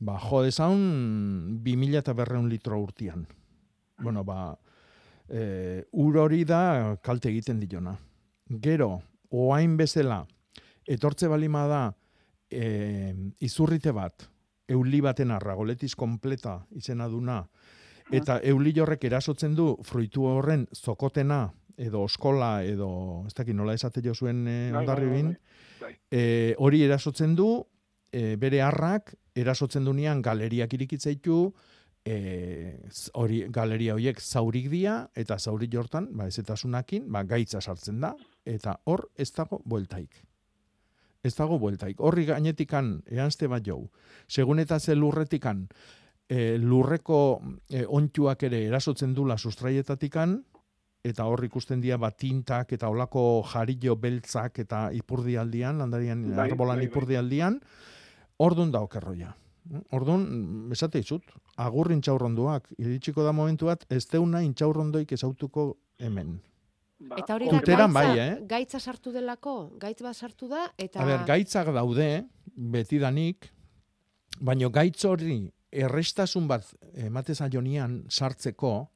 Ba, 0.00 0.18
jo, 0.20 0.42
eta 0.44 2.12
berreun 2.12 2.48
litro 2.48 2.80
urtian. 2.80 3.26
Bueno, 4.02 4.24
ba, 4.24 4.58
e, 5.28 5.84
ur 5.92 6.16
hori 6.18 6.44
da 6.44 6.96
kalte 7.02 7.28
egiten 7.28 7.60
diona. 7.60 7.96
Gero, 8.48 9.00
oain 9.30 9.76
bezala, 9.76 10.26
etortze 10.86 11.28
balima 11.28 11.66
da, 11.66 11.82
e, 12.50 13.14
izurrite 13.40 13.92
bat, 13.92 14.26
euli 14.68 15.00
baten 15.00 15.30
arragoletiz 15.30 15.94
kompleta 15.94 16.66
izena 16.76 17.08
duna, 17.08 17.44
eta 18.10 18.40
euli 18.42 18.72
jorrek 18.74 19.04
erasotzen 19.04 19.54
du 19.54 19.76
fruitu 19.86 20.26
horren 20.26 20.66
zokotena, 20.74 21.48
edo 21.80 22.02
oskola, 22.04 22.62
edo, 22.64 23.24
ez 23.26 23.34
dakit 23.34 23.56
nola 23.56 23.74
esate 23.74 24.02
jo 24.04 24.14
zuen 24.14 24.46
e, 24.48 24.58
ondarribin, 24.76 25.32
E, 26.10 26.54
hori 26.58 26.82
erasotzen 26.84 27.34
du, 27.36 27.50
e, 28.12 28.36
bere 28.36 28.62
harrak, 28.62 29.14
erasotzen 29.34 29.84
du 29.84 29.94
nian 29.96 30.22
galeriak 30.22 30.74
irikitzeitu, 30.74 31.42
e, 32.04 32.76
hori 33.14 33.44
galeria 33.52 33.94
horiek 33.94 34.20
zaurik 34.20 34.70
dia, 34.72 35.02
eta 35.14 35.38
zaurik 35.38 35.72
jortan, 35.72 36.08
ba, 36.16 36.26
ez 36.26 36.38
eta 36.42 36.56
sunakin, 36.56 37.06
ba, 37.12 37.24
gaitza 37.28 37.60
sartzen 37.60 38.00
da, 38.00 38.14
eta 38.44 38.78
hor 38.84 39.08
ez 39.16 39.30
dago 39.36 39.60
bueltaik. 39.64 40.22
Ez 41.22 41.34
dago 41.36 41.58
bueltaik. 41.60 42.00
Horri 42.00 42.24
gainetikan, 42.24 43.00
eanzte 43.10 43.48
bat 43.48 43.64
jau, 43.66 43.82
segun 44.28 44.62
eta 44.62 44.78
ze 44.80 44.96
lurretikan, 44.96 45.66
e, 46.30 46.56
lurreko 46.58 47.42
e, 47.68 47.84
ontuak 47.86 48.46
ere 48.48 48.62
erasotzen 48.68 49.12
dula 49.14 49.36
sustraietatikan, 49.36 50.38
eta 51.04 51.24
hor 51.24 51.44
ikusten 51.44 51.80
dira 51.80 51.96
bat 52.00 52.16
tintak 52.20 52.74
eta 52.76 52.90
olako 52.92 53.42
jarillo 53.52 53.96
beltzak 53.96 54.58
eta 54.64 54.88
ipurdialdian, 54.96 55.78
landarian 55.80 56.26
bai, 56.28 56.50
arbolan 56.50 56.76
bai, 56.76 56.86
bai. 56.86 56.90
ipurdialdian, 56.90 57.60
ordun 58.38 58.72
da 58.72 58.82
okerroia. 58.84 59.32
Ordun, 59.94 60.22
esate 60.72 61.00
izut, 61.02 61.26
agurrin 61.60 62.00
txaurronduak, 62.02 62.70
iritsiko 62.80 63.24
da 63.24 63.32
momentu 63.36 63.68
bat, 63.68 63.84
ez 63.92 64.06
deuna 64.10 64.40
intxaurrondoik 64.42 65.12
ezautuko 65.12 65.74
hemen. 66.00 66.38
Ba, 67.00 67.16
eta 67.20 67.36
hori 67.36 67.48
da 67.48 67.60
gaitza, 67.60 67.86
bai, 67.94 68.08
eh? 68.18 68.32
gaitza 68.48 68.80
sartu 68.80 69.12
delako, 69.12 69.54
gaitz 69.80 70.00
bat 70.04 70.16
sartu 70.16 70.48
da, 70.50 70.66
eta... 70.76 71.00
A 71.00 71.06
ber, 71.08 71.24
gaitzak 71.28 71.70
daude, 71.76 72.08
beti 72.74 72.98
danik, 73.00 73.48
baino 74.40 74.68
gaitz 74.72 75.04
hori 75.08 75.42
errestasun 75.70 76.48
bat 76.50 76.66
ematez 77.06 77.38
aionian 77.44 78.02
sartzeko, 78.10 78.90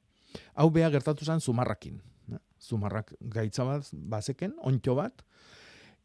hau 0.54 0.68
beha 0.70 0.90
gertatu 0.90 1.24
zen 1.24 1.40
zumarrakin. 1.40 2.00
Zumarrak 2.64 3.12
gaitza 3.20 3.64
bat, 3.68 3.88
bazeken, 3.92 4.54
ontxo 4.64 4.94
bat, 4.96 5.24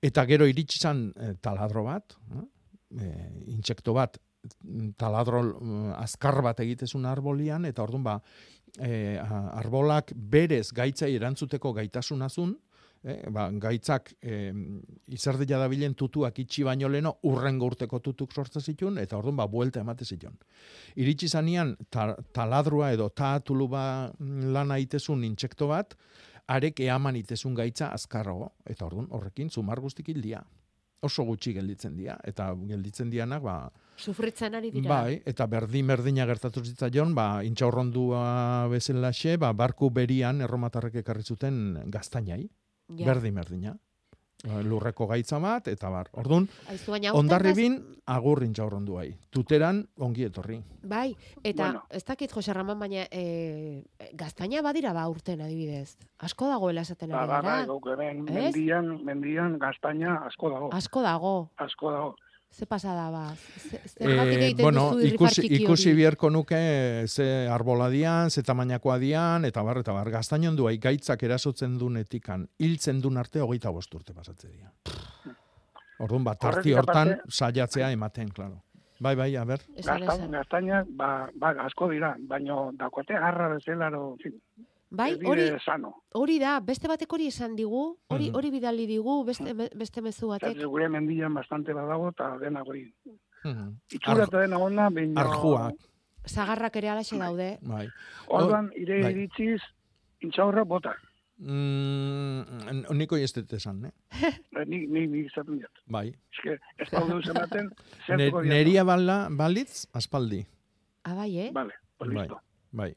eta 0.04 0.26
gero 0.28 0.48
iritsi 0.50 0.80
zen 0.80 1.06
e, 1.16 1.34
taladro 1.42 1.86
bat, 1.86 2.18
e, 2.92 3.12
intsekto 3.54 3.94
bat, 3.96 4.18
taladro 5.00 5.42
azkar 6.00 6.42
bat 6.44 6.60
egitezun 6.64 7.08
arbolian, 7.08 7.66
eta 7.68 7.84
orduan 7.84 8.04
ba, 8.06 8.18
arbolak 9.60 10.14
berez 10.16 10.70
gaitzai 10.76 11.14
erantzuteko 11.16 11.74
gaitasunazun, 11.76 12.54
eh, 13.04 13.24
ba, 13.32 13.48
gaitzak 13.52 14.14
eh, 14.22 14.52
izerdila 15.16 15.60
dabilen 15.64 15.96
tutuak 15.96 16.40
itxi 16.44 16.66
baino 16.68 16.90
leno 16.92 17.16
urren 17.30 17.60
urteko 17.62 18.00
tutuk 18.04 18.34
sortza 18.34 18.62
zituen, 18.62 18.98
eta 18.98 19.18
orduan 19.18 19.40
ba, 19.40 19.48
buelta 19.48 19.82
emate 19.82 20.06
zituen. 20.06 20.38
Iritsi 20.96 21.30
zanean, 21.30 21.76
ta, 21.90 22.14
taladrua 22.34 22.92
edo 22.96 23.10
taatulu 23.10 23.68
ba 23.72 23.84
lana 24.20 24.80
itezun 24.80 25.24
intsekto 25.24 25.70
bat, 25.72 25.96
arek 26.50 26.80
eaman 26.82 27.20
itezun 27.20 27.54
gaitza 27.56 27.92
azkarrago, 27.94 28.54
eta 28.66 28.88
orduan 28.88 29.08
horrekin 29.12 29.50
zumar 29.50 29.80
guztik 29.80 30.10
hildia. 30.10 30.44
Oso 31.02 31.24
gutxi 31.24 31.54
gelditzen 31.56 31.94
dira, 31.96 32.18
eta 32.28 32.52
gelditzen 32.68 33.10
dianak, 33.10 33.44
ba, 33.44 33.60
Sufritzen 34.00 34.56
ari 34.56 34.70
dira. 34.72 34.88
Bai, 34.88 35.18
eta 35.28 35.44
berdin 35.52 35.90
berdina 35.92 36.26
gertatu 36.28 36.64
zitzaion, 36.64 37.12
ba, 37.16 37.42
intxaurrondua 37.44 38.68
bezalaxe, 38.72 39.36
ba, 39.40 39.52
barku 39.52 39.90
berian 39.92 40.40
erromatarrek 40.46 41.02
ekarri 41.02 41.26
zuten 41.28 41.60
gaztainai. 41.92 42.46
Ja. 42.98 43.06
Berdin, 43.06 43.36
berdina. 43.36 43.76
Eh, 44.40 44.62
lurreko 44.64 45.04
gaitza 45.06 45.36
bat, 45.44 45.66
eta 45.68 45.90
bar. 45.92 46.08
Orduan, 46.16 46.46
baina 46.88 47.10
aurten 47.10 47.20
ondarribin 47.20 47.74
agurrin 48.08 48.54
jaurrondu 48.56 48.94
bai. 48.96 49.10
Tuteran 49.36 49.82
ongi 50.00 50.24
etorri. 50.24 50.62
Bai, 50.82 51.10
eta 51.44 51.66
Bueno. 51.66 51.82
ez 51.90 52.06
dakit 52.06 52.32
Jose 52.32 52.54
Ramon, 52.54 52.80
baina 52.80 53.04
e, 53.12 53.84
gaztaina 54.14 54.62
badira 54.62 54.94
ba 54.94 55.10
urten 55.10 55.42
adibidez. 55.42 55.98
Asko 56.20 56.48
dagoela 56.48 56.82
esaten 56.88 57.10
Ba, 57.12 57.24
ari 57.24 57.28
ba, 57.28 57.42
ba, 57.42 58.04
hemen 58.10 58.30
Ez? 58.30 58.56
mendian, 58.56 59.04
mendian 59.04 59.60
gaztaina 59.60 60.22
asko 60.26 60.50
dago. 60.50 60.70
Asko 60.72 61.02
dago. 61.02 61.50
Asko 61.58 61.92
dago. 61.92 62.16
Ze 62.52 62.66
pasada 62.66 63.10
ba? 63.12 63.36
Ze, 63.36 63.80
Eh, 64.00 64.34
egiten 64.34 64.64
bueno, 64.64 65.00
ikusi, 65.00 65.46
ikusi 65.62 65.94
biherko 65.94 66.30
nuke 66.30 67.08
ze 67.08 67.48
arbola 67.48 67.90
dian, 67.90 68.30
ze 68.32 68.44
tamainakoa 68.44 68.98
dian, 69.00 69.46
eta 69.46 69.62
bar, 69.64 69.78
eta 69.78 69.94
bar, 69.94 70.10
gaztainon 70.10 70.56
duai 70.58 70.78
gaitzak 70.78 71.24
erasotzen 71.24 71.78
dunetikan, 71.78 72.48
hiltzen 72.58 73.02
dun 73.02 73.18
arte 73.18 73.40
hogeita 73.40 73.70
bost 73.70 73.94
urte 73.96 74.14
pasatze 74.14 74.50
dira. 74.50 74.74
Orduan, 76.00 76.24
bat, 76.24 76.40
tarti 76.40 76.74
hortan, 76.74 77.18
saiatzea 77.28 77.92
ematen, 77.92 78.30
claro. 78.30 78.64
Bai, 79.00 79.16
bai, 79.16 79.36
a 79.36 79.46
ber. 79.46 79.62
Gaztain, 79.78 80.32
gaztainak, 80.32 80.88
ba, 80.92 81.30
ba, 81.36 81.54
asko 81.64 81.88
dira, 81.92 82.16
baino 82.20 82.72
dakote 82.74 83.14
garra 83.14 83.48
bezalaro, 83.54 84.14
en 84.14 84.24
fin, 84.24 84.42
Bai, 84.92 85.12
ez 85.14 85.20
hori, 85.24 85.44
hori 86.18 86.40
da, 86.40 86.60
beste 86.60 86.88
batek 86.88 87.12
hori 87.14 87.28
esan 87.28 87.56
digu, 87.56 87.98
hori 88.08 88.30
Mhm. 88.30 88.36
hori 88.36 88.50
bidali 88.52 88.88
digu, 88.88 89.24
beste, 89.24 89.54
me- 89.54 89.70
beste 89.76 90.02
mezu 90.02 90.28
batek. 90.28 90.58
Zer, 90.58 90.66
gure 90.68 90.90
mendian 90.90 91.34
bastante 91.34 91.74
badago, 91.74 92.10
eta 92.10 92.38
dena 92.40 92.64
hori. 92.64 92.92
Mhm. 93.44 93.76
Itxura 93.92 94.24
eta 94.26 94.40
dena 94.40 94.58
ona, 94.58 94.90
baina... 94.90 95.22
Arjuak, 95.22 95.76
Zagarrak 96.26 96.76
ere 96.76 96.90
alaxe 96.90 97.18
daude. 97.18 97.60
bai. 97.62 97.88
Orduan, 98.28 98.72
Oh, 98.74 98.78
ire 98.82 99.02
bai. 99.04 99.12
iritziz, 99.14 99.62
intxaurra 100.22 100.64
bota. 100.64 100.96
Mm, 101.38 102.42
niko 102.98 103.16
jestet 103.18 103.52
esan, 103.54 103.86
eh? 103.86 103.92
Eh, 104.60 104.66
Ni, 104.68 104.86
ni, 104.88 105.06
ni 105.08 105.20
izaten 105.26 105.58
diat. 105.60 105.72
Bai. 105.88 106.10
Eske, 106.34 106.58
ez 106.78 106.90
da 106.92 107.00
duz 107.08 107.26
ematen, 107.32 107.70
Ne, 107.70 107.76
zertuko 108.08 108.42
neria 108.44 108.84
bala, 108.84 109.28
balitz, 109.32 109.88
aspaldi. 109.94 110.46
Ah, 111.04 111.16
bai, 111.16 111.30
eh? 111.40 111.52
Vale, 111.54 111.74
pues 111.98 112.10
Bai, 112.10 112.18
listo. 112.20 112.42
bai. 112.72 112.96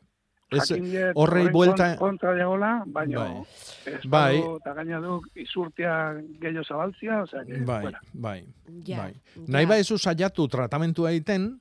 Ez, 0.53 1.13
horrei 1.15 1.49
buelta... 1.49 1.97
kon- 1.97 2.09
Kontra 2.13 2.35
diagola, 2.35 2.83
baina 2.87 3.19
Bai. 3.25 3.43
ez 3.87 4.05
Bai. 4.09 4.37
eta 4.39 4.75
gaina 4.75 5.01
duk, 5.01 5.27
izurtia 5.35 5.95
gehiago 6.41 6.65
zabaltzia, 6.65 7.23
osea, 7.23 7.45
que, 7.45 7.59
Bai, 7.65 7.83
fuera. 7.83 8.01
bai, 8.13 8.39
Ja, 8.85 8.99
bai. 9.05 9.13
ja. 9.13 9.43
Nahi 9.49 9.67
ba 9.67 9.77
ezu 9.79 9.99
saiatu 9.99 10.49
tratamentua 10.49 11.11
egiten. 11.11 11.59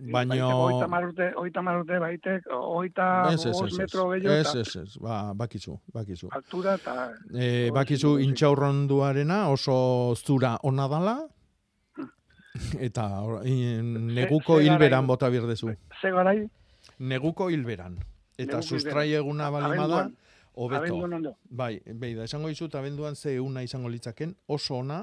Baitek, 0.00 0.40
Oita 0.44 0.86
marute, 0.86 1.32
oita 1.36 1.62
marute 1.62 1.96
baitek, 1.98 2.44
oita 2.54 3.06
Ez, 3.32 3.40
ez, 3.46 3.56
ez, 3.66 3.78
metro 3.78 4.14
ez, 4.14 4.22
gehiago, 4.22 4.36
ez, 4.38 4.46
eta 4.46 4.60
ez, 4.60 4.76
ez, 4.76 4.98
ba, 5.02 5.32
bakizu, 5.34 5.74
bakizu. 5.92 6.28
altura, 6.30 6.74
eta 6.78 7.10
E, 7.34 7.70
bakizu 7.74 8.18
intxaurronduarena 8.22 9.48
oso 9.50 10.14
zura 10.14 10.56
ona 10.62 10.86
dala, 10.86 11.16
eta 12.78 13.08
or- 13.22 13.42
in- 13.46 14.06
neguko 14.14 14.60
hilberan 14.60 15.06
bota 15.06 15.28
birdezu. 15.30 15.74
ze 16.00 16.10
garai, 16.10 16.48
Neguko 16.98 17.48
hilberan. 17.50 17.98
Eta 18.38 18.62
sustrai 18.62 19.12
eguna 19.18 19.50
balimada, 19.50 20.10
hobeto. 20.54 21.34
Bai, 21.50 21.80
behi 21.86 22.14
da, 22.14 22.24
esango 22.24 22.48
dizut, 22.48 22.74
abenduan 22.74 23.16
ze 23.16 23.34
eguna 23.34 23.62
izango 23.62 23.88
litzaken, 23.88 24.34
oso 24.46 24.76
ona, 24.78 25.00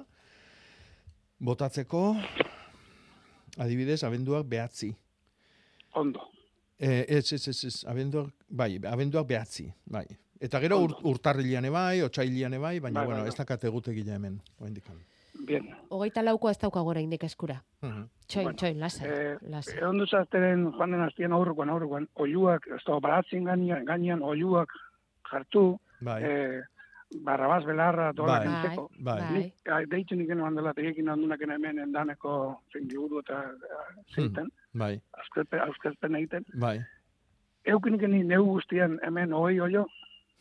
botatzeko, 1.39 2.15
adibidez, 3.57 4.03
abenduak 4.03 4.45
behatzi. 4.47 4.93
ondo. 5.95 6.31
Eh, 6.77 7.05
ez, 7.07 7.31
ez, 7.31 7.47
ez, 7.47 7.63
ez, 7.63 7.85
abenduak, 7.87 8.33
bai, 8.49 8.79
abenduak 8.83 9.27
behatzi, 9.27 9.69
bai. 9.85 10.05
Eta 10.39 10.59
gero 10.59 10.81
ur, 10.83 10.95
urtarrilean 11.07 11.71
bai, 11.71 12.01
otsailian 12.03 12.51
bai, 12.59 12.79
baina, 12.79 12.99
Bai, 12.99 13.05
bueno, 13.05 13.21
bai, 13.21 13.29
ez 13.29 13.35
da 13.35 13.45
kategutegia 13.45 14.15
hemen, 14.15 14.41
oindikan. 14.59 14.99
Bien. 15.45 15.65
Hogeita 15.89 16.23
lauko 16.23 16.49
ez 16.49 16.57
daukago 16.59 16.89
oraindik 16.89 17.23
eskura. 17.23 17.59
Mhm. 17.81 18.05
Txoin, 18.27 18.45
Bueno, 18.45 18.57
txoin, 18.57 18.79
lasai, 18.79 19.09
Eh, 19.09 19.37
lasai. 19.41 19.77
Egon 19.77 19.97
duzazteren 20.01 20.63
joan 20.73 20.91
den 20.91 21.01
aztien 21.01 21.31
aurrekoan, 21.33 21.69
aurrekoan, 21.69 22.07
oiuak, 22.15 22.67
ez 22.67 22.81
da, 22.87 22.99
baratzen 22.99 23.43
gainean, 23.45 23.85
gainean 23.85 24.23
oiuak 24.23 24.69
jartu, 25.31 25.79
Bai. 26.01 26.23
eh, 26.23 26.61
barrabaz 27.23 27.63
belarra, 27.65 28.11
dola 28.13 28.39
Bai, 28.39 28.47
kentzeko. 28.47 28.89
bai. 28.99 29.31
Nik, 29.33 29.53
ah, 29.71 29.81
deitzen 29.85 30.21
ikeno 30.21 30.45
handela, 30.45 30.73
tegekin 30.73 31.07
handunak 31.09 31.39
hemen 31.41 31.79
endaneko 31.79 32.61
zein 32.73 32.87
liburu 32.89 33.19
eta 33.19 33.39
ah, 33.39 33.93
zeiten, 34.15 34.49
Bai, 34.73 34.99
auskelpen, 35.19 35.59
auskelpen 35.67 36.15
egiten. 36.15 36.45
bai. 36.59 36.79
Eukin 37.65 37.95
ikeni 37.95 38.23
neu 38.23 38.43
guztian 38.45 38.99
hemen 39.03 39.31
hogei 39.33 39.59
oio, 39.61 39.85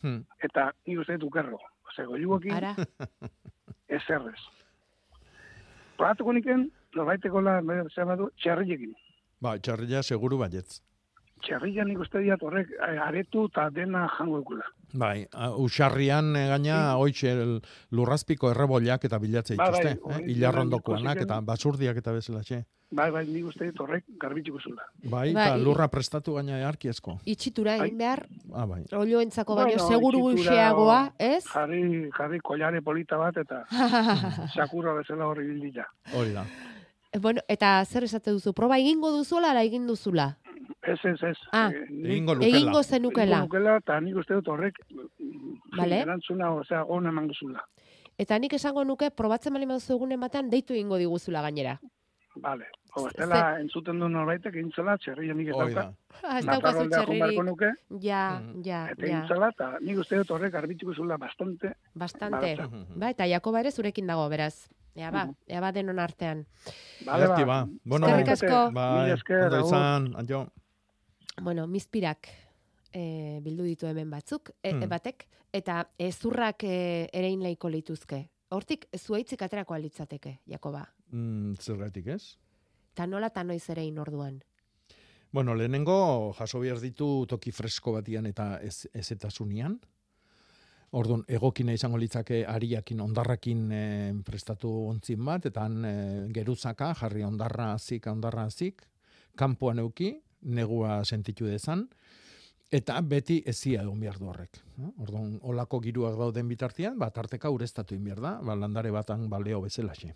Hmm. 0.03 0.23
eta 0.43 0.71
nik 0.87 0.99
uste 0.99 1.13
dut 1.17 1.23
ukerro. 1.29 1.57
Ose, 1.89 2.03
goiuokin, 2.05 2.51
Ara, 2.53 2.75
Probatuko 5.97 6.33
niken, 6.35 6.67
norbaiteko 6.95 7.41
la, 7.41 7.59
zer 7.93 8.07
badu, 8.09 8.29
txerriekin. 8.41 8.95
Ba, 9.41 9.57
txarria 9.59 10.03
seguru 10.03 10.39
baietz. 10.41 10.81
Txerria 11.43 11.83
nik 11.85 11.99
uste 11.99 12.21
diat 12.23 12.41
horrek 12.41 12.69
eh, 12.79 12.95
aretu 13.03 13.45
eta 13.49 13.67
dena 13.69 14.05
jango 14.17 14.39
ekula. 14.41 14.63
Bai, 14.95 15.25
a- 15.33 15.51
usarrian 15.59 16.35
eh, 16.35 16.47
gaina 16.47 16.95
hoitxe 16.97 17.31
el- 17.33 17.59
lurrazpiko 17.91 18.49
erreboliak 18.51 19.03
eta 19.05 19.19
bilatzea 19.19 19.57
Bai, 19.57 19.69
bai, 19.71 19.81
dituzte, 19.83 19.99
hori 20.15 20.23
eh? 20.23 20.31
Ilarrondokoanak 20.37 21.21
eta 21.25 21.41
basurdiak 21.41 21.97
eta 21.97 22.13
bezelatxe. 22.15 22.63
Bai, 22.95 23.09
bai, 23.11 23.25
nik 23.27 23.45
uste 23.49 23.65
dut 23.67 23.79
horrek 23.81 24.05
garbitxiko 24.21 24.59
zula. 24.61 24.83
Bai, 25.03 25.33
Bai, 25.33 25.47
eta 25.49 25.57
i- 25.57 25.63
lurra 25.63 25.87
prestatu 25.91 26.35
gaina 26.37 26.61
arkiezko. 26.67 27.19
itxitura 27.25 27.75
egin 27.77 27.97
behar, 27.97 28.25
Ah, 28.53 28.65
bai. 28.65 28.85
olioentzako 28.93 29.55
baino 29.55 29.73
Bueno, 29.75 29.87
seguru 29.89 30.19
guxeagoa, 30.29 31.13
ez? 31.19 31.43
Jarri, 31.51 32.09
jarri 32.17 32.39
kolare 32.39 32.81
polita 32.81 33.17
bat 33.17 33.37
eta 33.37 33.65
sakurra 34.55 34.93
bezala 34.93 35.27
horri 35.27 35.47
bildila. 35.47 35.85
Hori 36.13 36.31
da. 36.31 36.45
bueno, 37.19 37.41
eta 37.47 37.83
zer 37.85 38.03
esate 38.03 38.31
duzu? 38.31 38.53
Proba 38.53 38.77
egingo 38.77 39.11
duzula 39.11 39.51
ala 39.51 39.63
egin 39.63 39.85
duzula? 39.87 40.37
Ez, 40.85 40.99
ez, 41.03 41.23
ez. 41.23 41.37
Ah, 41.51 41.69
nik- 41.71 42.05
Egingo 42.05 42.35
lukela. 42.35 42.57
Egingo 42.57 42.83
zenukela. 42.83 43.37
Egingo 43.39 43.57
lukela, 43.57 43.77
eta 43.77 43.99
nik 44.01 44.15
uste 44.15 44.33
dut 44.35 44.47
horrek 44.47 44.75
Vale. 45.77 45.99
erantzuna, 46.01 46.51
osea, 46.53 46.83
ona 46.85 47.09
emango 47.09 47.33
zula. 47.33 47.63
Eta 48.17 48.37
nik 48.39 48.53
esango 48.53 48.83
nuke, 48.85 49.09
probatzen 49.11 49.53
bali 49.53 49.65
baduzu 49.65 49.93
egunen 49.97 50.19
batean, 50.19 50.49
deitu 50.49 50.73
egingo 50.73 50.97
diguzula 50.97 51.41
gainera. 51.41 51.79
Vale. 52.35 52.65
O, 52.95 53.07
estela 53.09 53.59
entzuten 53.59 53.99
du 53.99 54.07
norbaitek 54.07 54.55
egintzela, 54.55 54.97
txerria 54.97 55.33
nik 55.33 55.49
ez 55.49 55.55
dauka. 55.57 55.73
da. 55.73 56.19
Ah, 56.23 56.37
ez 56.39 56.45
daukazu 56.45 56.85
txerririk. 56.89 57.43
nuke, 57.43 57.69
Ja, 57.99 58.39
Mhm. 58.39 58.61
ja, 58.63 58.85
eta 58.91 59.05
ja. 59.05 59.17
egintzela, 59.17 59.49
eta 59.49 59.77
nik 59.81 59.97
uste 59.99 60.15
dut 60.17 60.31
horrek 60.31 60.53
garbitxiko 60.53 60.93
zula 60.93 61.17
bastante. 61.17 61.73
Bastante. 61.93 62.55
Baratza. 62.55 62.69
Ba, 62.95 63.09
eta 63.09 63.25
Jakoba 63.27 63.59
ere 63.59 63.71
zurekin 63.71 64.07
dago, 64.07 64.29
beraz. 64.29 64.67
Ea 64.95 65.11
ba, 65.11 65.27
ea 65.47 65.59
ba 65.59 65.73
denon 65.73 65.99
artean. 65.99 66.45
Vale, 67.05 67.27
ba. 67.27 67.43
ba. 67.45 67.67
Bueno, 67.83 68.07
Eskerrik 68.07 68.29
asko. 68.29 68.71
Bai, 68.71 69.11
agur. 69.11 69.59
izan, 69.65 70.15
aio. 70.15 70.47
Bueno, 71.41 71.67
mizpirak 71.67 72.29
e, 72.95 73.39
bildu 73.43 73.65
ditu 73.67 73.89
hemen 73.89 74.09
batzuk, 74.09 74.53
e, 74.63 74.71
e, 74.71 74.87
batek, 74.87 75.27
eta 75.53 75.81
ezurrak 75.99 76.63
e, 76.63 77.09
erein 77.13 77.43
laiko 77.43 77.69
lituzke. 77.69 78.21
Hortik, 78.55 78.87
zuaitzik 78.95 79.41
aterako 79.41 79.75
alitzateke, 79.75 80.39
Jakoba. 80.47 80.85
Mm, 81.11 81.55
zergatik 81.59 82.07
ez? 82.15 82.37
Ta 82.95 83.07
nola 83.07 83.29
ta 83.29 83.43
noiz 83.43 83.63
erein 83.69 83.97
orduan. 83.99 84.39
Bueno, 85.35 85.55
lehenengo 85.55 86.31
jaso 86.37 86.61
behar 86.61 86.79
ditu 86.79 87.25
toki 87.27 87.51
fresko 87.51 87.97
batian 87.97 88.29
eta 88.29 88.55
ez, 88.63 88.87
ezetasunean. 88.95 89.79
Orduan, 90.95 91.25
egokina 91.27 91.73
izango 91.75 91.97
litzake 91.99 92.45
ariakin, 92.47 93.01
ondarrakin 93.03 93.63
eh, 93.75 94.13
prestatu 94.23 94.69
ontzin 94.87 95.25
bat, 95.27 95.49
eta 95.49 95.65
han 95.67 95.83
eh, 95.83 96.27
geruzaka, 96.31 96.93
jarri 97.01 97.25
ondarra 97.27 97.73
azik, 97.73 98.07
ondarra 98.07 98.45
azik, 98.47 98.85
kanpoan 99.35 99.83
euki, 99.83 100.13
negua 100.45 101.03
sentitu 101.05 101.49
dezan, 101.49 101.87
eta 102.71 102.99
beti 103.01 103.41
ezia 103.45 103.83
egon 103.83 103.99
behar 103.99 104.19
du 104.19 104.29
horrek. 104.29 104.61
Orduan, 105.03 105.35
olako 105.43 105.81
giruak 105.81 106.17
dauden 106.19 106.47
bitartean, 106.47 106.97
bat 106.99 107.17
arteka 107.17 107.51
ureztatu 107.53 107.95
inbier 107.95 108.21
da, 108.21 108.37
ba, 108.41 108.55
landare 108.55 108.91
batan 108.91 109.29
baleo 109.29 109.61
bezalaxe. 109.61 110.13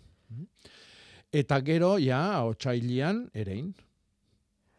Eta 1.32 1.60
gero, 1.62 1.96
ja, 2.02 2.42
otxailian, 2.46 3.28
erein, 3.34 3.74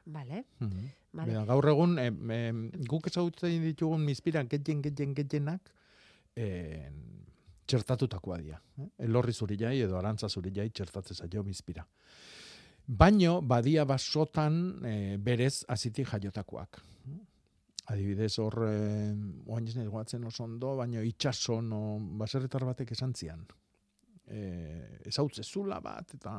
Vale? 0.06 0.45
Mhm. 0.60 0.89
Vale. 1.14 1.32
Bera, 1.32 1.45
gaur 1.45 1.68
egun, 1.68 1.97
em, 1.99 2.32
em, 2.32 2.60
guk 2.88 3.08
ezagutzen 3.08 3.62
ditugun 3.62 4.04
mizpiran 4.06 4.47
getien, 4.47 4.82
getien, 4.82 5.14
getienak, 5.14 5.72
eh, 6.36 6.89
txertatutakoa 7.66 8.38
dira. 8.38 8.62
Eh? 8.80 8.88
Elorri 9.08 9.34
zuri 9.34 9.58
jai 9.58 9.82
edo 9.82 9.97
arantza 9.97 10.30
zuri 10.30 10.52
jai 10.56 10.70
txertatzen 10.70 11.16
zaio 11.16 11.43
mizpira. 11.43 11.86
Baino, 12.92 13.38
badia 13.42 13.86
basotan 13.88 14.56
eh, 14.84 15.16
berez 15.16 15.64
azitik 15.72 16.10
jaiotakoak. 16.12 16.82
Adibidez, 17.92 18.34
hor, 18.44 18.58
eh, 18.68 19.14
oain 19.48 19.68
ez 19.68 19.86
guatzen 19.88 20.26
oso 20.28 20.44
ondo, 20.44 20.74
baino 20.76 21.04
itxaso 21.08 21.62
no, 21.64 21.80
baserretar 22.20 22.66
batek 22.68 22.92
esan 22.92 23.14
zian. 23.16 23.46
Eh, 24.28 25.00
ezautze 25.08 25.44
zula 25.44 25.80
bat, 25.80 26.18
eta 26.20 26.34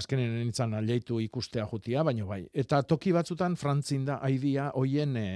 azkenen 0.00 0.34
nintzen 0.34 0.74
aleitu 0.74 1.20
ikustea 1.22 1.66
jutia, 1.70 2.02
baino 2.02 2.26
bai. 2.26 2.42
Eta 2.52 2.82
toki 2.82 3.14
batzutan 3.14 3.54
frantzin 3.56 4.04
da 4.10 4.18
aidia 4.26 4.72
hoien 4.74 5.16
e, 5.16 5.28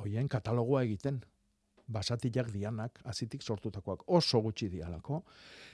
hoien 0.00 0.28
katalogoa 0.32 0.82
egiten. 0.88 1.20
Basatiak 1.86 2.50
dianak, 2.52 3.00
azitik 3.04 3.42
sortutakoak, 3.42 4.02
oso 4.06 4.40
gutxi 4.42 4.68
dialako, 4.68 5.22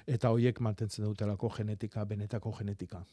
eta 0.07 0.31
hoiek 0.31 0.61
mantentzen 0.61 1.05
dutelako 1.05 1.49
genetika, 1.57 2.05
benetako 2.05 2.53
genetika. 2.59 3.05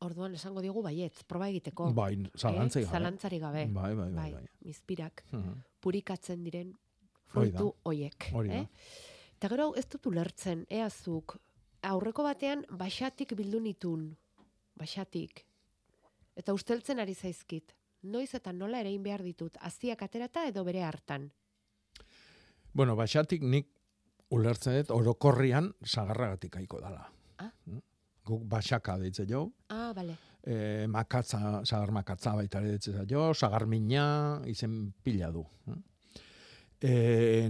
Orduan 0.00 0.34
esango 0.34 0.62
digu 0.64 0.82
baietz, 0.82 1.22
proba 1.28 1.48
egiteko. 1.48 1.90
Bai, 1.92 2.14
zalantzari 2.36 2.84
eh? 2.84 2.86
gabe. 2.86 2.96
Zalantzari 2.98 3.38
gabe. 3.38 3.66
Bai, 3.66 3.94
bai, 3.94 4.10
bai, 4.14 4.32
bai. 4.32 4.46
Mizpirak, 4.64 5.24
Mhm. 5.32 5.62
purikatzen 5.80 6.42
diren 6.44 6.74
fruitu 7.26 7.74
hoiek. 7.84 8.32
Eh? 8.48 8.66
Eta 9.36 9.48
gero 9.48 9.74
ez 9.76 9.86
dut 9.88 10.06
ulertzen, 10.06 10.66
eazuk, 10.68 11.38
aurreko 11.82 12.22
batean 12.22 12.64
baixatik 12.70 13.34
bildu 13.36 13.60
nitun, 13.60 14.16
baixatik. 14.76 15.46
Eta 16.34 16.54
usteltzen 16.54 16.98
ari 16.98 17.14
zaizkit. 17.14 17.74
Noiz 18.02 18.34
eta 18.34 18.52
nola 18.52 18.80
ere 18.80 18.88
egin 18.88 19.02
behar 19.02 19.22
ditut, 19.22 19.56
aziak 19.60 20.02
aterata 20.02 20.46
edo 20.48 20.64
bere 20.64 20.82
hartan. 20.82 21.30
Bueno, 22.72 22.94
baixatik 22.96 23.42
nik 23.42 23.68
ulertzen 24.30 24.76
dut 24.80 24.90
orokorrian 24.94 25.72
sagarragatik 25.84 26.56
aiko 26.60 26.80
dala. 26.80 27.06
Ah. 27.42 27.50
Guk 28.24 28.44
baxaka 28.46 28.98
deitze 29.00 29.24
jo, 29.26 29.48
Ah, 29.68 29.92
bale. 29.96 30.14
e, 30.44 30.86
makatza, 30.88 31.62
sagar 31.64 31.90
makatza 31.90 32.34
baita 32.36 32.60
ere 32.60 32.76
deitze 32.76 33.04
jo, 33.10 33.32
sagar 33.34 33.66
mina, 33.66 34.40
izen 34.46 34.92
pila 35.02 35.30
du. 35.32 35.44
E, 36.80 37.48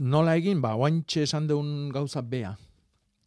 nola 0.00 0.34
egin, 0.36 0.60
ba, 0.60 0.74
oantxe 0.76 1.22
esan 1.28 1.46
deun 1.48 1.88
gauza 1.94 2.20
bea. 2.22 2.56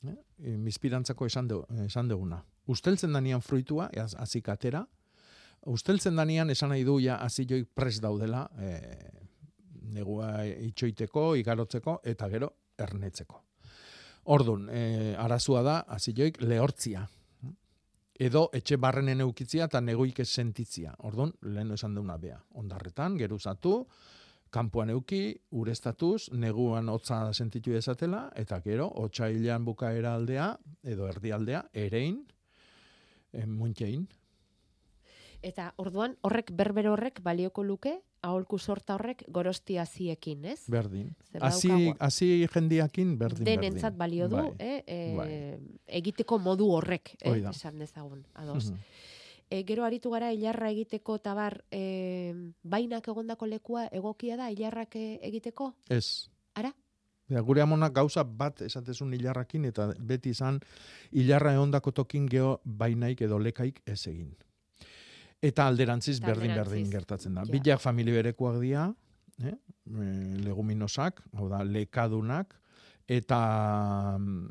Eh? 0.05 0.15
E, 0.43 0.57
Mizpirantzako 0.57 1.25
esan, 1.25 1.47
de, 1.47 1.61
esan 1.85 2.09
deuna. 2.11 2.43
Usteltzen 2.67 3.13
danian 3.13 3.41
fruitua, 3.41 3.89
az- 3.97 4.15
azik 4.15 4.49
atera, 4.49 4.83
usteltzen 5.65 6.15
danian 6.15 6.49
esan 6.49 6.69
nahi 6.69 6.83
du 6.83 6.99
ja 6.99 7.15
azioik 7.23 7.69
pres 7.73 7.99
daudela, 8.01 8.49
e, 8.59 9.20
negua 9.91 10.45
itxoiteko, 10.47 11.35
igarotzeko, 11.39 11.99
eta 12.03 12.29
gero 12.31 12.51
ernetzeko. 12.79 13.41
Ordun, 14.33 14.67
e, 14.69 15.15
arazua 15.17 15.63
da, 15.65 15.79
azioik 15.89 16.41
lehortzia. 16.45 17.07
Edo 18.21 18.49
etxe 18.53 18.77
barrenen 18.77 19.23
eukitzia 19.25 19.65
eta 19.65 19.81
negoik 19.81 20.19
ez 20.21 20.29
sentitzia. 20.29 20.93
Ordun, 21.09 21.33
lehen 21.41 21.71
esan 21.73 21.95
deuna 21.97 22.17
bea. 22.21 22.37
Ondarretan, 22.61 23.17
geruzatu, 23.17 23.73
kanpoan 24.53 24.91
euki, 24.93 25.23
urestatuz, 25.57 26.29
neguan 26.37 26.89
hotza 26.89 27.23
sentitu 27.33 27.73
dezatela, 27.73 28.27
eta 28.35 28.61
gero, 28.61 28.91
otsailean 29.05 29.65
bukaera 29.65 30.13
aldea, 30.19 30.51
edo 30.83 31.07
erdialdea, 31.09 31.63
erein, 31.73 32.19
e, 33.33 33.45
muntxein, 33.47 34.05
Eta 35.41 35.71
orduan 35.81 36.15
horrek 36.21 36.51
berber 36.53 36.87
horrek 36.91 37.21
balioko 37.25 37.63
luke 37.65 37.95
aholku 38.21 38.59
sorta 38.59 38.95
horrek 38.95 39.23
gorosti 39.33 39.77
aziekin, 39.81 40.45
ez? 40.45 40.59
berdin. 40.69 41.15
Badaukagu? 41.33 41.95
hasi 41.99 42.47
jendiakin 42.53 43.17
berdin. 43.17 43.45
Denentzat 43.45 43.97
balio 43.97 44.29
du, 44.29 44.35
Bai. 44.35 44.51
eh, 44.59 44.83
eh, 44.87 45.15
Bai. 45.17 45.29
egiteko 45.87 46.39
modu 46.39 46.69
horrek, 46.71 47.15
eh, 47.21 47.41
esan 47.49 47.79
dezagun, 47.79 48.25
ados. 48.33 48.71
Mhm. 48.71 48.79
E, 49.51 49.65
gero 49.67 49.83
aritu 49.83 50.09
gara 50.13 50.31
hilarra 50.31 50.69
egiteko 50.71 51.17
eta 51.19 51.33
bar, 51.35 51.57
e, 51.75 52.33
bainak 52.63 53.07
egondako 53.11 53.49
lekua 53.51 53.89
egokia 53.91 54.37
da 54.37 54.47
hilarrak 54.49 54.95
e, 54.95 55.19
egiteko? 55.27 55.73
Ez. 55.89 56.29
Ara? 56.55 56.71
Ja, 57.27 57.41
gure 57.41 57.61
amonak 57.61 57.93
gauza 57.93 58.23
bat 58.23 58.61
esatezun 58.61 59.11
hilarrakin 59.13 59.65
eta 59.65 59.89
beti 59.99 60.29
izan 60.29 60.61
hilarra 61.11 61.53
eondako 61.59 61.91
tokin 61.91 62.29
geho 62.31 62.61
bainaik 62.63 63.21
edo 63.27 63.39
lekaik 63.39 63.81
ez 63.85 64.07
egin. 64.07 64.31
Eta 65.41 65.65
alderantziz 65.67 66.19
Eta 66.19 66.27
berdin 66.27 66.51
alderantziz, 66.51 66.71
berdin 66.71 66.91
gertatzen 66.93 67.35
da. 67.35 67.45
ja. 67.45 67.51
Bilak 67.51 67.81
familia 67.81 68.19
berekuak 68.19 68.59
dira, 68.61 68.87
eh? 69.41 69.55
e, 69.89 70.09
leguminosak, 70.45 71.23
hau 71.33 71.47
da, 71.49 71.63
lekadunak, 71.65 72.53
eta 73.09 73.39
mm, 74.19 74.49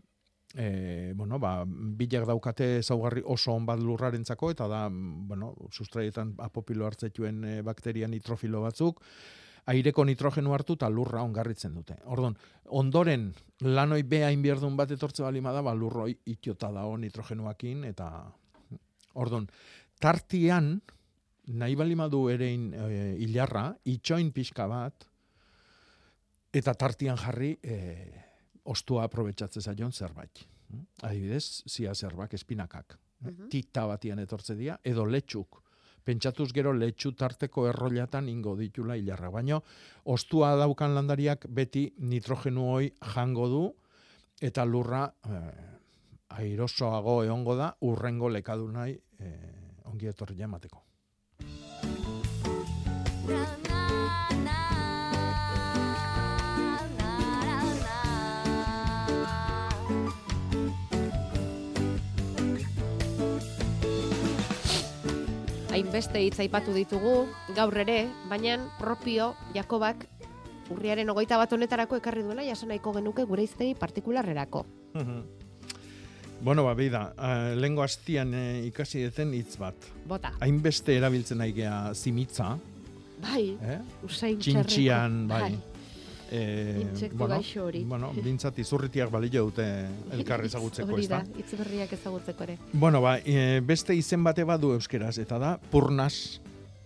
e, 0.57 1.12
bueno, 1.16 1.38
ba, 1.38 1.61
bilak 1.66 2.26
daukate 2.26 2.82
zaugarri 2.82 3.22
oso 3.24 3.55
on 3.55 3.68
bat 3.68 3.78
lurrarentzako, 3.78 4.51
eta 4.57 4.66
da, 4.70 4.88
mm, 4.88 5.28
bueno, 5.28 5.53
sustraietan 5.70 6.34
apopilo 6.43 6.88
hartzetuen 6.88 7.45
e, 7.45 7.55
bakteria 7.62 8.09
nitrofilo 8.11 8.64
batzuk, 8.66 9.01
aireko 9.70 10.05
nitrogenu 10.09 10.55
hartu 10.57 10.74
eta 10.78 10.88
lurra 10.91 11.22
ongarritzen 11.22 11.74
dute. 11.76 12.01
Ordon, 12.11 12.34
ondoren 12.80 13.30
lanoi 13.62 14.03
bea 14.03 14.30
inbierdun 14.34 14.76
bat 14.76 14.91
etortze 14.91 15.22
balima 15.22 15.53
da, 15.55 15.62
ba, 15.62 15.74
lurroi 15.76 16.14
itiota 16.32 16.72
dago 16.74 16.97
nitrogenuakin, 16.99 17.84
eta 17.93 18.11
ordon, 19.20 19.47
tartian, 20.01 20.74
nahi 21.61 21.76
balima 21.76 22.09
du 22.09 22.24
erein 22.32 22.70
e, 22.74 23.16
hilarra, 23.22 23.68
itxoin 23.92 24.32
pixka 24.32 24.66
bat, 24.70 25.07
eta 26.53 26.74
tartian 26.74 27.18
jarri 27.20 27.53
e, 27.62 27.76
ostua 28.70 29.05
aprobetsatzen 29.07 29.62
zaion 29.62 29.92
zerbait. 29.92 30.46
Adibidez, 31.03 31.62
zia 31.68 31.94
zerbak, 31.94 32.34
espinakak. 32.34 32.96
Mhm. 33.20 33.48
Tita 33.51 33.86
batian 33.86 34.18
etortze 34.22 34.55
dira, 34.57 34.78
edo 34.84 35.05
letxuk. 35.05 35.61
Pentsatuz 36.05 36.48
gero 36.57 36.72
letxu 36.72 37.12
tarteko 37.12 37.66
errollatan 37.68 38.28
ingo 38.28 38.55
ditula 38.57 38.96
hilarra. 38.96 39.28
Baino, 39.30 39.61
ostua 40.05 40.55
daukan 40.57 40.94
landariak 40.94 41.44
beti 41.48 41.90
nitrogenu 41.98 42.70
hoi 42.72 42.92
jango 43.14 43.48
du, 43.48 43.64
eta 44.40 44.64
lurra 44.64 45.05
eh, 45.28 46.40
airosoago 46.40 47.20
egongo 47.26 47.57
da, 47.59 47.74
urrengo 47.84 48.30
lekadunai 48.32 48.94
eh, 49.18 49.59
ongi 49.91 50.11
etorri 50.11 50.38
emateko. 50.47 50.82
Hainbeste 65.70 66.20
hitz 66.20 66.38
aipatu 66.43 66.72
ditugu, 66.74 67.26
gaur 67.57 67.76
ere, 67.78 68.03
baina 68.28 68.57
propio 68.78 69.34
Jakobak 69.55 70.07
urriaren 70.70 71.09
hogeita 71.11 71.38
bat 71.41 71.53
honetarako 71.53 71.99
ekarri 71.99 72.22
duela 72.26 72.45
jaso 72.47 72.66
nahiko 72.66 72.93
genuke 72.99 73.24
gure 73.26 73.47
iztegi 73.47 73.74
partikularrerako. 73.78 74.66
Bueno, 76.41 76.64
ba, 76.64 76.72
beida, 76.74 77.12
uh, 77.18 77.55
lengo 77.61 77.82
hastian 77.84 78.32
eh, 78.34 78.62
ikasi 78.70 79.03
deten 79.05 79.34
hitz 79.36 79.59
bat. 79.61 79.74
Bota. 80.09 80.32
Hainbeste 80.41 80.95
erabiltzen 80.97 81.38
nahi 81.38 81.53
gea 81.53 81.93
zimitza, 81.95 82.55
Bai, 83.20 83.51
eh? 83.61 83.76
usain 84.07 84.38
txintxian, 84.41 85.26
bai. 85.28 85.41
Bai. 85.43 85.59
Eh, 86.32 86.78
Intsektu 86.86 87.26
gaixo 87.26 87.64
hori. 87.66 87.82
Bueno, 87.84 88.12
bintzat 88.22 88.57
izurritiak 88.62 89.11
balio 89.11 89.43
dute 89.51 89.66
elkar 90.14 90.45
ezagutzeko, 90.49 90.97
ez 90.97 91.09
da, 91.11 91.18
da? 91.26 91.41
hitz 91.43 91.59
berriak 91.59 91.93
ezagutzeko 91.93 92.47
ere. 92.47 92.57
Bueno, 92.72 93.03
ba, 93.05 93.16
e, 93.18 93.59
beste 93.66 93.97
izen 93.99 94.22
bate 94.24 94.45
badu 94.49 94.70
euskeraz, 94.78 95.18
eta 95.18 95.38
da 95.43 95.57
purnas, 95.72 96.41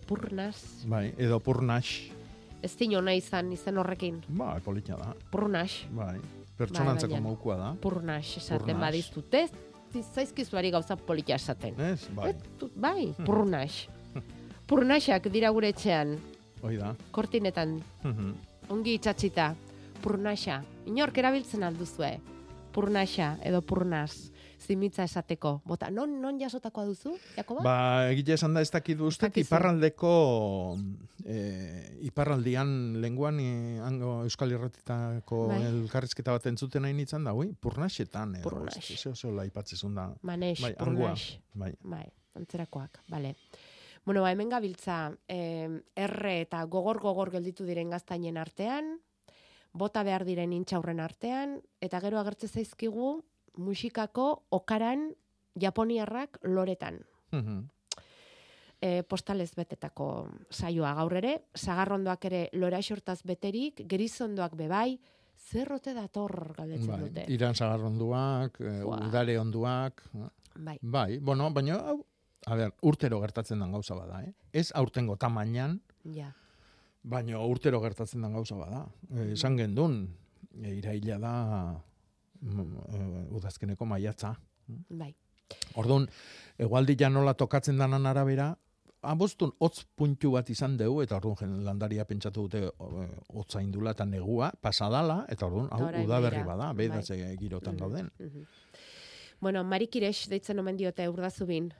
Purnas, 0.05 0.59
bai, 0.85 1.13
edo 1.17 1.39
purnas, 1.41 1.87
ez 2.61 2.73
dino 2.77 2.99
nahi 3.01 3.17
izan 3.23 3.53
izen 3.53 3.77
horrekin. 3.81 4.19
ba, 4.27 4.57
polita 4.65 4.97
da, 4.99 5.13
Purnas, 5.31 5.79
bai, 5.93 6.17
pertsonantzako 6.57 7.11
Bai, 7.13 7.21
baina- 7.21 7.27
moukua 7.29 7.55
da. 7.57 7.73
purnas 7.81 8.37
esaten 8.37 8.79
badiztute, 8.79 9.47
ez 9.95 10.05
zaizkizuari 10.13 10.71
gauza 10.71 10.95
polita 10.95 11.35
esaten. 11.35 11.79
Ez, 11.79 12.07
bai, 12.15 12.33
dut- 12.59 12.71
bai, 12.75 13.13
purnas. 13.27 13.87
Purnasak 14.67 15.27
dira 15.29 15.49
gure 15.53 15.69
etxean, 15.69 16.15
hoi 16.63 16.77
da. 16.77 16.95
kortinetan, 17.11 17.81
Mhm. 18.03 18.33
ongi 18.69 18.95
itxatxita. 18.97 19.53
Purnasa, 20.01 20.63
inork 20.85 21.17
erabiltzen 21.17 21.63
alduzue. 21.63 22.19
Purnasa 22.73 23.37
edo 23.43 23.61
purnas, 23.61 24.31
zimitza 24.65 25.05
esateko. 25.05 25.61
Bota, 25.65 25.91
non, 25.93 26.17
non 26.21 26.39
jasotakoa 26.41 26.85
duzu, 26.89 27.13
Jakoba? 27.35 27.61
Ba, 27.65 27.75
egite 28.11 28.33
esan 28.35 28.55
da 28.57 28.63
ez 28.65 28.71
dakit 28.73 28.99
uste, 29.05 29.29
iparraldeko, 29.41 30.11
e, 31.23 31.37
iparraldian 32.09 32.99
lenguan 33.03 33.39
e, 33.39 33.51
hango 33.85 34.17
Euskal 34.25 34.55
Irratitako 34.55 35.45
Bai. 35.53 35.61
elkarrizketa 35.69 36.35
bat 36.35 36.49
entzuten 36.51 36.85
nahi 36.85 36.97
nintzen 36.97 37.23
da, 37.27 37.35
ui, 37.37 37.51
purnasetan, 37.53 38.35
edo, 38.41 38.49
Purnas. 38.49 38.79
zeo, 38.81 39.13
zeo 39.15 39.31
laipatzezun 39.37 39.95
da. 39.95 40.09
Manex, 40.25 40.61
bai, 40.65 40.73
purnas. 40.79 41.29
bai. 41.53 41.71
Bai, 41.83 42.05
antzerakoak, 42.35 43.03
bale. 43.09 43.35
Bueno, 44.05 44.21
ba, 44.21 44.31
hemen 44.31 44.49
gabiltza, 44.49 45.13
eh, 45.27 45.69
erre 45.95 46.41
eta 46.43 46.63
gogor-gogor 46.69 47.31
gelditu 47.33 47.65
diren 47.65 47.89
gaztainen 47.89 48.37
artean, 48.37 48.99
bota 49.73 50.03
behar 50.07 50.23
diren 50.27 50.53
intxaurren 50.53 51.01
artean, 51.03 51.57
eta 51.83 51.99
gero 52.03 52.19
agertze 52.21 52.47
zaizkigu 52.47 53.23
musikako 53.57 54.43
okaran 54.49 55.11
japoniarrak 55.59 56.39
loretan. 56.43 56.99
Mhm. 57.31 57.69
e, 58.81 59.03
postalez 59.07 59.55
betetako 59.55 60.27
saioa 60.51 60.93
gaur 60.93 61.13
ere, 61.17 61.31
sagarrondoak 61.55 62.25
ere 62.25 62.41
lora 62.53 62.81
xortaz 62.83 63.23
beterik, 63.25 63.81
gerizondoak 63.89 64.53
bebai, 64.59 64.99
zer 65.49 65.71
ote 65.73 65.93
dator 65.95 66.53
galdetzen 66.57 66.91
Bai, 66.91 66.99
dute. 67.01 67.23
iran 67.33 67.55
sagarronduak, 67.55 68.59
e, 68.61 68.83
Ua. 68.83 68.99
udare 69.07 69.39
onduak, 69.39 70.03
Bai. 70.55 70.77
bai, 70.81 71.17
bueno, 71.19 71.49
baina, 71.51 71.79
hau, 71.79 72.05
a 72.45 72.55
ber, 72.55 72.73
urtero 72.81 73.19
gertatzen 73.21 73.59
den 73.59 73.71
gauza 73.71 73.95
bada, 73.95 74.21
eh? 74.23 74.33
Ez 74.53 74.71
aurtengo 74.75 75.15
tamainan, 75.17 75.81
Ja. 76.03 76.33
Baina 77.01 77.39
urtero 77.39 77.79
gertatzen 77.81 78.21
den 78.21 78.33
gauza 78.33 78.55
bada. 78.55 78.85
E, 79.09 79.31
esan 79.33 79.57
gendun, 79.57 80.15
e, 80.61 80.75
iraila 80.75 81.17
da 81.19 81.33
mm, 81.71 81.81
udazkeneko 82.45 83.85
maiatza. 83.85 84.35
Bai. 84.89 85.13
Orduan, 85.77 86.07
egualdi 86.57 86.95
nola 87.09 87.33
tokatzen 87.33 87.77
danan 87.77 88.05
arabera, 88.05 88.55
abostun 89.05 89.51
hotz 89.59 89.83
puntu 89.95 90.31
bat 90.31 90.49
izan 90.49 90.77
dugu, 90.77 91.01
eta 91.03 91.17
orduan 91.17 91.63
landaria 91.63 92.05
pentsatu 92.05 92.47
dute 92.47 92.69
hotza 93.33 93.61
indula 93.61 93.91
eta 93.91 94.05
negua, 94.05 94.51
pasadala, 94.61 95.25
eta 95.29 95.45
orduan, 95.45 95.69
hau 95.71 95.89
udaberri 96.03 96.43
bada, 96.43 96.73
bedatze 96.73 97.17
bai. 97.21 97.35
girotan 97.37 97.77
dauden. 97.77 98.09
Bueno, 99.41 99.63
Marikirex 99.63 100.29
deitzen 100.29 100.59
omen 100.59 100.77
diote 100.77 101.07
urdazubin. 101.09 101.71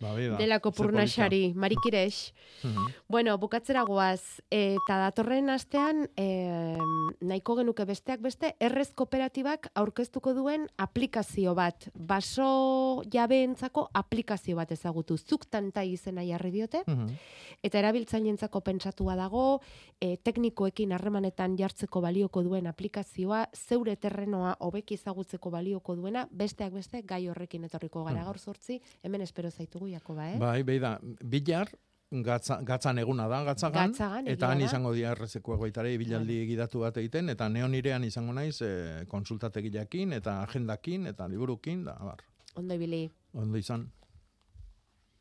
Ba, 0.00 0.14
Delako 0.16 0.70
purnaxari, 0.72 1.52
marikirex. 1.54 2.32
Mhm. 2.64 2.86
Bueno, 3.06 3.36
bukatzera 3.36 3.82
goaz, 3.84 4.40
eta 4.50 4.96
datorren 4.96 5.50
astean, 5.52 6.08
e, 6.16 6.78
nahiko 7.20 7.56
genuke 7.58 7.84
besteak 7.84 8.22
beste, 8.24 8.54
errez 8.60 8.94
kooperatibak 8.96 9.68
aurkeztuko 9.74 10.32
duen 10.32 10.64
aplikazio 10.78 11.54
bat, 11.54 11.90
baso 11.94 13.02
jabeentzako 13.12 13.90
aplikazio 13.92 14.56
bat 14.56 14.72
ezagutu, 14.72 15.18
zuk 15.18 15.44
tanta 15.50 15.84
izena 15.84 16.24
jarri 16.24 16.50
diote, 16.50 16.82
Mhm. 16.86 17.08
eta 17.62 17.78
erabiltzaileentzako 17.78 18.62
pentsatua 18.62 19.16
dago, 19.16 19.60
e, 20.00 20.16
teknikoekin 20.16 20.92
harremanetan 20.92 21.58
jartzeko 21.58 22.00
balioko 22.00 22.42
duen 22.42 22.66
aplikazioa, 22.66 23.48
zeure 23.54 23.96
terrenoa 23.96 24.56
hobeki 24.60 24.94
ezagutzeko 24.94 25.50
balioko 25.50 25.94
duena, 25.94 26.26
besteak 26.32 26.72
beste 26.72 27.02
gai 27.02 27.28
horrekin 27.28 27.64
etorriko 27.64 28.02
gara 28.04 28.20
Mhm. 28.20 28.24
gaur 28.24 28.38
sortzi, 28.38 28.80
hemen 29.02 29.20
espero 29.20 29.50
zaitugu 29.50 29.89
Jakoba, 29.92 30.30
eh? 30.32 30.38
Bai, 30.38 30.62
bai 30.66 30.78
da, 30.82 30.96
bilar, 31.02 31.70
gatza, 32.10 32.60
gatzan 32.66 32.98
eguna 32.98 33.28
da, 33.28 33.42
gatzagan, 33.44 33.92
Gatzagan, 33.92 34.28
eta 34.28 34.50
han 34.50 34.64
izango 34.66 34.92
dira 34.96 35.12
errezeko 35.14 35.54
egoitare 35.54 35.92
bilaldi 35.98 36.40
gidatu 36.48 36.82
bat 36.84 36.96
egiten, 37.02 37.30
eta 37.34 37.48
neonirean 37.48 38.04
izango 38.04 38.34
naiz 38.34 38.60
e, 38.66 38.72
konsultategiakin, 39.08 40.12
eta 40.18 40.40
agendakin, 40.42 41.06
eta 41.12 41.28
liburukin, 41.30 41.84
da, 41.86 41.96
bar. 42.02 42.24
Ondo 42.58 42.74
ibili. 42.74 43.08
Ondo 43.34 43.58
izan. 43.58 43.86